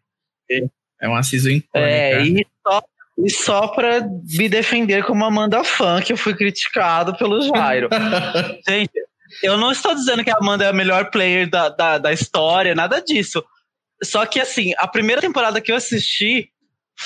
[1.00, 1.90] é uma season icônica.
[1.90, 2.82] É, e só,
[3.18, 4.00] e só pra
[4.38, 7.88] me defender como Amanda fã, que eu fui criticado pelo Jairo.
[8.68, 8.92] Gente,
[9.42, 12.74] eu não estou dizendo que a Amanda é a melhor player da, da, da história,
[12.74, 13.44] nada disso.
[14.02, 16.51] Só que, assim, a primeira temporada que eu assisti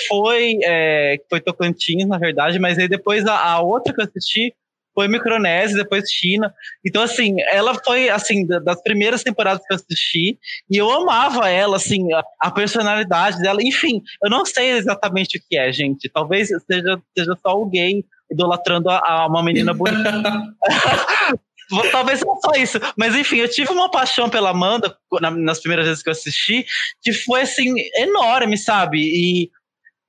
[0.08, 4.54] foi, é, foi Tocantins, na verdade, mas aí depois a, a outra que eu assisti
[4.94, 6.52] foi Micronésia, depois China.
[6.84, 10.38] Então, assim, ela foi, assim, das primeiras temporadas que eu assisti,
[10.70, 13.62] e eu amava ela, assim, a, a, personalidade dela.
[13.62, 16.08] Enfim, eu não sei exatamente o que é, gente.
[16.08, 20.22] Talvez seja, seja só o gay idolatrando a, a uma menina bonita.
[21.90, 25.86] Talvez não só isso, mas enfim, eu tive uma paixão pela Amanda na, nas primeiras
[25.86, 26.64] vezes que eu assisti,
[27.02, 28.98] que foi assim, enorme, sabe?
[28.98, 29.50] E,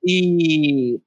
[0.04, 1.00] e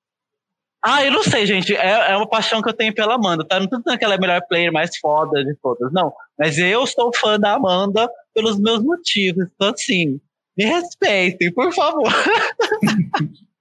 [0.84, 1.76] ah, eu não sei, gente.
[1.76, 3.60] É, é uma paixão que eu tenho pela Amanda, tá?
[3.60, 6.12] Não tô dizendo que ela é a melhor player mais foda de todas, não.
[6.38, 9.46] Mas eu sou fã da Amanda pelos meus motivos.
[9.54, 10.20] Então, assim,
[10.58, 12.12] me respeitem, por favor.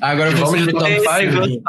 [0.00, 1.62] Agora vamos de top 5.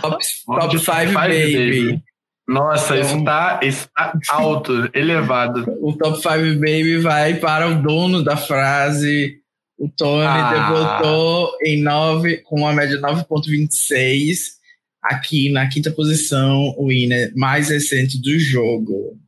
[0.00, 2.02] Top 5, baby.
[2.46, 5.64] Nossa, então, isso, tá, isso tá alto, elevado.
[5.80, 9.39] O top 5 baby vai para o dono da frase
[9.80, 10.98] o Tony ah.
[10.98, 14.60] debutou em 9, com uma média de 9,26.
[15.02, 19.18] Aqui na quinta posição, o winner mais recente do jogo.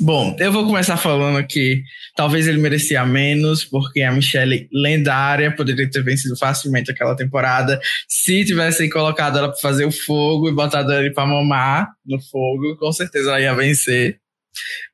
[0.00, 1.82] Bom, eu vou começar falando aqui.
[2.16, 7.78] Talvez ele merecia menos, porque a Michelle, lendária, poderia ter vencido facilmente aquela temporada
[8.08, 12.78] se tivessem colocado ela para fazer o fogo e botado ele para mamar no fogo.
[12.78, 14.18] Com certeza ela ia vencer.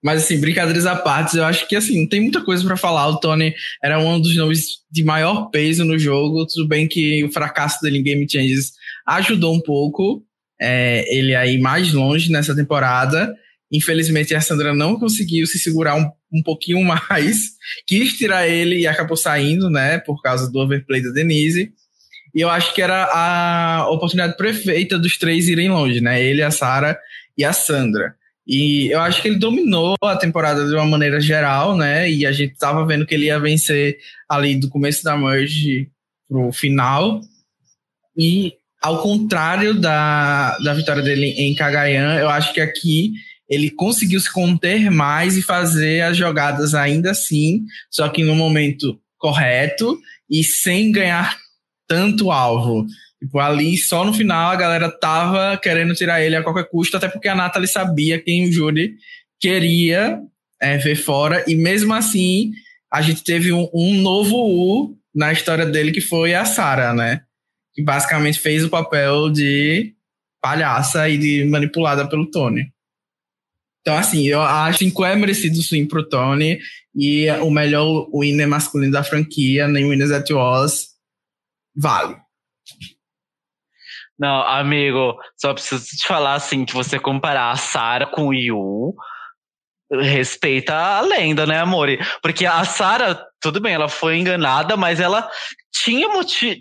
[0.03, 3.09] Mas, assim, brincadeiras à parte, eu acho que, assim, não tem muita coisa para falar.
[3.09, 6.47] O Tony era um dos nomes de maior peso no jogo.
[6.47, 8.73] Tudo bem que o fracasso dele em Game Changes
[9.07, 10.27] ajudou um pouco
[10.61, 13.35] é, ele aí mais longe nessa temporada.
[13.71, 17.53] Infelizmente, a Sandra não conseguiu se segurar um, um pouquinho mais.
[17.87, 21.73] Quis tirar ele e acabou saindo, né, por causa do overplay da Denise.
[22.35, 26.23] E eu acho que era a oportunidade perfeita dos três irem longe, né?
[26.23, 26.99] Ele, a Sara
[27.37, 28.15] e a Sandra.
[28.47, 32.11] E eu acho que ele dominou a temporada de uma maneira geral, né?
[32.11, 33.99] E a gente tava vendo que ele ia vencer
[34.29, 35.91] ali do começo da merge
[36.29, 37.21] pro final.
[38.17, 43.13] E ao contrário da, da vitória dele em Cagayan, eu acho que aqui
[43.49, 48.99] ele conseguiu se conter mais e fazer as jogadas ainda assim, só que no momento
[49.19, 49.99] correto
[50.31, 51.37] e sem ganhar
[51.89, 52.87] tanto alvo.
[53.23, 57.09] Tipo, ali só no final a galera tava querendo tirar ele a qualquer custo, até
[57.09, 58.95] porque a Natalie sabia quem o Júri
[59.41, 60.21] queria
[60.61, 62.53] é, ver fora, e mesmo assim
[62.91, 67.23] a gente teve um, um novo U na história dele que foi a Sarah, né?
[67.75, 69.95] Que basicamente fez o papel de
[70.41, 72.71] palhaça e de manipulada pelo Tony.
[73.81, 76.59] Então, assim, eu acho que é merecido sim pro Tony
[76.95, 80.89] e o melhor winner masculino da franquia, nem Winners at Was,
[81.75, 82.17] vale.
[84.19, 88.95] Não, amigo, só preciso te falar assim, que você comparar a Sarah com o Yu,
[89.91, 91.99] respeita a lenda, né, amore?
[92.23, 95.29] Porque a Sarah, tudo bem, ela foi enganada, mas ela
[95.71, 96.09] tinha,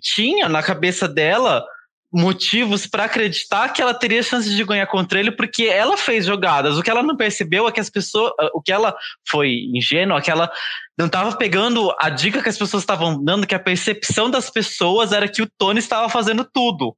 [0.02, 1.66] tinha na cabeça dela
[2.12, 6.78] motivos para acreditar que ela teria chances de ganhar contra ele, porque ela fez jogadas.
[6.78, 8.96] O que ela não percebeu é que as pessoas, o que ela
[9.28, 10.50] foi ingênua, é que ela
[10.98, 15.12] não estava pegando a dica que as pessoas estavam dando, que a percepção das pessoas
[15.12, 16.96] era que o Tony estava fazendo tudo.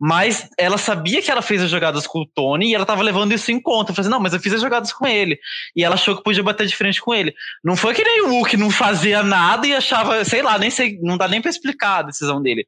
[0.00, 3.32] Mas ela sabia que ela fez as jogadas com o Tony e ela tava levando
[3.32, 3.90] isso em conta.
[3.90, 5.38] Eu falei assim, não, mas eu fiz as jogadas com ele.
[5.74, 7.34] E ela achou que podia bater de frente com ele.
[7.62, 10.98] Não foi que nem o Hulk não fazia nada e achava, sei lá, nem sei,
[11.02, 12.66] não dá nem pra explicar a decisão dele.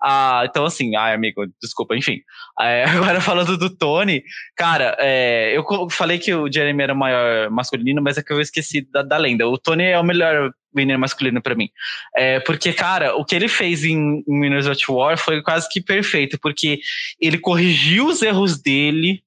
[0.00, 2.20] Ah, então, assim, ai, amigo, desculpa, enfim.
[2.60, 4.22] É, agora falando do Tony,
[4.56, 8.40] cara, é, eu falei que o Jeremy era o maior masculino, mas é que eu
[8.40, 9.48] esqueci da, da lenda.
[9.48, 11.70] O Tony é o melhor winner masculino para mim.
[12.16, 15.80] É, porque, cara, o que ele fez em, em Winners at War foi quase que
[15.80, 16.80] perfeito, porque
[17.20, 19.22] ele corrigiu os erros dele,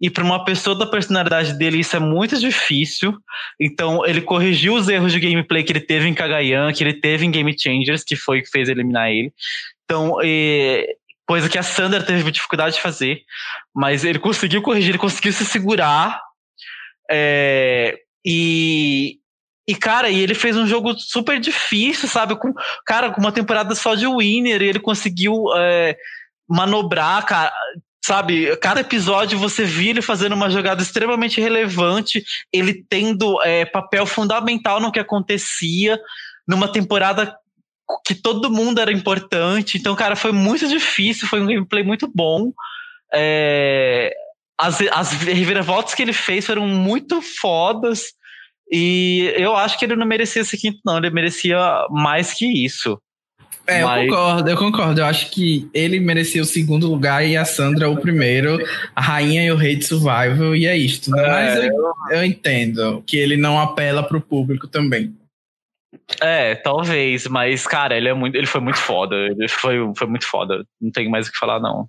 [0.00, 3.14] e para uma pessoa da personalidade dele isso é muito difícil.
[3.60, 7.26] Então ele corrigiu os erros de gameplay que ele teve em Kagayan, que ele teve
[7.26, 9.30] em Game Changers, que foi o que fez eliminar ele.
[9.84, 10.16] Então,
[11.26, 13.22] coisa que a Sandra teve dificuldade de fazer,
[13.74, 16.20] mas ele conseguiu corrigir, ele conseguiu se segurar.
[17.10, 19.19] É, e,
[19.70, 22.34] e, cara, e ele fez um jogo super difícil, sabe?
[22.34, 22.52] Com,
[22.84, 25.96] cara, com uma temporada só de winner, e ele conseguiu é,
[26.48, 27.52] manobrar, cara.
[28.04, 34.06] Sabe, cada episódio você via ele fazendo uma jogada extremamente relevante, ele tendo é, papel
[34.06, 36.00] fundamental no que acontecia,
[36.48, 37.32] numa temporada
[38.04, 39.78] que todo mundo era importante.
[39.78, 42.52] Então, cara, foi muito difícil, foi um gameplay muito bom.
[43.14, 44.12] É,
[44.58, 48.18] as, as reviravoltas que ele fez foram muito fodas.
[48.70, 50.98] E eu acho que ele não merecia esse quinto, não.
[50.98, 51.58] Ele merecia
[51.90, 53.00] mais que isso.
[53.66, 54.04] É, Mas...
[54.04, 55.00] eu concordo, eu concordo.
[55.00, 58.58] Eu acho que ele merecia o segundo lugar e a Sandra o primeiro,
[58.94, 61.10] a rainha e o rei de survival, e é isto.
[61.10, 61.22] Né?
[61.22, 65.14] É, Mas eu, eu entendo que ele não apela pro público também.
[66.20, 68.36] É, talvez, mas, cara, ele é muito.
[68.36, 69.14] Ele foi muito foda.
[69.16, 70.64] Ele foi, foi muito foda.
[70.80, 71.88] Não tenho mais o que falar, não.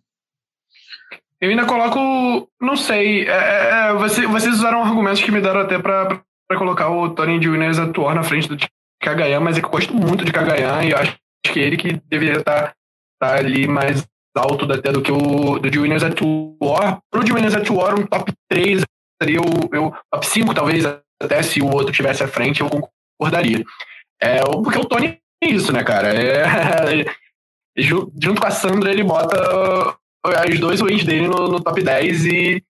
[1.40, 2.49] Eu ainda coloco.
[2.60, 3.28] Não sei.
[3.28, 6.22] É, é, é você, vocês usaram argumentos que me deram até pra,
[6.52, 8.57] pra colocar o Tony Winners atuar na frente do
[9.02, 11.15] Kagayan, mas é que eu gosto muito de Kagayan e acho
[11.45, 12.76] que ele que deveria estar tá,
[13.19, 14.06] tá ali mais
[14.36, 16.19] alto até do que o do de Winners at
[16.61, 16.99] War.
[17.10, 18.82] Pro de Winners at War, um top 3
[19.22, 20.86] seria o, top 5, talvez,
[21.22, 23.64] até se o outro tivesse à frente, eu concordaria.
[24.22, 26.14] É, porque o Tony é isso, né, cara?
[26.14, 27.06] É,
[27.78, 29.38] junto com a Sandra, ele bota
[30.23, 32.64] as dois wins dele no, no, top 10 e,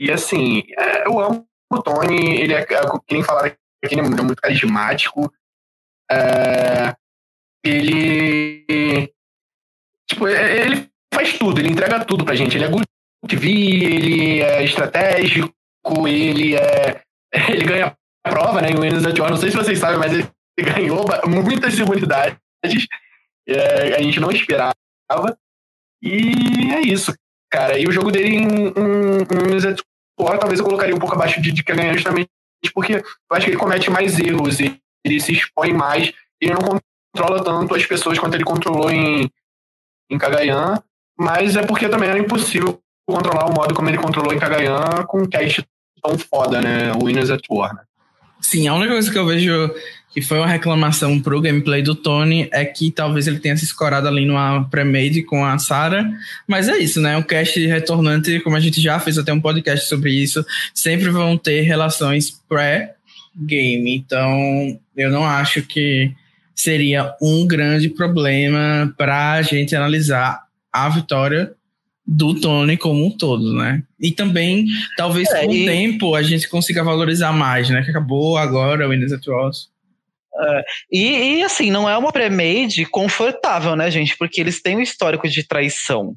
[0.00, 4.00] e assim, é, eu amo o Tony, ele é, é que nem falaram aqui, ele
[4.00, 5.32] é muito carismático.
[6.10, 6.94] É,
[7.64, 9.12] ele.
[10.08, 12.56] Tipo, é, ele faz tudo, ele entrega tudo pra gente.
[12.56, 12.86] Ele é good
[13.26, 15.52] TV, ele é estratégico,
[16.06, 17.02] ele é.
[17.50, 18.70] Ele ganha a prova, né?
[18.70, 20.26] Em Winners at War, não sei se vocês sabem, mas ele
[20.58, 22.38] ganhou muitas imunidades.
[23.46, 24.74] É, a gente não esperava.
[26.02, 27.12] E é isso,
[27.50, 27.78] cara.
[27.78, 29.56] E o jogo dele em, em, em
[30.18, 32.28] War, talvez eu colocaria um pouco abaixo de, de ganhar justamente
[32.74, 36.80] porque eu acho que ele comete mais erros, ele, ele se expõe mais, ele não
[37.14, 39.30] controla tanto as pessoas quanto ele controlou em,
[40.10, 40.82] em Kagayan,
[41.18, 45.22] mas é porque também era impossível controlar o modo como ele controlou em Kagayan com
[45.22, 45.64] um cast
[46.02, 46.92] tão foda, né?
[47.00, 47.82] Winners at War, né?
[48.40, 49.74] Sim, a única coisa que eu vejo
[50.10, 54.08] que foi uma reclamação pro gameplay do Tony é que talvez ele tenha se escorado
[54.08, 56.08] ali numa pré-made com a Sarah,
[56.46, 57.16] mas é isso, né?
[57.16, 60.44] O cast retornante, como a gente já fez até um podcast sobre isso,
[60.74, 66.12] sempre vão ter relações pré-game, então eu não acho que
[66.54, 71.52] seria um grande problema para a gente analisar a vitória
[72.04, 73.82] do Tony como um todo, né?
[74.00, 74.66] E também,
[74.96, 75.62] talvez é, com e...
[75.62, 77.82] o tempo, a gente consiga valorizar mais, né?
[77.82, 79.22] Que acabou agora o Winners at.
[80.40, 80.62] É,
[80.92, 84.16] e, e, assim, não é uma pré-made confortável, né, gente?
[84.16, 86.14] Porque eles têm um histórico de traição.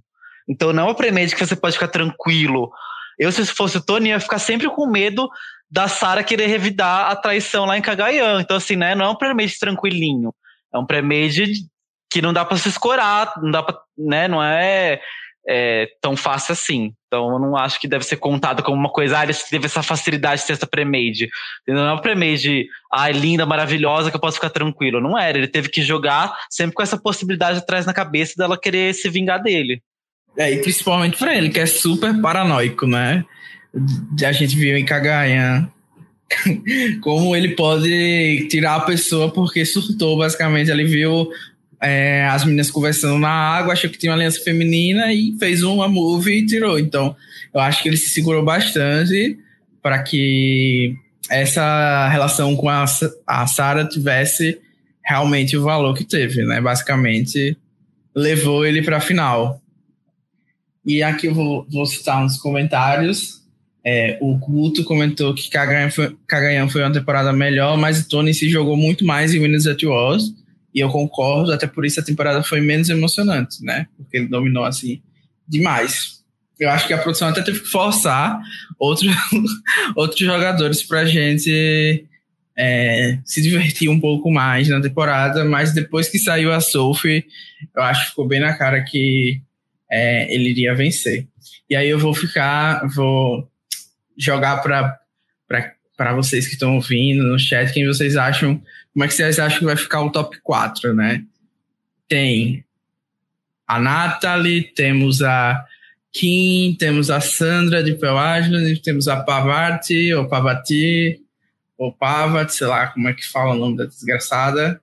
[0.48, 2.70] Então não é uma pré-made que você pode ficar tranquilo.
[3.18, 5.30] Eu, se fosse o Tony, ia ficar sempre com medo
[5.70, 8.42] da Sara querer revidar a traição lá em Cagayan.
[8.42, 8.94] Então, assim, né?
[8.96, 10.34] Não é um premade tranquilinho.
[10.74, 11.46] É um premade
[12.12, 14.28] que não dá para se escorar, não dá pra, né?
[14.28, 15.00] Não é,
[15.48, 16.94] é, tão fácil assim.
[17.12, 19.84] Então, eu não acho que deve ser contado como uma coisa, ah, ele teve essa
[19.84, 21.28] facilidade de ter essa premade.
[21.68, 25.02] Não é uma premade, ah, linda, maravilhosa, que eu posso ficar tranquilo.
[25.02, 25.38] Não era.
[25.38, 29.44] Ele teve que jogar sempre com essa possibilidade atrás na cabeça dela querer se vingar
[29.44, 29.82] dele.
[30.38, 33.26] É, e principalmente pra ele, que é super paranoico, né?
[34.24, 35.70] A gente viu em Caganha
[37.04, 40.72] como ele pode tirar a pessoa porque surtou, basicamente.
[40.72, 41.30] Ele viu
[41.82, 45.88] é, as meninas conversando na água, achou que tinha uma aliança feminina e fez uma
[45.88, 46.78] move e tirou.
[46.78, 47.16] Então,
[47.54, 49.38] eu acho que ele se segurou bastante
[49.82, 50.96] para que
[51.30, 52.86] essa relação com a,
[53.26, 54.60] a Sarah tivesse
[55.04, 56.62] realmente o valor que teve, né?
[56.62, 57.58] Basicamente,
[58.16, 59.60] levou ele para a final.
[60.86, 63.42] E aqui eu vou, vou citar uns comentários.
[63.84, 66.16] É, o Guto comentou que Kagayan foi,
[66.70, 70.32] foi uma temporada melhor, mas o Tony se jogou muito mais em Winners at Wars.
[70.74, 73.88] E eu concordo, até por isso a temporada foi menos emocionante, né?
[73.98, 75.02] Porque ele dominou assim
[75.48, 76.22] demais.
[76.60, 78.40] Eu acho que a produção até teve que forçar
[78.78, 79.12] outros,
[79.96, 82.06] outros jogadores pra gente
[82.58, 87.26] é, se divertir um pouco mais na temporada, mas depois que saiu a Sophie,
[87.76, 89.42] eu acho que ficou bem na cara que
[89.90, 91.28] é, ele iria vencer.
[91.70, 93.50] E aí eu vou ficar, vou
[94.18, 98.62] jogar para vocês que estão ouvindo no chat quem vocês acham,
[98.94, 101.24] como é que vocês acham que vai ficar o top 4, né?
[102.08, 102.64] Tem
[103.66, 105.66] a Natalie, temos a
[106.12, 111.22] Kim, temos a Sandra de Pearl Island, temos a Pavati, ou Pavati,
[111.78, 114.82] ou Pavat, sei lá como é que fala o nome da desgraçada.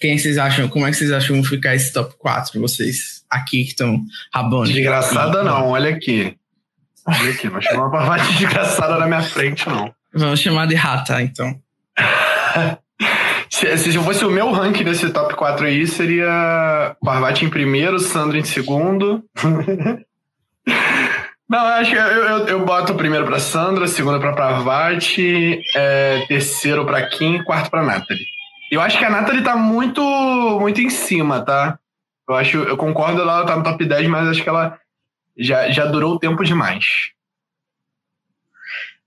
[0.00, 2.58] Quem vocês acham, como é que vocês acham que vão ficar esse top 4?
[2.60, 4.72] Vocês aqui que estão rabando.
[4.72, 6.36] Desgraçada não, olha aqui.
[7.06, 9.94] Olha aqui, não chamar uma parte desgraçada na minha frente, não.
[10.14, 11.60] Vamos chamar de rata, então.
[13.50, 18.38] se, se fosse o meu ranking desse top 4 aí, seria Parvati em primeiro, Sandra
[18.38, 19.22] em segundo.
[21.48, 26.24] Não, eu acho que eu, eu, eu boto primeiro pra Sandra, segundo pra Parvati, é,
[26.26, 28.24] terceiro pra Kim, quarto pra Natalie.
[28.70, 30.02] Eu acho que a Nathalie tá muito,
[30.58, 31.78] muito em cima, tá?
[32.28, 34.78] Eu acho, eu concordo, ela tá no top 10, mas acho que ela
[35.36, 37.13] já, já durou o tempo demais.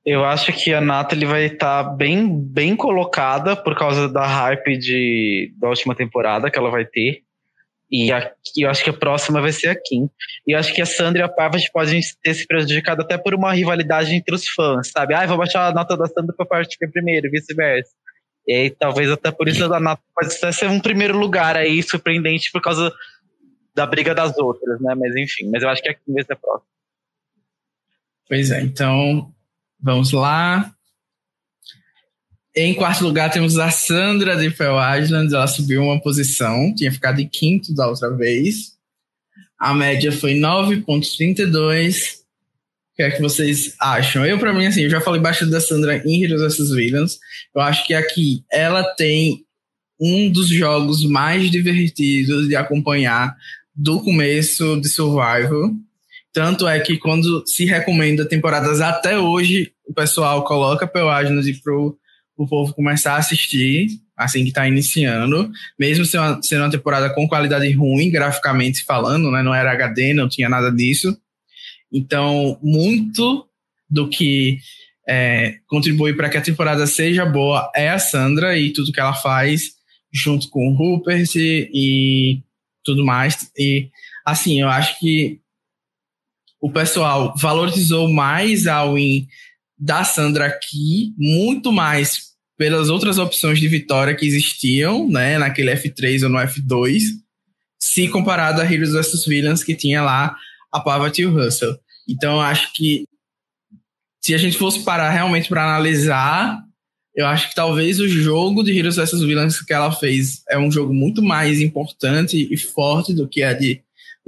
[0.09, 4.77] Eu acho que a Nathalie vai estar tá bem, bem colocada por causa da hype
[4.77, 7.23] de, da última temporada que ela vai ter.
[7.91, 10.09] E a, eu acho que a próxima vai ser a Kim.
[10.47, 13.35] E eu acho que a Sandra e a Parvati podem ter se prejudicado até por
[13.35, 15.13] uma rivalidade entre os fãs, sabe?
[15.13, 17.91] Ah, vou baixar a nota da Sandra pra partir primeiro, vice-versa.
[18.47, 21.83] E aí, talvez até por isso a Nata pode até ser um primeiro lugar aí,
[21.83, 22.93] surpreendente por causa
[23.75, 24.95] da briga das outras, né?
[24.95, 26.71] Mas enfim, mas eu acho que aqui vai ser próximo.
[28.29, 29.33] Pois é, então
[29.79, 30.73] vamos lá.
[32.55, 37.19] Em quarto lugar temos a Sandra de Pearl Island, ela subiu uma posição, tinha ficado
[37.19, 38.75] em quinto da outra vez.
[39.59, 42.17] A média foi 9.32
[42.97, 44.25] que é que vocês acham?
[44.25, 47.19] Eu, para mim, assim, eu já falei bastante da Sandra em Heroes vs Villains.
[47.55, 49.45] Eu acho que aqui ela tem
[49.99, 53.35] um dos jogos mais divertidos de acompanhar
[53.75, 55.75] do começo de Survival.
[56.37, 61.97] Tanto é que quando se recomenda temporadas até hoje, o pessoal coloca Peláginos pro
[62.35, 65.49] o povo começar a assistir, assim que está iniciando,
[65.79, 69.41] mesmo sendo uma, sendo uma temporada com qualidade ruim, graficamente falando, né?
[69.41, 71.17] Não era HD, não tinha nada disso
[71.91, 73.47] então, muito
[73.89, 74.59] do que
[75.07, 79.13] é, contribui para que a temporada seja boa é a Sandra e tudo que ela
[79.13, 79.71] faz
[80.11, 82.43] junto com o Rupert e, e
[82.83, 83.49] tudo mais.
[83.57, 83.89] E,
[84.25, 85.39] assim, eu acho que
[86.59, 89.27] o pessoal valorizou mais a win
[89.77, 92.27] da Sandra aqui, muito mais
[92.57, 97.01] pelas outras opções de vitória que existiam, né, naquele F3 ou no F2,
[97.79, 100.35] se comparado a Heroes vs Villains, que tinha lá
[100.71, 101.77] a Parvati e o Russell.
[102.09, 103.05] Então, acho que
[104.19, 106.59] se a gente fosse parar realmente para analisar,
[107.15, 110.71] eu acho que talvez o jogo de Heroes vs Villains que ela fez é um
[110.71, 113.81] jogo muito mais importante e forte do que a de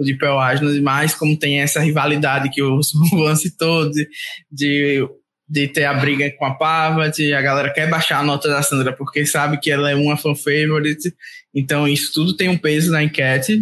[0.04, 2.80] de Pearl Island, mais como tem essa rivalidade que o
[3.12, 4.08] Juan citou de,
[4.52, 5.08] de,
[5.48, 8.94] de ter a briga com a Parvati, a galera quer baixar a nota da Sandra
[8.94, 11.14] porque sabe que ela é uma fan favorite,
[11.54, 13.62] então isso tudo tem um peso na enquete,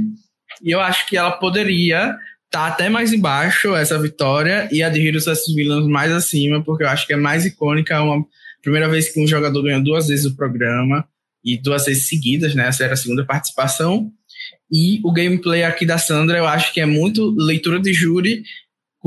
[0.63, 2.15] e eu acho que ela poderia
[2.49, 6.83] tá até mais embaixo essa vitória e a de Heroes vs Villains mais acima, porque
[6.83, 8.25] eu acho que é mais icônica, uma
[8.61, 11.07] primeira vez que um jogador ganhou duas vezes o programa
[11.43, 12.67] e duas vezes seguidas, né?
[12.67, 14.11] Essa era a segunda participação.
[14.71, 18.43] E o gameplay aqui da Sandra, eu acho que é muito leitura de júri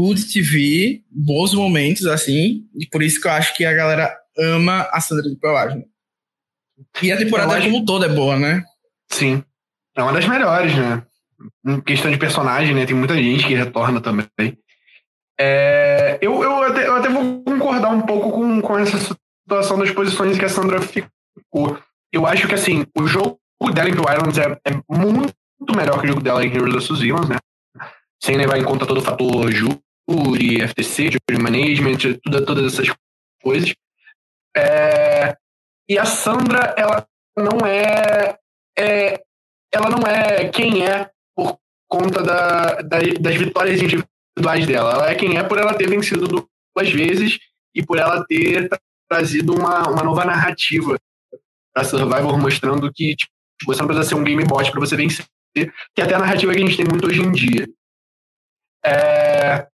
[0.00, 4.88] good TV, bons momentos, assim, e por isso que eu acho que a galera ama
[4.92, 5.84] a Sandra de Pelagem.
[7.02, 7.66] E a temporada acho...
[7.66, 8.64] como um todo é boa, né?
[9.10, 9.44] Sim.
[9.94, 11.02] É uma das melhores, né?
[11.66, 12.86] Em questão de personagem, né?
[12.86, 14.26] Tem muita gente que retorna também.
[15.38, 19.90] É, eu, eu, até, eu até vou concordar um pouco com, com essa situação das
[19.90, 21.78] posições que a Sandra ficou.
[22.12, 23.38] Eu acho que, assim, o jogo
[23.74, 25.34] dela em Blue Islands é, é muito
[25.76, 27.36] melhor que o jogo dela em Heroes of Zealand, né?
[28.22, 32.94] Sem levar em conta todo o fator júri, FTC, jury management, tudo, todas essas
[33.42, 33.74] coisas.
[34.56, 35.36] É,
[35.88, 37.06] e a Sandra, ela
[37.36, 38.38] não é,
[38.78, 39.22] é,
[39.72, 41.58] ela não é quem é por
[41.88, 44.92] conta da, da, das vitórias individuais dela.
[44.92, 47.38] Ela é quem é por ela ter vencido duas vezes
[47.74, 48.68] e por ela ter
[49.08, 50.98] trazido uma, uma nova narrativa
[51.72, 53.32] para Survivor, mostrando que tipo,
[53.66, 55.24] você não precisa ser um game bot para você vencer,
[55.54, 57.68] que é até a narrativa que a gente tem muito hoje em dia.
[58.84, 59.66] É...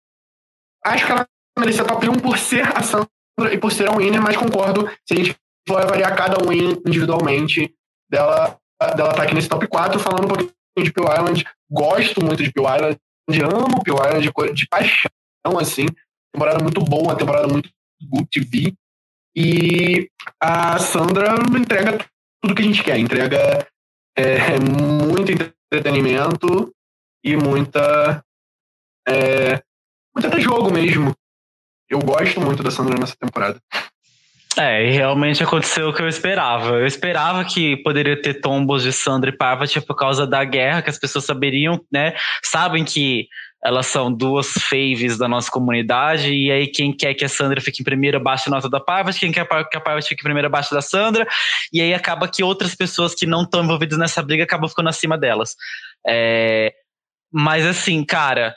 [0.84, 1.26] Acho que ela
[1.58, 3.08] merecia top 1 por ser a Sandra
[3.52, 5.36] e por ser a winner, mas concordo se a gente
[5.66, 7.74] for avaliar cada win individualmente
[8.10, 8.58] dela,
[8.96, 11.44] dela tá aqui nesse top 4, falando um pouquinho de Peel Island.
[11.70, 12.98] Gosto muito de Peel Island,
[13.42, 15.86] amo Peel Island de, de paixão, assim.
[16.32, 17.70] Temporada muito boa, temporada muito
[18.02, 18.74] good TV.
[19.36, 20.08] E
[20.40, 21.98] a Sandra entrega
[22.42, 23.66] tudo que a gente quer, entrega
[24.16, 25.32] é, muito
[25.72, 26.72] entretenimento
[27.22, 28.24] e muita.
[29.06, 29.62] É,
[30.14, 31.14] muito até jogo mesmo.
[31.88, 33.60] Eu gosto muito da Sandra nessa temporada.
[34.56, 36.76] É, e realmente aconteceu o que eu esperava.
[36.76, 40.90] Eu esperava que poderia ter tombos de Sandra e Parvati por causa da guerra, que
[40.90, 42.14] as pessoas saberiam, né?
[42.42, 43.26] Sabem que
[43.64, 47.80] elas são duas faves da nossa comunidade, e aí quem quer que a Sandra fique
[47.80, 50.50] em primeira baixa a nota da Parvati, quem quer que a Parvati fique em primeira
[50.50, 51.26] baixa da Sandra,
[51.72, 55.16] e aí acaba que outras pessoas que não estão envolvidas nessa briga acabam ficando acima
[55.16, 55.56] delas.
[56.06, 56.74] É...
[57.32, 58.54] Mas assim, cara,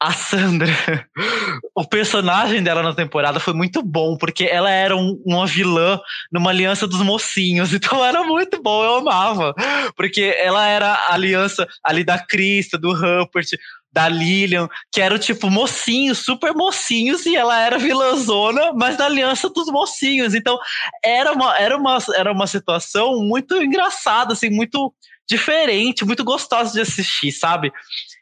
[0.00, 0.72] a Sandra,
[1.76, 6.00] o personagem dela na temporada foi muito bom, porque ela era um, uma vilã
[6.32, 9.54] numa aliança dos mocinhos, então era muito bom, eu amava.
[9.94, 13.48] Porque ela era a aliança ali da Krista, do Rupert,
[13.92, 19.48] da Lilian, que eram tipo mocinhos, super mocinhos, e ela era vilãzona, mas da aliança
[19.50, 20.34] dos mocinhos.
[20.34, 20.58] Então
[21.04, 24.92] era uma, era uma, era uma situação muito engraçada, assim, muito
[25.28, 27.72] diferente, muito gostosa de assistir, sabe?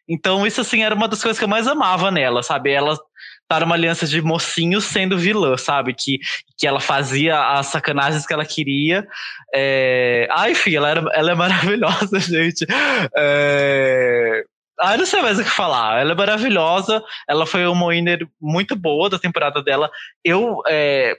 [0.08, 2.70] Então, isso, assim, era uma das coisas que eu mais amava nela, sabe?
[2.70, 2.98] Ela
[3.48, 5.94] tá numa aliança de mocinhos sendo vilã, sabe?
[5.94, 6.18] Que,
[6.56, 9.06] que ela fazia as sacanagens que ela queria.
[9.54, 10.28] É...
[10.30, 12.66] Ah, enfim, ela, era, ela é maravilhosa, gente.
[13.16, 14.44] É...
[14.80, 16.00] Ah, não sei mais o que falar.
[16.00, 17.02] Ela é maravilhosa.
[17.28, 19.90] Ela foi uma winner muito boa da temporada dela.
[20.24, 20.62] Eu.
[20.68, 21.16] É...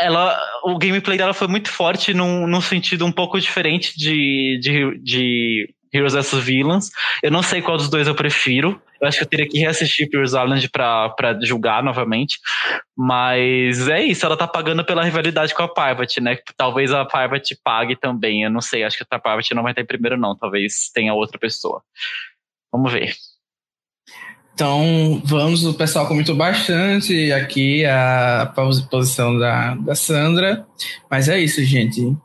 [0.00, 4.98] Ela, o gameplay dela foi muito forte num, num sentido um pouco diferente de, de,
[5.02, 6.90] de Heroes vs Villains.
[7.22, 8.80] Eu não sei qual dos dois eu prefiro.
[9.00, 12.38] Eu acho que eu teria que reassistir Pierce Island pra julgar novamente.
[12.96, 16.38] Mas é isso, ela tá pagando pela rivalidade com a Parvati, né?
[16.56, 18.44] Talvez a Parvati pague também.
[18.44, 20.36] Eu não sei, acho que a Parvati não vai em primeiro, não.
[20.36, 21.82] Talvez tenha outra pessoa.
[22.72, 23.14] Vamos ver.
[24.52, 28.52] Então, vamos, o pessoal comentou bastante aqui a
[28.90, 30.66] posição da, da Sandra.
[31.08, 32.16] Mas é isso, gente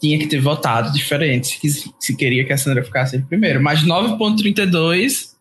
[0.00, 3.62] tinha que ter votado diferente se, se queria que a Sandra ficasse em primeiro.
[3.62, 5.37] Mas 9,32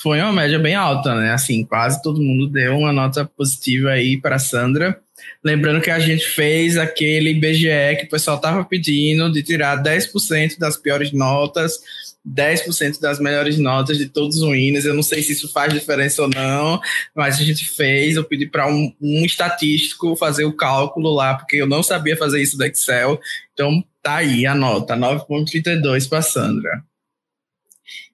[0.00, 1.32] foi uma média bem alta, né?
[1.32, 4.98] Assim, quase todo mundo deu uma nota positiva aí para Sandra.
[5.44, 10.58] Lembrando que a gente fez aquele BGE que o pessoal tava pedindo de tirar 10%
[10.58, 11.80] das piores notas
[12.26, 14.84] 10% das melhores notas de todos os winners.
[14.84, 16.80] Eu não sei se isso faz diferença ou não,
[17.14, 18.16] mas a gente fez.
[18.16, 22.42] Eu pedi para um, um, estatístico fazer o cálculo lá, porque eu não sabia fazer
[22.42, 23.18] isso do Excel.
[23.52, 26.84] Então tá aí a nota, 9,32 para Sandra.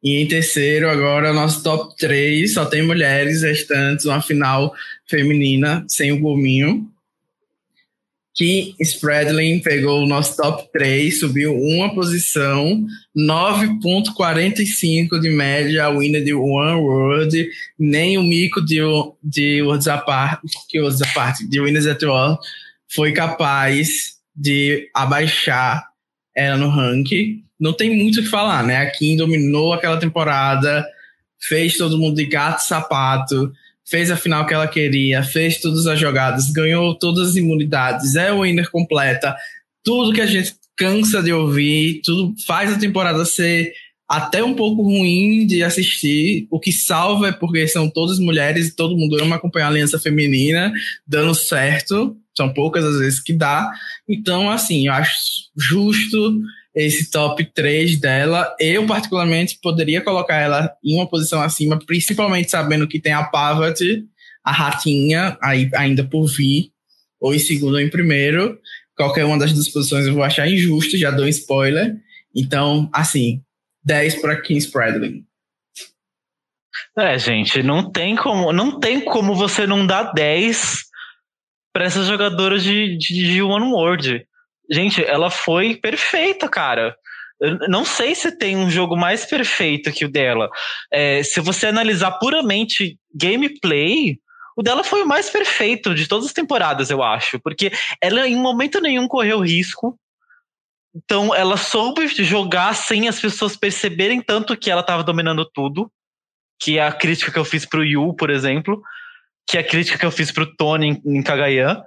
[0.03, 4.75] E em terceiro, agora, nosso top 3 só tem mulheres restantes, uma final
[5.07, 6.91] feminina sem o gominho.
[8.35, 12.85] Kim Spradlin pegou o nosso top 3, subiu uma posição,
[13.17, 17.49] 9.45 de média, a winner de One World,
[17.79, 18.81] nem o mico de,
[19.23, 22.37] de Worlds Apart, que Worlds Apart, de Winners at War,
[22.93, 25.87] foi capaz de abaixar
[26.37, 27.44] ela no ranking.
[27.59, 28.76] Não tem muito o que falar, né?
[28.76, 30.85] A Kim dominou aquela temporada,
[31.40, 33.52] fez todo mundo de gato sapato,
[33.86, 38.32] fez a final que ela queria, fez todas as jogadas, ganhou todas as imunidades, é
[38.32, 39.36] o winner completa,
[39.82, 43.72] tudo que a gente cansa de ouvir, tudo faz a temporada ser
[44.09, 46.47] até um pouco ruim de assistir.
[46.51, 49.98] O que salva é porque são todas mulheres e todo mundo ama acompanhar a aliança
[49.98, 50.72] feminina,
[51.06, 52.16] dando certo.
[52.36, 53.70] São poucas as vezes que dá.
[54.09, 55.16] Então, assim, eu acho
[55.56, 56.40] justo
[56.75, 58.55] esse top 3 dela.
[58.59, 64.05] Eu, particularmente, poderia colocar ela em uma posição acima, principalmente sabendo que tem a Parvati,
[64.43, 66.71] a Ratinha, aí, ainda por vir,
[67.21, 68.59] ou em segundo ou em primeiro.
[68.97, 71.97] Qualquer uma das duas posições eu vou achar injusto, já dou um spoiler.
[72.35, 73.41] Então, assim,
[73.85, 75.25] 10 para Kim Spradlin.
[76.97, 80.85] É, gente, não tem como, não tem como você não dar 10
[81.73, 84.27] para essas jogadoras de, de, de One World.
[84.70, 86.97] Gente, ela foi perfeita, cara.
[87.41, 90.49] Eu não sei se tem um jogo mais perfeito que o dela.
[90.93, 94.19] É, se você analisar puramente gameplay,
[94.57, 97.39] o dela foi o mais perfeito de todas as temporadas, eu acho.
[97.41, 99.99] Porque ela em momento nenhum correu risco.
[100.95, 105.91] Então ela soube jogar sem as pessoas perceberem tanto que ela estava dominando tudo.
[106.59, 108.81] Que é a crítica que eu fiz pro Yu, por exemplo.
[109.47, 111.82] Que é a crítica que eu fiz pro Tony em, em Kagayan.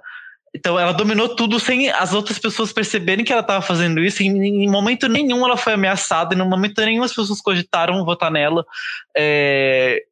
[0.54, 4.22] Então ela dominou tudo sem as outras pessoas perceberem que ela estava fazendo isso.
[4.22, 8.64] Em, momento nenhum ela foi ameaçada, em momento nenhum as pessoas cogitaram votar nela.
[9.16, 10.02] É,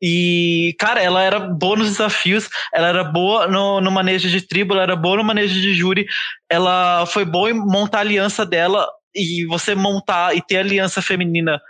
[0.00, 4.74] e, cara, ela era boa nos desafios, ela era boa no, no manejo de tribo,
[4.74, 6.06] ela era boa no manejo de júri,
[6.48, 8.88] ela foi boa em montar a aliança dela.
[9.14, 11.60] E você montar e ter aliança feminina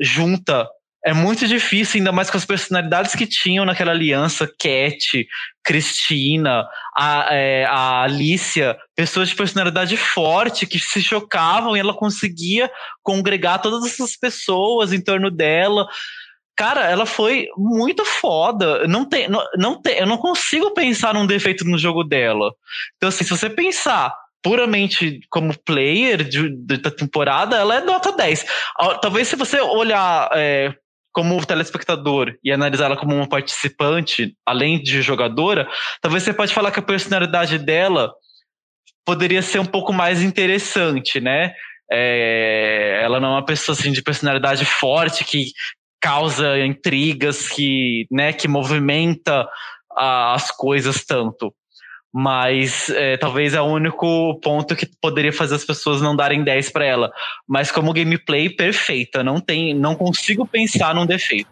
[0.00, 0.66] junta
[1.06, 5.24] é muito difícil, ainda mais com as personalidades que tinham naquela aliança, Cat,
[5.62, 6.66] Cristina,
[6.96, 12.68] a, é, a Alicia, pessoas de personalidade forte que se chocavam e ela conseguia
[13.04, 15.86] congregar todas essas pessoas em torno dela.
[16.56, 18.88] Cara, ela foi muito foda.
[18.88, 22.52] Não tem, não, não tem, eu não consigo pensar num defeito no jogo dela.
[22.96, 24.12] Então, assim, se você pensar
[24.42, 28.44] puramente como player de, de, da temporada, ela é nota 10.
[29.00, 30.74] Talvez se você olhar é,
[31.16, 35.66] como telespectador e analisar ela como uma participante, além de jogadora,
[36.02, 38.12] talvez você pode falar que a personalidade dela
[39.02, 41.54] poderia ser um pouco mais interessante, né?
[41.90, 45.46] É, ela não é uma pessoa assim de personalidade forte que
[46.02, 49.48] causa intrigas, que, né, que movimenta
[49.96, 51.50] as coisas tanto.
[52.18, 56.70] Mas é, talvez é o único ponto que poderia fazer as pessoas não darem 10
[56.70, 57.12] para ela.
[57.46, 61.50] Mas como gameplay perfeita, não tem, não consigo pensar num defeito.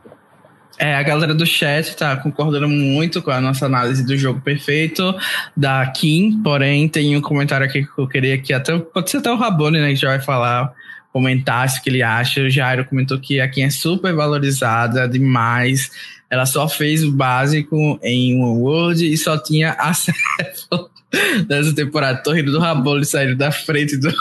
[0.78, 5.15] É, a galera do chat tá concordando muito com a nossa análise do jogo perfeito
[5.55, 9.31] da Kim, porém tem um comentário aqui que eu queria que até pode ser até
[9.31, 10.73] o Rabone, né, que já vai falar
[11.12, 12.41] comentasse o que ele acha.
[12.41, 15.91] O Jairo comentou que a Kim é super valorizada demais.
[16.35, 20.90] Ela só fez o básico em One World e só tinha acesso
[21.47, 22.24] dessa temporada.
[22.24, 24.12] Tô rindo do Rabolo saindo da frente do,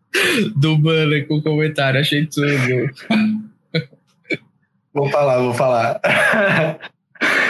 [0.56, 2.00] do banner com comentário.
[2.00, 2.48] Achei tudo.
[4.94, 6.00] Vou falar, vou falar.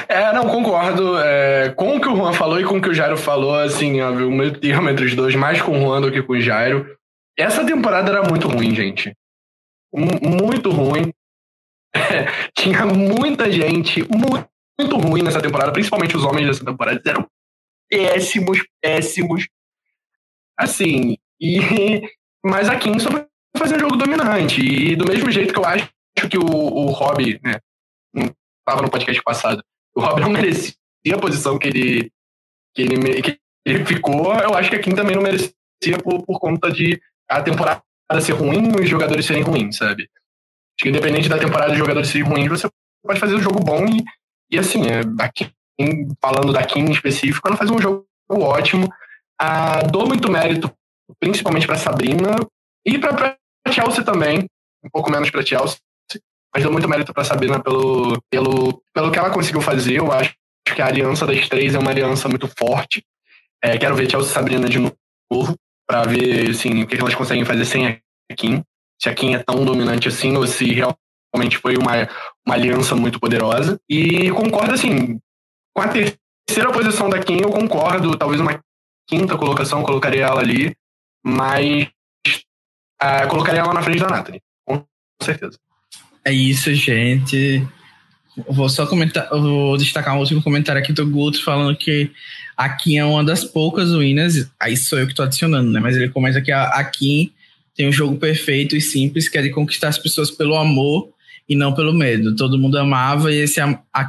[0.09, 2.95] É, não, concordo é, com o que o Juan falou e com o que o
[2.95, 6.23] Jairo falou, assim, o meu termo entre os dois, mais com o Juan do que
[6.23, 6.87] com o Jairo.
[7.37, 9.13] Essa temporada era muito ruim, gente.
[9.93, 11.13] muito ruim.
[12.57, 14.49] Tinha muita gente muito,
[14.79, 17.01] muito ruim nessa temporada, principalmente os homens dessa temporada.
[17.05, 17.27] Eram
[17.89, 19.49] péssimos, péssimos.
[20.59, 22.03] Assim, e.
[22.45, 24.61] Mas a só foi fazer um jogo dominante.
[24.61, 25.89] E do mesmo jeito que eu acho
[26.31, 27.59] que o, o Rob, né?
[28.65, 29.63] Tava no podcast passado.
[29.95, 30.75] O Rob não merecia
[31.13, 32.13] a posição que ele,
[32.73, 34.33] que ele, que ele ficou.
[34.35, 35.53] Eu acho que a Kim também não merecia
[36.05, 37.83] por, por conta de a temporada
[38.21, 40.09] ser ruim e os jogadores serem ruins, sabe?
[40.79, 42.69] Que independente da temporada de jogadores serem ruins, você
[43.03, 44.05] pode fazer um jogo bom e,
[44.51, 45.51] e assim, é, aqui,
[46.21, 48.89] falando da Kim em específico, ela faz um jogo ótimo.
[49.39, 50.71] Ah, dou muito mérito,
[51.19, 52.37] principalmente para Sabrina
[52.85, 53.37] e para
[53.71, 54.47] Chelsea também,
[54.83, 55.79] um pouco menos para Chelsea,
[56.55, 59.97] mas dou muito mérito para Sabrina pelo, pelo, pelo que ela conseguiu fazer.
[59.97, 60.35] Eu acho
[60.75, 63.05] que a aliança das três é uma aliança muito forte.
[63.63, 65.55] É, quero ver Chelsea e Sabrina de novo
[65.87, 68.01] para ver assim, o que elas conseguem fazer sem a
[68.35, 68.63] Kim.
[69.01, 72.09] Se a Kim é tão dominante assim ou se realmente foi uma,
[72.47, 73.79] uma aliança muito poderosa.
[73.89, 75.19] E concordo assim,
[75.75, 78.17] com a terceira posição da Kim, eu concordo.
[78.17, 78.61] Talvez uma
[79.09, 80.75] quinta colocação, colocaria ela ali,
[81.25, 81.89] mas
[83.03, 84.85] uh, colocaria ela na frente da Nathalie, com
[85.23, 85.59] certeza.
[86.25, 87.67] É isso, gente.
[88.49, 92.11] vou só comentar, vou destacar um último comentário aqui do Guto falando que
[92.57, 95.79] a Kim é uma das poucas ruínas, aí sou eu que tô adicionando, né?
[95.79, 97.33] Mas ele começa que a, a Kim
[97.77, 101.11] tem um jogo perfeito e simples, que é de conquistar as pessoas pelo amor
[101.49, 102.35] e não pelo medo.
[102.35, 103.61] Todo mundo amava e esse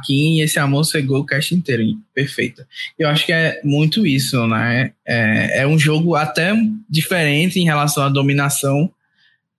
[0.08, 1.84] e esse amor cegou o cast inteiro.
[2.14, 2.64] Perfeito.
[2.98, 4.92] Eu acho que é muito isso, né?
[5.06, 6.52] É, é um jogo até
[6.88, 8.90] diferente em relação à dominação,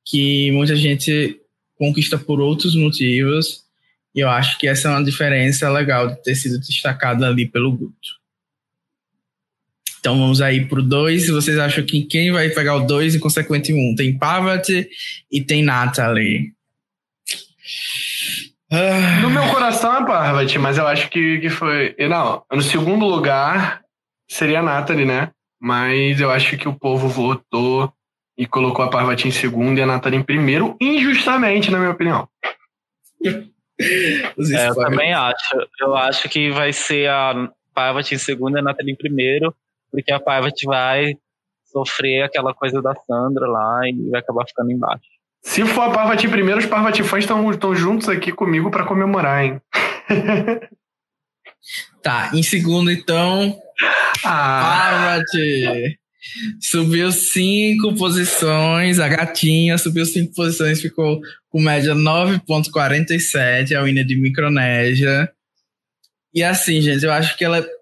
[0.03, 1.39] que muita gente
[1.77, 3.63] conquista por outros motivos.
[4.13, 7.71] E eu acho que essa é uma diferença legal de ter sido destacada ali pelo
[7.71, 8.18] Guto.
[9.99, 11.29] Então vamos aí pro 2.
[11.29, 13.75] Vocês acham que quem vai pegar o 2 e consequente 1?
[13.75, 13.95] Um?
[13.95, 14.89] Tem Parvati
[15.31, 16.53] e tem Natalie.
[18.71, 19.19] Ah.
[19.21, 21.95] No meu coração é Parvati, mas eu acho que, que foi.
[22.07, 23.81] Não, no segundo lugar
[24.29, 25.31] seria a Natalie, né?
[25.59, 27.91] Mas eu acho que o povo votou
[28.37, 32.27] e colocou a Parvati em segundo e a Natalie em primeiro, injustamente, na minha opinião.
[33.81, 35.55] É, eu também acho.
[35.79, 39.55] Eu acho que vai ser a Parvati em segundo e a Natalie em primeiro,
[39.91, 41.15] porque a Parvati vai
[41.71, 45.03] sofrer aquela coisa da Sandra lá e vai acabar ficando embaixo.
[45.41, 49.61] Se for a Parvati primeiro, os Parvati fãs estão juntos aqui comigo para comemorar, hein?
[52.03, 53.57] tá, em segundo, então.
[54.25, 55.21] Ah.
[55.21, 55.97] Parvati.
[56.61, 64.19] Subiu cinco posições, a gatinha subiu cinco posições, ficou com média 9,47, a winner de
[64.19, 65.31] Micronésia.
[66.33, 67.78] E assim, gente, eu acho que ela é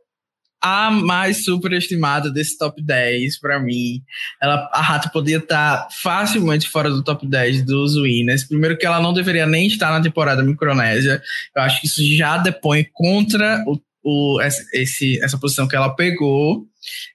[0.61, 4.01] a mais superestimada desse top 10 para mim.
[4.41, 8.43] Ela, a Rata podia estar tá facilmente fora do top 10 dos winners.
[8.43, 11.21] Primeiro que ela não deveria nem estar na temporada Micronésia.
[11.55, 14.41] Eu acho que isso já depõe contra o, o,
[14.73, 16.65] esse, essa posição que ela pegou.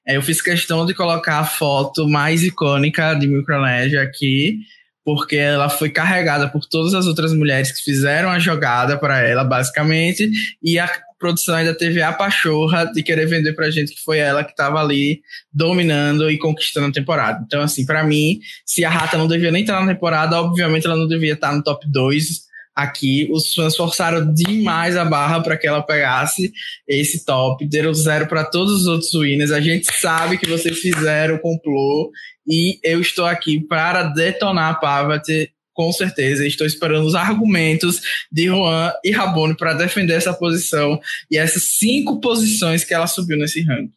[0.07, 4.59] É, eu fiz questão de colocar a foto mais icônica de Micronésia aqui,
[5.05, 9.43] porque ela foi carregada por todas as outras mulheres que fizeram a jogada para ela,
[9.43, 10.31] basicamente,
[10.63, 10.89] e a
[11.23, 14.81] produção ainda teve a pachorra de querer vender pra gente que foi ela que estava
[14.81, 15.23] ali
[15.53, 17.43] dominando e conquistando a temporada.
[17.47, 20.97] Então, assim, para mim, se a Rata não devia nem estar na temporada, obviamente ela
[20.97, 22.43] não devia estar no top 2
[22.75, 23.29] aqui.
[23.31, 26.53] Os fãs forçaram demais a barra para que ela pegasse
[26.89, 29.53] esse top, deram zero para todos os outros winners.
[29.53, 32.11] A gente sabe que vocês fizeram o complô
[32.47, 36.47] e eu estou aqui para detonar a Parvati com certeza.
[36.47, 38.01] Estou esperando os argumentos
[38.31, 41.01] de Juan e Rabone para defender essa posição
[41.31, 43.93] e essas cinco posições que ela subiu nesse ranking.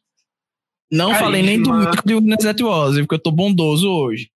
[0.92, 1.26] Não Carisma.
[1.26, 4.30] falei nem do mito de Winners at porque eu tô bondoso hoje.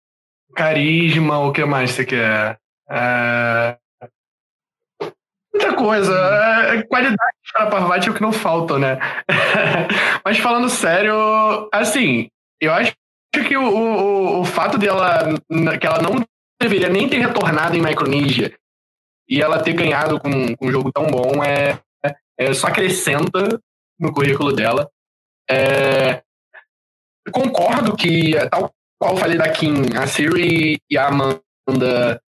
[0.54, 2.58] Carisma, o que mais você quer?
[2.90, 3.76] É...
[5.52, 6.12] Muita coisa.
[6.12, 6.82] É...
[6.82, 7.18] Qualidade
[7.52, 8.98] para Parvati é o que não falta, né?
[10.24, 12.28] Mas falando sério, assim,
[12.60, 12.92] eu acho
[13.32, 15.34] que o, o, o fato dela
[15.78, 16.24] que ela não
[16.60, 18.54] deveria nem ter retornado em Micronesia
[19.28, 21.78] e ela ter ganhado com, com um jogo tão bom é,
[22.38, 23.60] é só acrescenta
[23.98, 24.88] no currículo dela.
[25.50, 26.22] É,
[27.32, 32.20] concordo que, tal qual falei da Kim, a Siri e a Amanda,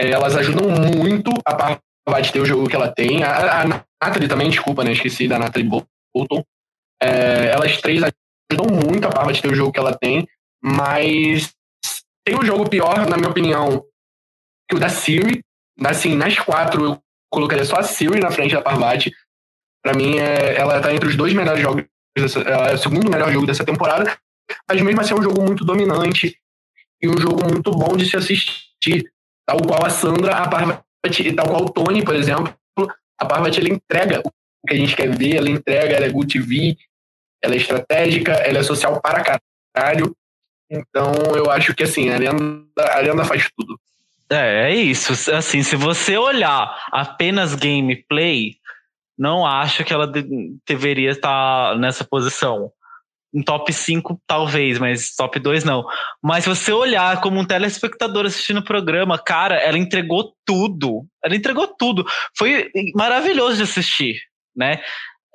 [0.00, 3.22] é, elas ajudam muito a Parvati ter o jogo que ela tem.
[3.22, 3.64] A, a
[4.02, 4.92] Natalie também, desculpa, né?
[4.92, 6.42] Esqueci da Natalie Bolton.
[7.02, 10.26] É, elas três ajudam muito a Parvati ter o jogo que ela tem,
[10.62, 11.53] mas
[12.24, 13.84] tem um jogo pior, na minha opinião,
[14.68, 15.42] que o da Siri.
[15.84, 19.12] Assim, nas quatro, eu colocaria só a Siri na frente da Parvati.
[19.82, 21.84] Pra mim, é, ela tá entre os dois melhores jogos.
[22.16, 24.16] Dessa, é o segundo melhor jogo dessa temporada.
[24.68, 26.38] Mas mesmo assim é um jogo muito dominante
[27.02, 29.10] e um jogo muito bom de se assistir.
[29.46, 32.54] Tal qual a Sandra, a Parvati, tal qual o Tony, por exemplo.
[33.18, 36.32] A Parvati, ela entrega o que a gente quer ver, ela entrega, ela é good
[36.32, 36.76] TV,
[37.42, 39.40] ela é estratégica, ela é social para
[39.74, 40.16] caralho.
[40.70, 43.78] Então eu acho que assim, a Lenda, a faz tudo.
[44.30, 45.12] É, é isso.
[45.32, 48.56] Assim, se você olhar apenas gameplay,
[49.18, 50.24] não acho que ela de
[50.66, 52.70] deveria estar nessa posição.
[53.32, 55.84] Em top 5, talvez, mas top 2 não.
[56.22, 61.04] Mas se você olhar como um telespectador assistindo o programa, cara, ela entregou tudo.
[61.22, 62.04] Ela entregou tudo.
[62.36, 64.20] Foi maravilhoso de assistir,
[64.54, 64.80] né?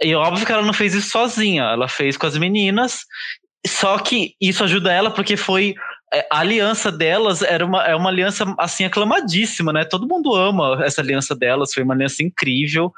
[0.02, 3.02] E óbvio que ela não fez isso sozinha, ela fez com as meninas
[3.68, 5.76] só que isso ajuda ela porque foi
[6.12, 9.86] é, a aliança delas era uma, é uma aliança assim aclamadíssima, né?
[9.86, 12.92] Todo mundo ama essa aliança delas, foi uma aliança incrível,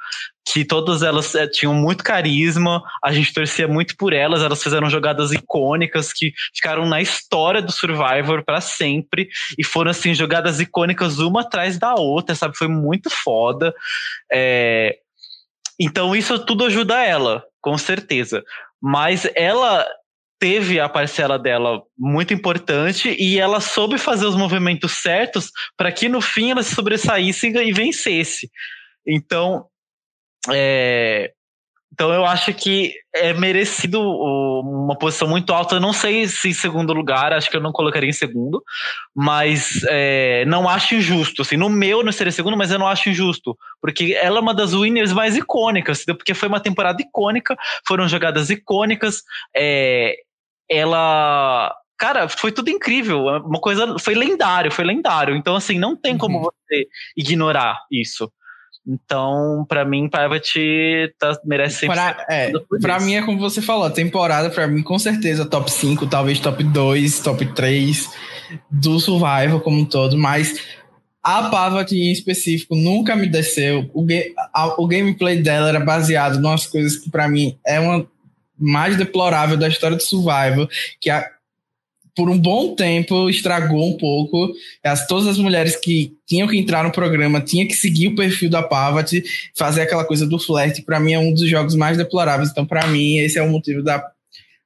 [0.47, 4.89] que todas elas é, tinham muito carisma, a gente torcia muito por elas, elas fizeram
[4.89, 9.27] jogadas icônicas que ficaram na história do Survivor para sempre
[9.57, 12.57] e foram assim jogadas icônicas uma atrás da outra, sabe?
[12.57, 13.73] Foi muito foda.
[14.31, 14.95] É...
[15.77, 18.41] Então isso tudo ajuda ela, com certeza.
[18.81, 19.85] Mas ela
[20.41, 26.09] teve a parcela dela muito importante e ela soube fazer os movimentos certos para que
[26.09, 28.49] no fim ela se sobressaísse e vencesse.
[29.05, 29.67] Então,
[30.49, 31.31] é,
[31.93, 35.75] então eu acho que é merecido uma posição muito alta.
[35.75, 38.63] Eu não sei se em segundo lugar, acho que eu não colocaria em segundo,
[39.15, 41.43] mas é, não acho injusto.
[41.43, 44.55] Assim, no meu não seria segundo, mas eu não acho injusto, porque ela é uma
[44.55, 47.55] das winners mais icônicas, porque foi uma temporada icônica,
[47.87, 49.21] foram jogadas icônicas.
[49.55, 50.15] É,
[50.71, 53.25] ela cara, foi tudo incrível.
[53.25, 55.35] Uma coisa foi lendário, foi lendário.
[55.35, 56.43] Então, assim, não tem como uhum.
[56.45, 58.31] você ignorar isso.
[58.87, 61.95] Então, para mim, Private tá, merece sempre.
[61.95, 65.71] Pra, é, pra mim é como você falou, a temporada, pra mim, com certeza, top
[65.71, 68.09] 5, talvez top 2, top 3
[68.71, 70.59] do Survival como um todo, mas
[71.21, 73.87] a Pavat em específico nunca me desceu.
[73.93, 74.03] O,
[74.51, 78.07] a, o gameplay dela era baseado em umas coisas que, para mim, é uma
[78.61, 80.67] mais deplorável da história do Survival,
[80.99, 81.25] que a,
[82.15, 84.51] por um bom tempo estragou um pouco.
[84.83, 88.49] As, todas as mulheres que tinham que entrar no programa tinham que seguir o perfil
[88.49, 89.23] da Pavat,
[89.55, 90.81] fazer aquela coisa do flerte.
[90.81, 92.49] Para mim é um dos jogos mais deploráveis.
[92.51, 94.03] Então, para mim, esse é o motivo da,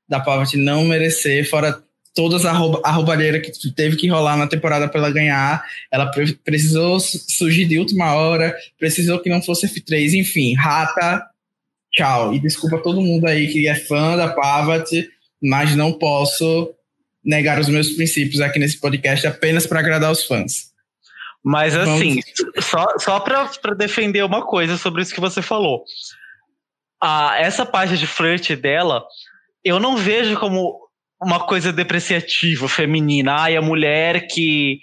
[0.07, 1.81] da Pavat não merecer, fora
[2.15, 5.63] todas a, rouba, a roubalheira que teve que rolar na temporada para ela ganhar.
[5.91, 11.27] Ela pre precisou surgir de última hora, precisou que não fosse F3, enfim, rata.
[11.95, 12.33] Tchau.
[12.33, 14.91] E desculpa todo mundo aí que é fã da Pavat,
[15.41, 16.73] mas não posso
[17.23, 20.73] negar os meus princípios aqui nesse podcast apenas para agradar os fãs.
[21.43, 22.65] Mas assim, Vamos...
[22.65, 25.83] só, só para defender uma coisa sobre isso que você falou.
[27.01, 29.05] Ah, essa parte de flerte dela,
[29.63, 30.79] eu não vejo como
[31.21, 33.35] uma coisa depreciativa, feminina.
[33.39, 34.79] Ai, a mulher que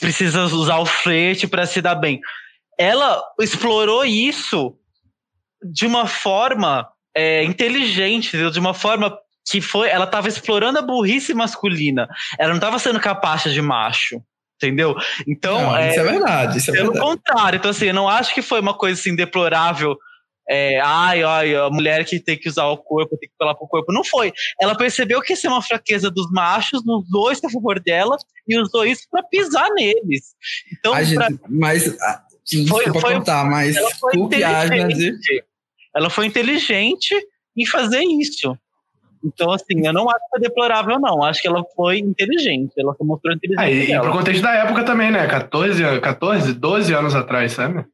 [0.00, 2.20] precisa usar o flerte para se dar bem.
[2.78, 4.78] Ela explorou isso
[5.62, 9.16] de uma forma é, inteligente, de uma forma
[9.50, 12.08] que foi, ela estava explorando a burrice masculina.
[12.38, 14.22] Ela não estava sendo capacha de macho.
[14.56, 14.96] Entendeu?
[15.26, 15.62] Então.
[15.62, 16.58] Não, é, isso é verdade.
[16.58, 17.10] Isso é pelo verdade.
[17.10, 17.56] contrário.
[17.58, 19.96] Então, assim, eu não acho que foi uma coisa assim deplorável.
[20.50, 23.68] É, ai, ai, a mulher que tem que usar o corpo, tem que falar pro
[23.68, 23.92] corpo.
[23.92, 24.32] Não foi.
[24.60, 28.16] Ela percebeu que isso é uma fraqueza dos machos, usou isso a favor dela
[28.48, 30.34] e usou isso para pisar neles.
[30.72, 31.04] Então, a pra...
[31.04, 31.96] gente, mas.
[32.00, 32.22] Ah,
[32.66, 34.12] foi, foi, contar, mas ela foi.
[35.98, 37.14] Ela foi inteligente
[37.56, 38.56] em fazer isso.
[39.24, 41.24] Então, assim, eu não acho que foi deplorável, não.
[41.24, 42.72] Acho que ela foi inteligente.
[42.78, 43.96] Ela mostrou inteligência.
[43.96, 45.26] Ah, e, pro contexto da época também, né?
[45.26, 47.84] 14, 14 12 anos atrás, sabe?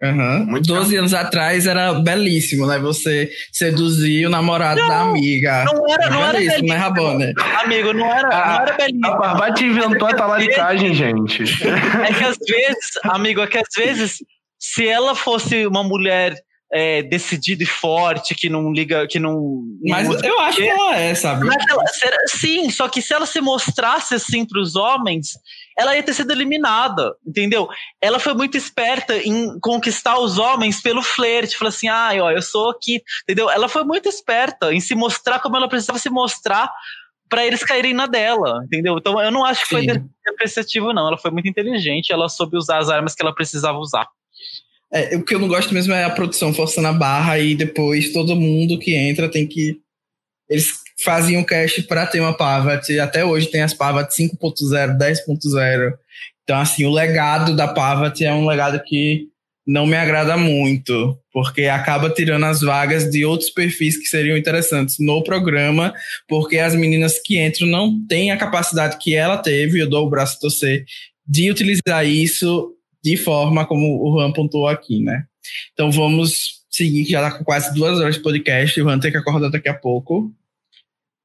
[0.00, 0.46] Uhum.
[0.46, 2.78] Muito 12 anos atrás era belíssimo, né?
[2.78, 5.64] Você seduzir o namorado não, da amiga.
[5.64, 7.32] Não era, não era belíssimo, né, Rabona?
[7.64, 9.06] Amigo, não era, a, não era belíssimo.
[9.06, 11.42] A Barbate inventou a talaricagem, gente.
[11.42, 14.18] É que às vezes, amigo, é que às vezes,
[14.58, 16.36] se ela fosse uma mulher
[16.74, 19.62] é, decidida e forte, que não liga, que não.
[19.88, 21.46] Mas não eu acho que ela é, sabe?
[21.46, 21.84] Ela,
[22.26, 25.28] sim, só que se ela se mostrasse assim para os homens,
[25.78, 27.68] ela ia ter sido eliminada, entendeu?
[28.02, 32.42] Ela foi muito esperta em conquistar os homens pelo flerte, falou assim, ah, ó, eu
[32.42, 33.48] sou aqui, entendeu?
[33.48, 36.72] Ela foi muito esperta em se mostrar como ela precisava se mostrar
[37.28, 38.98] para eles caírem na dela, entendeu?
[38.98, 39.86] Então eu não acho que Sim.
[39.86, 41.06] foi depreciativo, não.
[41.06, 44.08] Ela foi muito inteligente, ela soube usar as armas que ela precisava usar.
[44.94, 48.12] É, o que eu não gosto mesmo é a produção forçando a barra e depois
[48.12, 49.76] todo mundo que entra tem que.
[50.48, 50.68] Eles
[51.02, 55.94] faziam cast para ter uma Pavat, até hoje tem as Pavat 5.0, 10.0.
[56.44, 59.26] Então, assim, o legado da Pavat é um legado que
[59.66, 64.96] não me agrada muito, porque acaba tirando as vagas de outros perfis que seriam interessantes
[65.00, 65.92] no programa,
[66.28, 70.10] porque as meninas que entram não têm a capacidade que ela teve, eu dou o
[70.10, 70.84] braço a torcer,
[71.26, 72.74] de utilizar isso
[73.04, 75.26] de forma como o Juan pontuou aqui, né?
[75.74, 79.10] Então vamos seguir, que já está com quase duas horas de podcast, o Juan tem
[79.10, 80.32] que acordar daqui a pouco.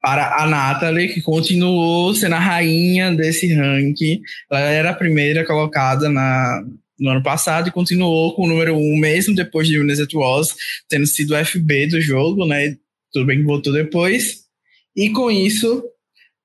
[0.02, 4.20] Para a Natalie, que continuou sendo a rainha desse ranking.
[4.50, 6.62] Ela era a primeira colocada na,
[6.98, 10.54] no ano passado e continuou com o número um, mesmo depois de Winners at Was,
[10.88, 12.76] tendo sido o FB do jogo, né?
[13.12, 14.44] Tudo bem que voltou depois.
[14.96, 15.82] E com isso,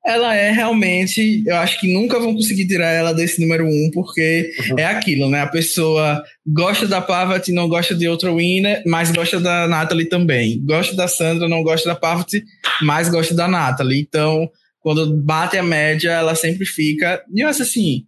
[0.06, 4.54] ela é realmente, eu acho que nunca vão conseguir tirar ela desse número um, porque
[4.70, 4.80] uhum.
[4.80, 5.42] é aquilo, né?
[5.42, 10.64] A pessoa gosta da Parvati, não gosta de outra winner, mas gosta da Natalie também.
[10.64, 12.44] Gosta da Sandra, não gosta da Parvati,
[12.84, 14.00] mas gosta da Natalie.
[14.02, 14.48] Então,
[14.80, 17.24] quando bate a média, ela sempre fica.
[17.34, 18.04] E eu acho assim,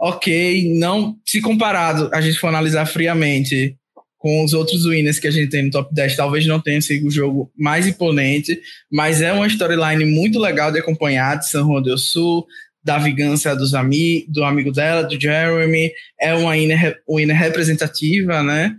[0.00, 3.76] ok, não, se comparado, a gente for analisar friamente
[4.18, 7.06] com os outros winners que a gente tem no top 10, talvez não tenha sido
[7.06, 11.80] o jogo mais imponente, mas é uma storyline muito legal de acompanhar de San Juan
[11.80, 12.44] del Sul,
[12.82, 18.74] da vingança dos ami do amigo dela, do Jeremy, é uma winner, winner representativa, né?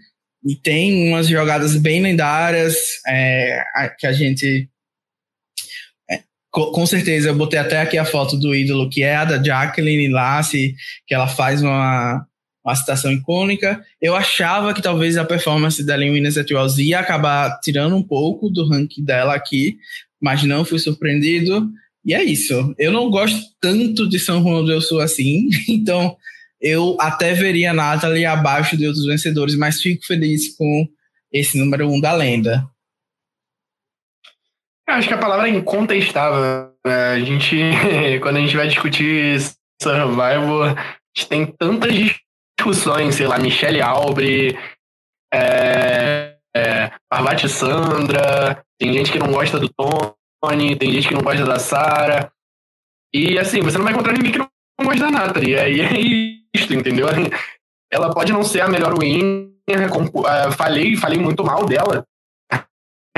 [0.46, 2.76] E tem umas jogadas bem lendárias
[3.08, 3.62] é,
[3.98, 4.70] que a gente.
[6.10, 6.22] É,
[6.52, 10.10] com certeza, eu botei até aqui a foto do ídolo, que é a da Jacqueline
[10.10, 10.76] Lassie,
[11.06, 12.26] que ela faz uma
[12.64, 13.84] uma citação icônica.
[14.02, 18.68] Eu achava que talvez a performance dela em Wells ia acabar tirando um pouco do
[18.68, 19.78] ranking dela aqui,
[20.22, 21.70] mas não fui surpreendido.
[22.06, 22.74] E é isso.
[22.78, 26.16] Eu não gosto tanto de São João do Sul assim, então
[26.62, 30.88] eu até veria a Natalie abaixo de outros vencedores, mas fico feliz com
[31.32, 32.68] esse número um da lenda.
[34.88, 36.74] Acho que a palavra é incontestável.
[36.86, 36.94] Né?
[36.94, 37.56] A gente,
[38.22, 39.40] quando a gente vai discutir
[39.82, 41.94] Survival, a gente tem tantas
[42.60, 44.60] discussões, sei lá, Michele Albre,
[45.34, 51.22] é, é, Parvati Sandra, tem gente que não gosta do Tony, tem gente que não
[51.22, 52.32] gosta da Sara.
[53.14, 54.50] E assim, você não vai encontrar ninguém que não
[54.84, 55.54] gosta da Nathalie.
[55.54, 57.08] E aí é isso, entendeu?
[57.92, 62.06] Ela pode não ser a melhor winner, uh, falei, falei muito mal dela.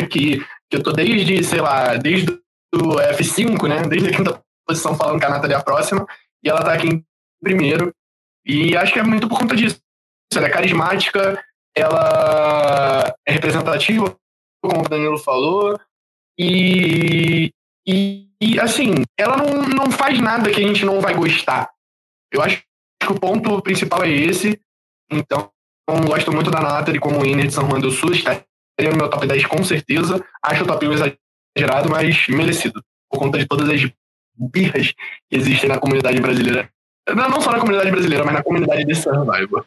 [0.10, 0.40] Que,
[0.70, 2.32] que eu tô desde, sei lá, desde
[2.74, 3.84] o F5, né?
[3.84, 6.08] Desde a quinta posição falando que a Nathalie é a próxima.
[6.44, 7.06] E ela tá aqui em
[7.44, 7.94] primeiro.
[8.46, 9.80] E acho que é muito por conta disso.
[10.34, 11.44] Ela é carismática,
[11.76, 14.16] ela é representativa,
[14.62, 15.80] como o Danilo falou,
[16.38, 17.54] e,
[17.86, 21.70] e, e, assim, ela não, não faz nada que a gente não vai gostar.
[22.32, 22.64] Eu acho
[23.00, 24.60] que o ponto principal é esse.
[25.12, 25.52] Então,
[26.06, 28.46] gosto muito da Nathalie como winner de São Juan do Sul, estaria
[28.92, 30.24] no meu top 10 com certeza.
[30.42, 33.82] Acho o top 1 exagerado, mas merecido, por conta de todas as
[34.36, 34.94] birras
[35.30, 36.72] que existem na comunidade brasileira.
[37.16, 39.66] Não, não só na comunidade brasileira, mas na comunidade de Survivor.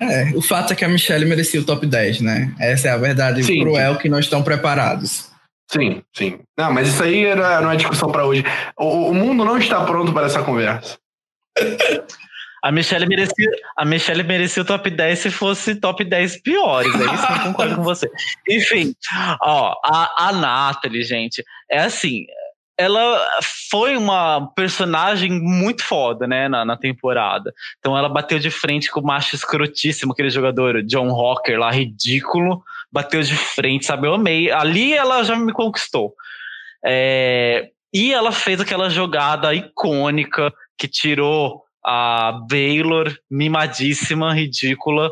[0.00, 2.54] É, o fato é que a Michelle merecia o top 10, né?
[2.60, 4.00] Essa é a verdade sim, cruel sim.
[4.00, 5.28] que não estão preparados.
[5.70, 6.38] Sim, sim.
[6.56, 8.44] Não, mas isso aí era, não é discussão para hoje.
[8.78, 10.96] O, o, mundo não está pronto para essa conversa.
[12.60, 16.92] A Michelle merecia, a Michelle merecia o top 10 se fosse top 10 piores.
[16.92, 18.10] É isso que eu concordo com você.
[18.50, 18.94] Enfim,
[19.40, 22.26] ó, a, a Nathalie, gente, é assim,
[22.78, 23.28] ela
[23.68, 27.52] foi uma personagem muito foda, né, na, na, temporada.
[27.78, 32.62] Então ela bateu de frente com o macho escrotíssimo, aquele jogador John Rocker lá, ridículo.
[32.90, 34.06] Bateu de frente, sabe?
[34.06, 34.50] Eu amei.
[34.50, 36.14] Ali ela já me conquistou.
[36.84, 45.10] É, e ela fez aquela jogada icônica que tirou a Baylor mimadíssima, ridícula,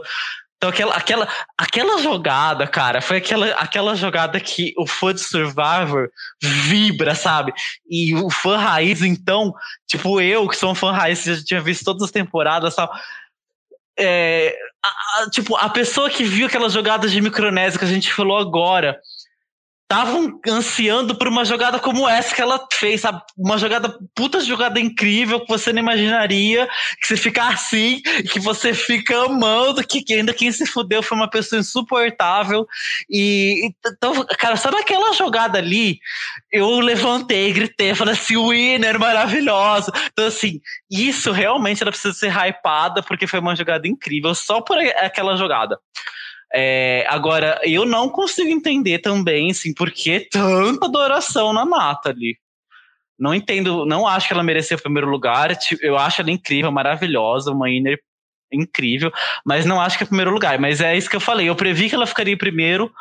[0.56, 1.28] então aquela, aquela,
[1.58, 6.08] aquela jogada, cara, foi aquela, aquela jogada que o fã de Survivor
[6.42, 7.52] vibra, sabe?
[7.88, 9.52] E o fã raiz, então,
[9.86, 12.98] tipo eu, que sou um fã raiz, já tinha visto todas as temporadas, sabe?
[13.98, 18.12] É, a, a, tipo, a pessoa que viu aquelas jogadas de micronésia que a gente
[18.12, 18.98] falou agora,
[19.88, 23.22] estavam ansiando por uma jogada como essa que ela fez, sabe?
[23.38, 26.68] Uma jogada, puta jogada incrível que você não imaginaria,
[27.00, 28.00] que você fica assim,
[28.32, 32.66] que você fica amando, que, ainda quem se fudeu foi uma pessoa insuportável.
[33.08, 36.00] E então, cara, só naquela jogada ali,
[36.52, 39.92] eu levantei, gritei, falei assim, winner, maravilhoso.
[40.12, 40.60] Então, assim,
[40.90, 45.78] isso realmente ela precisa ser hypada, porque foi uma jogada incrível, só por aquela jogada.
[46.54, 52.36] É, agora, eu não consigo entender também, assim, por que tanta adoração na Natalie.
[53.18, 55.56] Não entendo, não acho que ela merecia o primeiro lugar.
[55.80, 57.98] Eu acho ela incrível, maravilhosa, uma inner
[58.52, 59.10] incrível,
[59.44, 60.58] mas não acho que é o primeiro lugar.
[60.58, 61.48] Mas é isso que eu falei.
[61.48, 62.92] Eu previ que ela ficaria em primeiro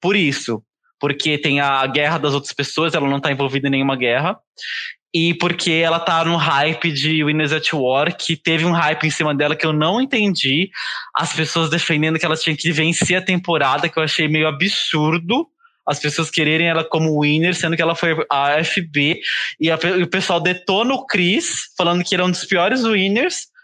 [0.00, 0.62] por isso.
[0.98, 4.38] Porque tem a guerra das outras pessoas, ela não está envolvida em nenhuma guerra
[5.14, 9.10] e porque ela tá no hype de Winners at War, que teve um hype em
[9.10, 10.70] cima dela que eu não entendi.
[11.14, 15.46] As pessoas defendendo que ela tinha que vencer a temporada, que eu achei meio absurdo.
[15.86, 19.20] As pessoas quererem ela como winner, sendo que ela foi a FB.
[19.60, 22.84] E, a, e o pessoal detona o Chris, falando que ele é um dos piores
[22.84, 23.54] winners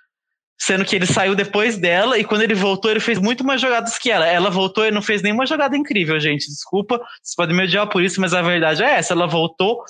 [0.62, 3.96] sendo que ele saiu depois dela e quando ele voltou, ele fez muito mais jogadas
[3.96, 4.26] que ela.
[4.26, 6.46] Ela voltou e não fez nenhuma jogada incrível, gente.
[6.46, 9.14] Desculpa, vocês podem me odiar por isso, mas a verdade é essa.
[9.14, 9.82] Ela voltou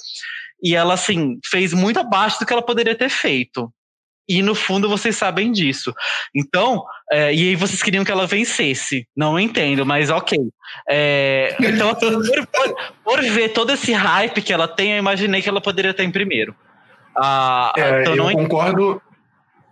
[0.62, 3.72] e ela, assim, fez muito abaixo do que ela poderia ter feito.
[4.30, 5.92] E no fundo vocês sabem disso.
[6.32, 9.04] Então, é, e aí vocês queriam que ela vencesse.
[9.16, 10.38] Não entendo, mas ok.
[10.88, 15.48] É, então, por, por, por, ver todo esse hype que ela tem, eu imaginei que
[15.48, 16.54] ela poderia estar em primeiro.
[17.16, 19.02] Ah, é, então eu concordo.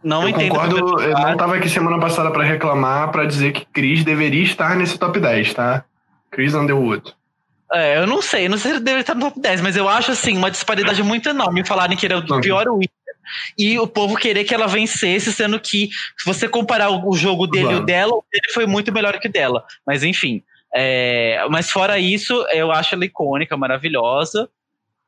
[0.03, 0.51] Não eu entendo.
[0.51, 4.75] Concordo, eu não estava aqui semana passada para reclamar, para dizer que Chris deveria estar
[4.75, 5.85] nesse top 10, tá?
[6.33, 7.15] Chris Underwood.
[7.73, 9.89] É, eu não sei, não sei se ele deve estar no top 10, mas eu
[9.89, 12.89] acho assim, uma disparidade muito enorme falarem que ele é o pior winner
[13.59, 17.73] e o povo querer que ela vencesse, sendo que se você comparar o jogo dele
[17.73, 19.65] e o dela, o dele foi muito melhor que o dela.
[19.87, 20.43] Mas enfim.
[20.75, 24.49] É, mas fora isso, eu acho ela icônica, maravilhosa.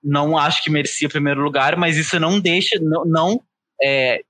[0.03, 3.43] Não acho que merecia o primeiro lugar, mas isso não deixa, não, não
[3.83, 4.23] é,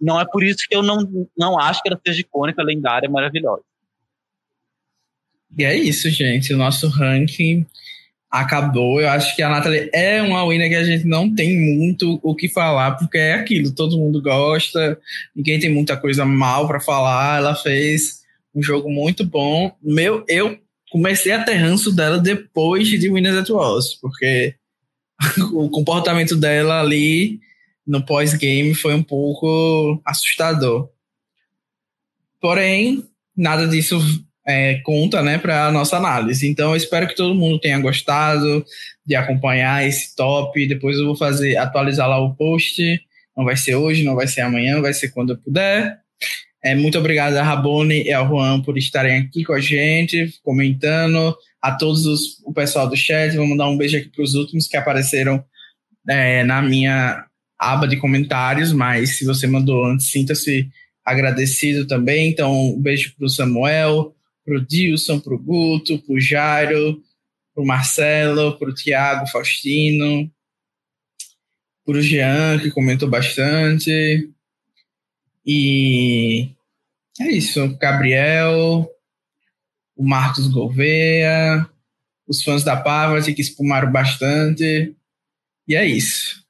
[0.00, 1.06] não é por isso que eu não,
[1.36, 3.62] não acho que ela seja icônica, lendária, maravilhosa.
[5.56, 6.52] E é isso, gente.
[6.52, 7.66] O nosso ranking
[8.30, 9.00] acabou.
[9.00, 12.34] Eu acho que a Nathalie é uma winner que a gente não tem muito o
[12.34, 14.98] que falar, porque é aquilo, todo mundo gosta,
[15.34, 17.38] ninguém tem muita coisa mal para falar.
[17.38, 18.22] Ela fez
[18.54, 19.74] um jogo muito bom.
[19.82, 20.58] Meu, eu
[20.90, 24.54] comecei a ter ranço dela depois de Winners at Wars, porque
[25.52, 27.40] o comportamento dela ali
[27.86, 30.90] no pós-game foi um pouco assustador.
[32.40, 33.04] Porém,
[33.34, 33.98] nada disso
[34.48, 36.48] é, conta né, para a nossa análise.
[36.48, 38.64] Então, eu espero que todo mundo tenha gostado
[39.04, 40.66] de acompanhar esse top.
[40.66, 42.82] Depois eu vou fazer atualizar lá o post.
[43.36, 45.98] Não vai ser hoje, não vai ser amanhã, vai ser quando eu puder.
[46.64, 51.36] É, muito obrigado a Rabone e ao Juan por estarem aqui com a gente, comentando.
[51.60, 54.66] A todos os, o pessoal do chat, vou mandar um beijo aqui para os últimos
[54.66, 55.44] que apareceram
[56.08, 57.24] é, na minha
[57.58, 60.68] aba de comentários, mas se você mandou antes, sinta-se
[61.04, 62.30] agradecido também.
[62.30, 64.14] Então, um beijo para o Samuel,
[64.48, 67.02] para o Dilson, para o Guto, para o Jairo,
[67.54, 70.30] para o Marcelo, para o Tiago Faustino,
[71.84, 74.30] para o Jean, que comentou bastante.
[75.44, 76.48] E
[77.20, 77.76] é isso.
[77.76, 78.88] Gabriel,
[79.94, 81.68] o Marcos Gouveia,
[82.26, 84.94] os fãs da Pavati que espumaram bastante.
[85.66, 86.42] E é isso.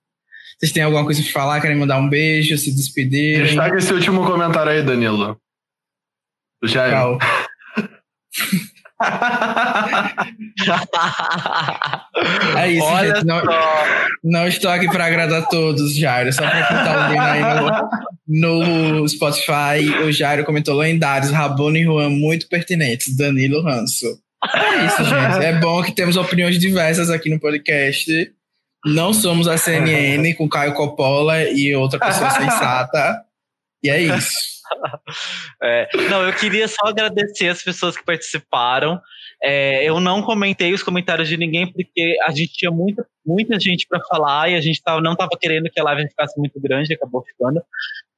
[0.57, 1.61] Vocês têm alguma coisa para falar?
[1.61, 3.43] Querem mandar um beijo, se despedir?
[3.43, 5.41] Destaca esse último comentário aí, Danilo.
[6.63, 7.19] Do Jair.
[12.57, 13.27] é isso, Olha gente.
[13.27, 13.43] Não,
[14.25, 16.33] não, estou aqui para agradar todos, Jairo.
[16.33, 17.41] Só para contar alguém aí
[18.27, 19.89] no, no, Spotify.
[20.05, 23.17] O Jairo comentou lendários, Rabone e Juan muito pertinentes.
[23.17, 24.07] Danilo Ranço.
[24.53, 25.45] É isso, gente.
[25.45, 28.11] É bom que temos opiniões diversas aqui no podcast.
[28.85, 33.23] Não somos a CNN com Caio Coppola e outra pessoa sensata.
[33.83, 34.58] E é isso.
[35.63, 39.01] É, não, eu queria só agradecer as pessoas que participaram.
[39.43, 43.87] É, eu não comentei os comentários de ninguém porque a gente tinha muita, muita gente
[43.89, 46.95] para falar e a gente tava, não estava querendo que a live ficasse muito grande,
[46.95, 47.61] acabou ficando.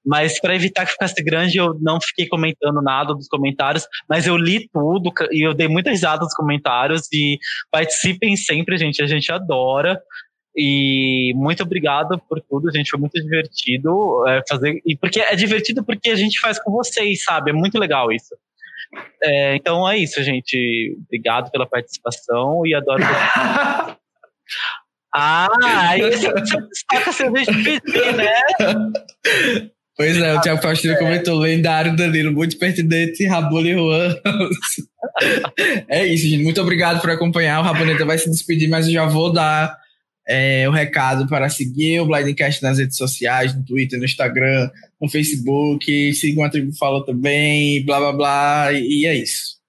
[0.05, 4.36] Mas para evitar que ficasse grande, eu não fiquei comentando nada dos comentários, mas eu
[4.36, 7.39] li tudo e eu dei muita risada nos comentários e
[7.70, 10.01] participem sempre, gente, a gente adora.
[10.62, 12.91] E muito obrigado por tudo, gente.
[12.91, 14.78] Foi muito divertido é, fazer.
[14.85, 17.51] E porque é divertido porque a gente faz com vocês, sabe?
[17.51, 18.37] É muito legal isso.
[19.23, 20.99] É, então é isso, gente.
[21.07, 23.03] Obrigado pela participação e adoro.
[25.15, 25.49] ah,
[25.89, 28.28] aí você destaca cerveja de PT, né?
[29.97, 34.15] Pois é, o Thiago Faustino comentou, lendário Danilo, muito pertinente, Rabone Juan.
[35.89, 36.45] é isso, gente.
[36.45, 37.61] Muito obrigado por acompanhar.
[37.61, 39.80] O Raboneta vai se despedir, mas eu já vou dar
[40.28, 44.70] é, o recado para seguir o Blindcast nas redes sociais, no Twitter, no Instagram,
[45.01, 49.60] no Facebook, sigam a Tribo Fala também, blá blá blá, e é isso.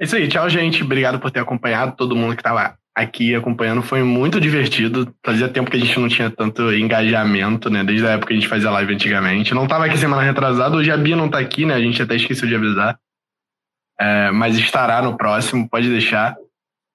[0.00, 0.82] É isso aí, tchau, gente.
[0.82, 3.82] Obrigado por ter acompanhado, todo mundo que estava aqui acompanhando.
[3.82, 5.14] Foi muito divertido.
[5.24, 7.84] Fazia tempo que a gente não tinha tanto engajamento, né?
[7.84, 9.54] Desde a época que a gente fazia live antigamente.
[9.54, 11.74] Não estava aqui semana retrasada, hoje a Bia não está aqui, né?
[11.74, 12.98] A gente até esqueceu de avisar.
[14.00, 16.34] É, mas estará no próximo, pode deixar.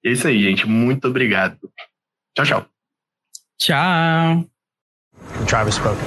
[0.04, 0.66] E é isso aí, gente.
[0.66, 1.58] Muito obrigado.
[2.34, 2.75] Tchau, tchau.
[3.58, 4.44] Ciao.
[5.64, 6.04] Has spoken.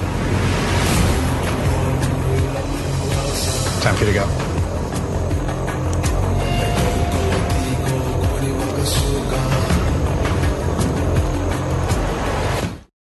[3.80, 4.49] Time for you to go.